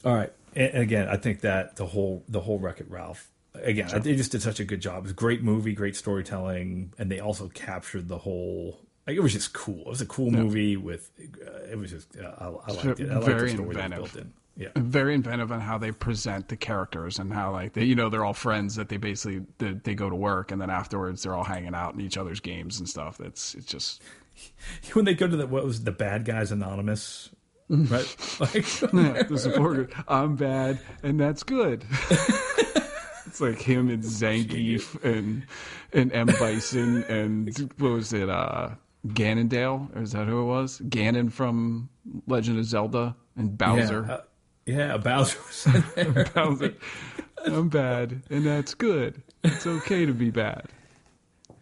[0.04, 3.28] All right, and again, I think that the whole the whole Wreck It Ralph.
[3.54, 4.98] Again, they just did such a good job.
[4.98, 8.80] It was a great movie, great storytelling, and they also captured the whole.
[9.06, 9.80] Like, it was just cool.
[9.80, 11.10] It was a cool movie with.
[11.20, 12.16] Uh, it was just.
[12.16, 13.10] Uh, I, I liked it.
[13.10, 13.98] I liked Very the story that was inventive.
[13.98, 14.32] built in.
[14.54, 14.68] Yeah.
[14.76, 18.22] very inventive on how they present the characters and how like they, you know they're
[18.24, 21.42] all friends that they basically they, they go to work and then afterwards they're all
[21.42, 23.16] hanging out in each other's games and stuff.
[23.16, 24.02] That's it's just
[24.92, 27.30] when they go to the what was the Bad Guys Anonymous,
[27.68, 28.16] right?
[28.40, 29.74] Like yeah, the support.
[29.74, 29.94] group.
[30.08, 31.84] I'm bad and that's good.
[33.26, 35.44] it's like him and Zangief and
[35.92, 38.28] and M Bison and what was it?
[38.28, 38.70] uh
[39.08, 40.80] Ganondale, or is that who it was?
[40.80, 41.88] Ganon from
[42.26, 44.04] Legend of Zelda and Bowser.
[44.06, 44.20] Yeah, uh,
[44.66, 46.28] yeah Bowser was.
[46.34, 46.74] Bowser.
[47.44, 49.20] I'm bad, and that's good.
[49.42, 50.66] It's okay to be bad.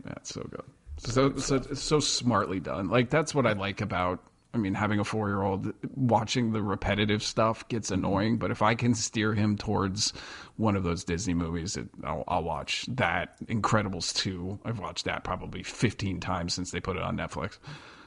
[0.04, 0.64] That's so good.
[0.98, 2.88] So, so so smartly done.
[2.88, 4.22] Like that's what I like about
[4.52, 8.38] I mean, having a four year old watching the repetitive stuff gets annoying.
[8.38, 10.12] But if I can steer him towards
[10.56, 13.38] one of those Disney movies, it, I'll, I'll watch that.
[13.46, 14.58] Incredibles two.
[14.64, 17.58] I've watched that probably fifteen times since they put it on Netflix.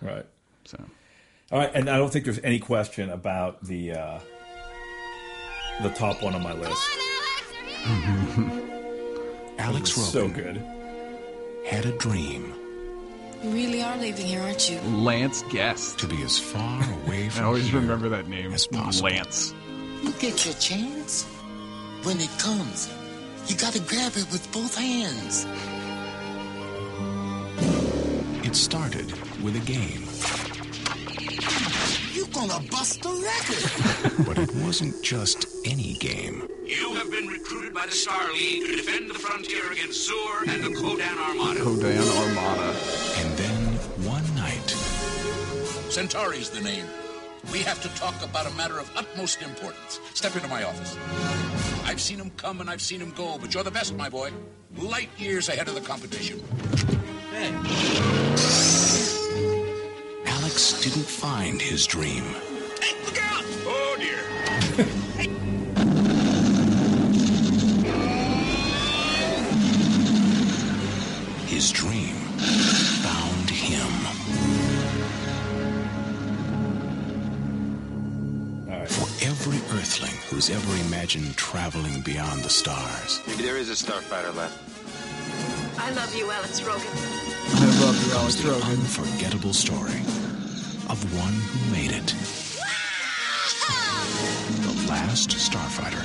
[0.02, 0.26] Right.
[0.66, 0.84] So.
[1.52, 4.20] All right, and I don't think there's any question about the uh,
[5.82, 6.90] the top one on my list.
[9.60, 10.58] Alex It was so good.
[11.66, 12.54] had a dream
[13.44, 14.80] You really are leaving here, aren't you?
[14.82, 16.00] Lance Guest.
[16.00, 18.54] to be as far away from I from always here remember that name.
[18.54, 19.10] as possible.
[19.10, 19.54] Lance.
[20.02, 21.26] You get your chance.
[22.04, 22.90] When it comes,
[23.48, 25.46] you gotta grab it with both hands.
[28.46, 29.12] It started
[29.42, 30.04] with a game,
[32.14, 34.26] You gonna bust the record.
[34.28, 36.48] but it wasn't just any game.
[36.64, 40.64] You have been recruited by the Star League to defend the frontier against Xur and
[40.64, 41.60] the Kodan Armada.
[41.60, 42.78] Kodan Armada.
[43.18, 43.56] And then
[44.06, 44.68] one night,
[45.90, 46.86] Centauri's the name.
[47.52, 50.00] We have to talk about a matter of utmost importance.
[50.14, 50.96] Step into my office.
[51.84, 54.32] I've seen him come and I've seen him go, but you're the best, my boy.
[54.78, 56.44] Light years ahead of the competition.
[60.54, 62.24] Alex didn't find his dream.
[62.80, 63.44] Hey, look out!
[63.66, 64.20] Oh, dear.
[71.48, 72.14] His dream
[73.02, 73.90] found him.
[78.86, 84.36] For every Earthling who's ever imagined traveling beyond the stars, Maybe there is a starfighter
[84.36, 84.60] left.
[85.80, 86.86] I love you, Alex Rogan.
[87.56, 90.00] I love you, comes the unforgettable story
[90.90, 92.08] of one who made it.
[94.62, 96.04] The last starfighter.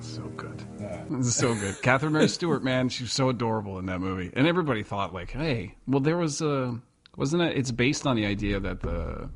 [0.00, 0.64] So good.
[1.10, 1.80] This so good.
[1.82, 5.74] Catherine Mary Stewart, man, she's so adorable in that movie, and everybody thought like, hey,
[5.86, 6.80] well, there was a
[7.16, 7.56] wasn't it?
[7.56, 9.28] It's based on the idea that the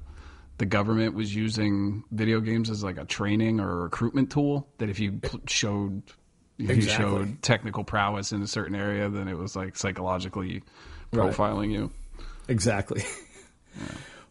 [0.59, 4.69] the government was using video games as like a training or a recruitment tool.
[4.79, 6.17] That if you showed if
[6.59, 6.75] Exactly.
[6.83, 10.63] you showed technical prowess in a certain area, then it was like psychologically
[11.13, 11.33] Right.
[11.33, 11.91] profiling you.
[12.49, 13.03] Exactly.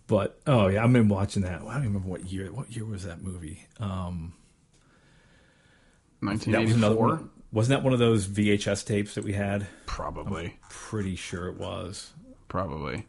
[0.07, 1.55] But oh yeah, I've been watching that.
[1.55, 2.51] I don't even remember what year.
[2.51, 3.65] What year was that movie?
[3.79, 4.33] Um,
[6.21, 7.07] that was another 1984?
[7.07, 7.29] one.
[7.51, 9.67] Wasn't that one of those VHS tapes that we had?
[9.85, 10.45] Probably.
[10.45, 12.13] I'm pretty sure it was.
[12.47, 13.05] Probably.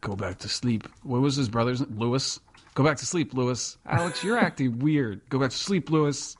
[0.00, 0.88] Go back to sleep.
[1.02, 1.98] What was his brother's name?
[1.98, 2.40] Lewis?
[2.74, 3.76] Go back to sleep, Lewis.
[3.86, 5.20] Alex, you're acting weird.
[5.28, 6.36] Go back to sleep, Lewis.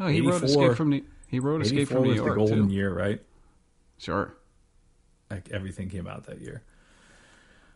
[0.00, 0.62] Oh, he wrote 84.
[0.64, 2.74] Escape from New He wrote Escape 84 from New was York the golden too.
[2.74, 3.20] year, right?
[3.98, 4.34] Sure.
[5.30, 6.62] Like everything came out that year.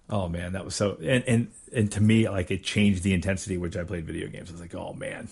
[0.08, 3.56] Oh man, that was so and and and to me, like it changed the intensity
[3.56, 4.50] which I played video games.
[4.50, 5.28] I was like, oh man,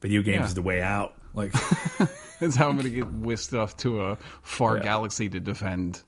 [0.00, 0.46] video games Yeah.
[0.46, 1.14] is the way out.
[1.34, 1.52] Like
[2.40, 4.82] That's how I'm going to get whisked off to a far Yeah.
[4.82, 6.02] galaxy to defend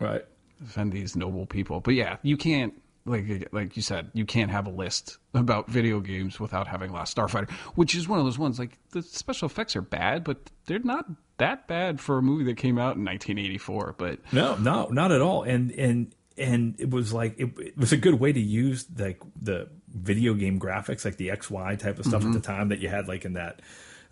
[0.00, 0.24] right
[0.60, 1.80] defend these noble people.
[1.80, 2.74] But yeah, you can't
[3.08, 7.16] like like you said, you can't have a list about video games without having Last
[7.16, 10.78] Starfighter, which is one of those ones like the special effects are bad, but they're
[10.78, 11.06] not
[11.38, 13.94] that bad for a movie that came out in 1984.
[13.98, 15.42] But No, no, not at all.
[15.42, 19.20] And and and it was like it, it was a good way to use like
[19.40, 22.26] the video game graphics, like the XY type of stuff Mhm.
[22.28, 23.62] at the time that you had like in that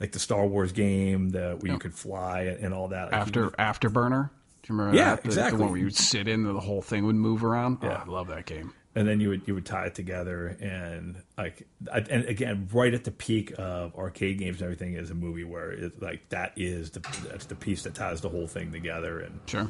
[0.01, 3.12] like the Star Wars game, the where you could fly and all that.
[3.12, 4.31] Like, after you- Afterburner,
[4.62, 5.23] do you remember Yeah, that?
[5.23, 5.56] The- exactly.
[5.59, 7.78] The one where you would sit in and the whole thing would move around.
[7.82, 8.02] Yeah.
[8.06, 8.73] Oh, I love that game.
[8.97, 12.93] And then you would you would tie it together and like I- and again right
[12.93, 16.52] at the peak of arcade games and everything is a movie where it's like that
[16.56, 17.01] is the
[17.31, 19.68] that's the piece that ties the whole thing together and sure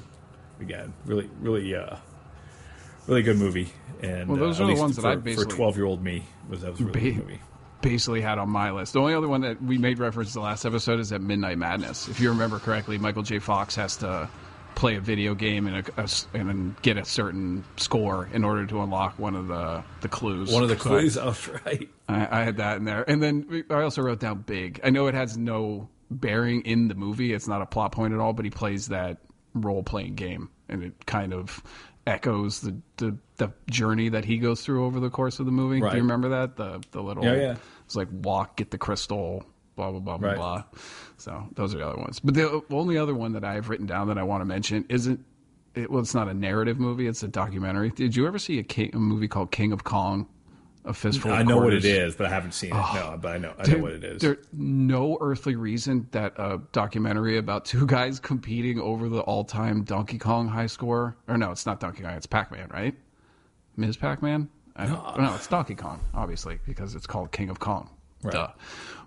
[0.60, 1.96] again really really uh
[3.08, 3.68] really good movie
[4.02, 6.02] and Well, those uh, are the ones that for, I for basically- 12 year old
[6.02, 7.40] me was that was a really good Ba- movie
[7.82, 8.94] basically had on my list.
[8.94, 11.56] The only other one that we made reference to the last episode is that Midnight
[11.58, 12.08] Madness.
[12.08, 13.38] If you remember correctly, Michael J.
[13.38, 14.28] Fox has to
[14.76, 16.08] play a video game and, a, a
[16.38, 20.52] and get a certain score in order to unlock one of the, the clues.
[20.52, 23.20] one of the So I- clues that's right I, I had that in there, and
[23.20, 24.78] then I also wrote down big.
[24.84, 28.20] I know it has no bearing in the movie; it's not a plot point at
[28.20, 28.32] all.
[28.32, 29.18] But he plays that
[29.54, 31.60] role playing game, and it kind of
[32.06, 35.80] echoes the, the the journey that he goes through over the course of the movie.
[35.82, 35.90] Right.
[35.90, 37.56] Do you remember that the the little Yeah, yeah.
[37.86, 39.44] It's like walk, get the crystal,
[39.76, 40.36] blah blah blah blah Right.
[40.36, 40.64] blah.
[41.18, 42.18] So those are the other ones.
[42.20, 44.84] But the only other one that I have written down that I want to mention
[44.88, 45.24] isn't.
[45.74, 47.90] It, well, it's not a narrative movie; it's a documentary.
[47.90, 50.26] Did you ever see a, king, a movie called King of Kong?
[50.86, 51.32] A fistful.
[51.32, 52.92] I know what it is but I haven't seen it Oh.
[53.12, 56.60] no but I know I know what it is There's no earthly reason that a
[56.70, 61.66] documentary about two guys competing over the all-time Donkey Kong high score, or no, it's
[61.66, 62.94] not Donkey Kong, it's Pac-Man, right?
[63.76, 63.96] Ms.
[63.96, 64.48] Pac-Man?
[64.78, 67.90] Don't, no, it's Donkey Kong, obviously, because it's called King of Kong.
[68.22, 68.32] Right.
[68.32, 68.48] Duh.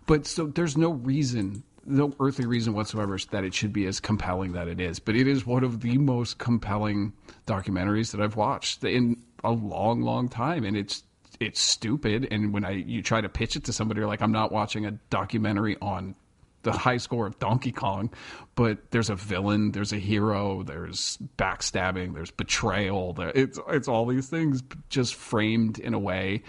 [0.10, 4.54] But so there's no reason no earthly reason whatsoever that it should be as compelling
[4.54, 5.00] that it is.
[5.00, 7.14] But it is one of the most compelling
[7.46, 11.04] documentaries that I've watched in a long, long time, and it's
[11.40, 12.28] it's stupid.
[12.32, 14.92] And when I you try to pitch it to somebody, like, I'm not watching a
[15.12, 16.16] documentary on
[16.64, 18.12] the high score of Donkey Kong,
[18.56, 23.14] but there's a villain, there's a hero, there's backstabbing, there's betrayal.
[23.14, 26.42] There, it's it's all these things just framed in a way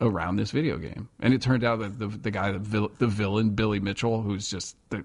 [0.00, 1.08] around this video game.
[1.20, 4.50] And it turned out that the the guy, the, vil- the villain, Billy Mitchell, who's
[4.50, 5.04] just the,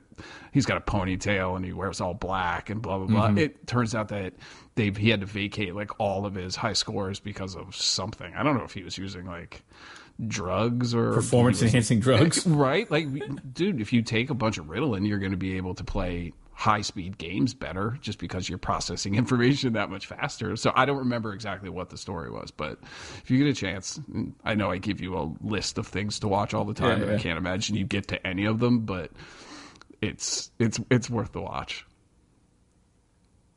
[0.52, 3.28] he's got a ponytail and he wears all black and blah blah blah.
[3.30, 3.40] Mhm.
[3.40, 4.34] It turns out that
[4.76, 8.34] they've he had to vacate like all of his high scores because of something.
[8.36, 9.64] I don't know if he was using like
[10.28, 12.46] drugs or Performance was- enhancing drugs?
[12.48, 12.90] right?
[12.92, 13.08] Like,
[13.54, 16.34] dude, if you take a bunch of Ritalin, you're going to be able to play
[16.62, 20.56] high speed games better just because you're processing information that much faster.
[20.56, 22.78] So I don't remember exactly what the story was, but
[23.18, 24.00] if you get a chance,
[24.44, 27.08] I know I give you a list of things to watch all the time, Yeah,
[27.08, 29.10] and I can't imagine you get to any of them, but
[30.02, 31.84] it's it's it's worth the watch.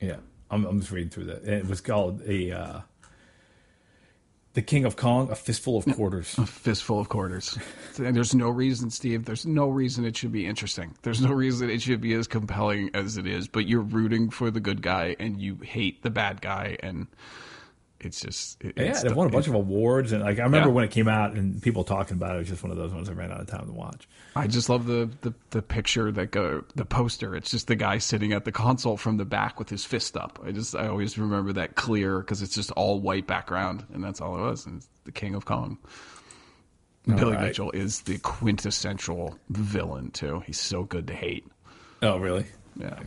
[0.00, 0.16] Yeah,
[0.50, 1.44] I'm, I'm just reading through that.
[1.44, 2.80] It was called a uh,
[4.54, 6.38] the King of Kong, a fistful of quarters.
[6.38, 7.58] A fistful of quarters.
[7.98, 9.24] And there's no reason, Steve.
[9.24, 10.94] There's no reason it should be interesting.
[11.02, 13.48] There's no reason it should be as compelling as it is.
[13.48, 17.08] But you're rooting for the good guy and you hate the bad guy, and
[18.04, 20.68] it's just it, Yeah, it's it won a bunch of awards, and like I remember
[20.68, 20.74] Yeah.
[20.74, 22.36] when it came out and people talking about it.
[22.36, 24.08] It was just one of those ones I ran out of time to watch.
[24.36, 27.34] I just love the, the the picture that go the poster.
[27.36, 30.38] It's just the guy sitting at the console from the back with his fist up.
[30.44, 34.20] I just I always remember that clear because it's just all white background, and that's
[34.20, 34.66] all it was.
[34.66, 35.78] And it's the King of Kong.
[37.08, 37.42] All Billy right.
[37.48, 40.42] Mitchell is the quintessential villain too.
[40.46, 41.46] He's so good to hate.
[42.02, 42.46] Oh, really?
[42.76, 42.98] Yeah.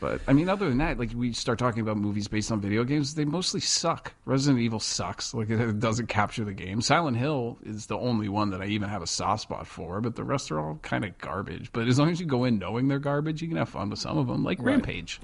[0.00, 2.84] But I mean, other than that, like we start talking about movies based on video
[2.84, 4.12] games, they mostly suck.
[4.24, 5.34] Resident Evil sucks.
[5.34, 6.80] Like it doesn't capture the game.
[6.80, 10.16] Silent Hill is the only one that I even have a soft spot for, but
[10.16, 11.70] the rest are all kind of garbage.
[11.72, 13.98] But as long as you go in knowing they're garbage, you can have fun with
[13.98, 14.72] some of them, like Right.
[14.72, 15.20] Rampage.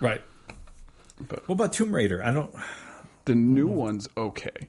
[0.00, 0.22] Right.
[1.28, 2.24] But what about Tomb Raider?
[2.24, 2.54] I don't.
[3.26, 4.68] The new one's okay,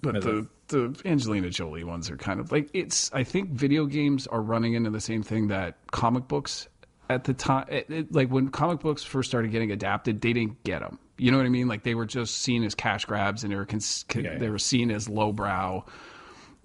[0.00, 3.10] but Is the the Angelina Jolie ones are kind of like it's.
[3.12, 6.68] I think video games are running into the same thing that comic books
[7.12, 7.66] at the time.
[7.68, 10.98] It, it- like when comic books first started getting adapted, they didn't get them.
[11.18, 11.68] You know what I mean?
[11.68, 14.38] Like they were just seen as cash grabs, and they were cons- con- Yeah, yeah.
[14.38, 15.84] they were seen as lowbrow,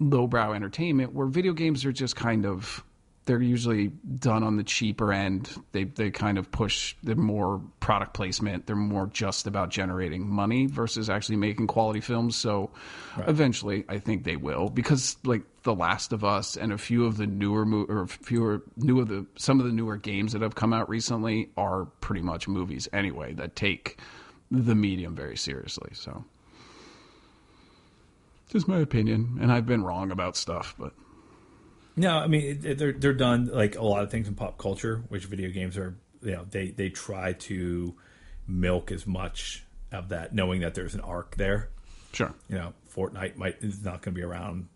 [0.00, 1.12] lowbrow entertainment.
[1.12, 2.84] Where video games are just kind of
[3.28, 5.50] they're usually done on the cheaper end.
[5.72, 8.66] They they kind of push the more product placement.
[8.66, 12.36] They're more just about generating money versus actually making quality films.
[12.36, 12.70] So
[13.26, 17.18] eventually, I think they will because like The Last of Us and a few of
[17.18, 20.72] the newer or fewer new of the some of the newer games that have come
[20.72, 24.00] out recently are pretty much movies anyway that take
[24.50, 25.90] the medium very seriously.
[25.92, 26.24] So.
[28.48, 30.94] Just my opinion, and I've been wrong about stuff, but
[31.98, 35.02] No, I mean it, they're they're done like a lot of things in pop culture,
[35.08, 35.96] which video games are.
[36.22, 37.94] You know, they they try to
[38.46, 41.68] milk as much of that, knowing that there's an arc there.
[42.12, 42.32] Sure.
[42.48, 44.68] You know, Fortnite might is not going to be around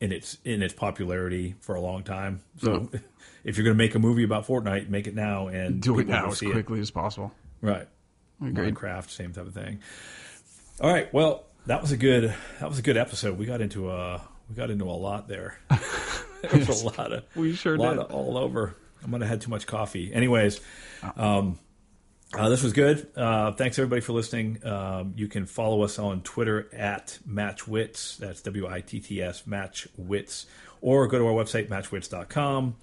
[0.00, 2.42] in its in its popularity for a long time.
[2.58, 2.88] So, No.
[3.44, 6.06] if you're going to make a movie about Fortnite, make it now and do it
[6.08, 6.52] now as see it.
[6.52, 7.32] quickly as possible.
[7.60, 7.88] Right.
[8.44, 8.74] Agreed.
[8.74, 9.80] Minecraft, same type of thing.
[10.80, 11.12] All right.
[11.14, 13.38] Well, that was a good that was a good episode.
[13.38, 15.58] We got into a we got into a lot there.
[16.42, 17.98] there was a lot of We sure lot did.
[18.04, 18.74] of all over.
[19.02, 20.12] I might have had too much coffee.
[20.12, 20.60] Anyways,
[21.16, 21.58] um,
[22.34, 23.06] uh, this was good.
[23.16, 24.64] Uh, thanks everybody for listening.
[24.64, 28.18] Um, you can follow us on Twitter at MatchWitts.
[28.18, 30.46] That's W I T T S MatchWitts,
[30.80, 32.76] or go to our website matchwitts.com.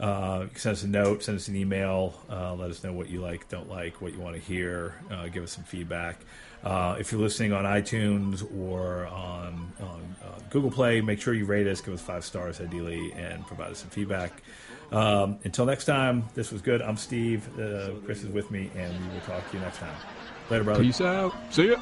[0.00, 2.92] Uh, you can send us a note, send us an email, uh, let us know
[2.92, 6.20] what you like, don't like, what you want to hear, uh, give us some feedback.
[6.64, 11.44] Uh, if you're listening on iTunes or on, on uh, Google Play, make sure you
[11.44, 14.42] rate us, give us five stars ideally, and provide us some feedback.
[14.90, 16.82] Um, until next time, this was good.
[16.82, 17.46] I'm Steve.
[17.58, 19.94] Uh, Chris is with me, and we will talk to you next time.
[20.50, 20.82] Later, brother.
[20.82, 21.34] Peace out.
[21.50, 21.76] See ya.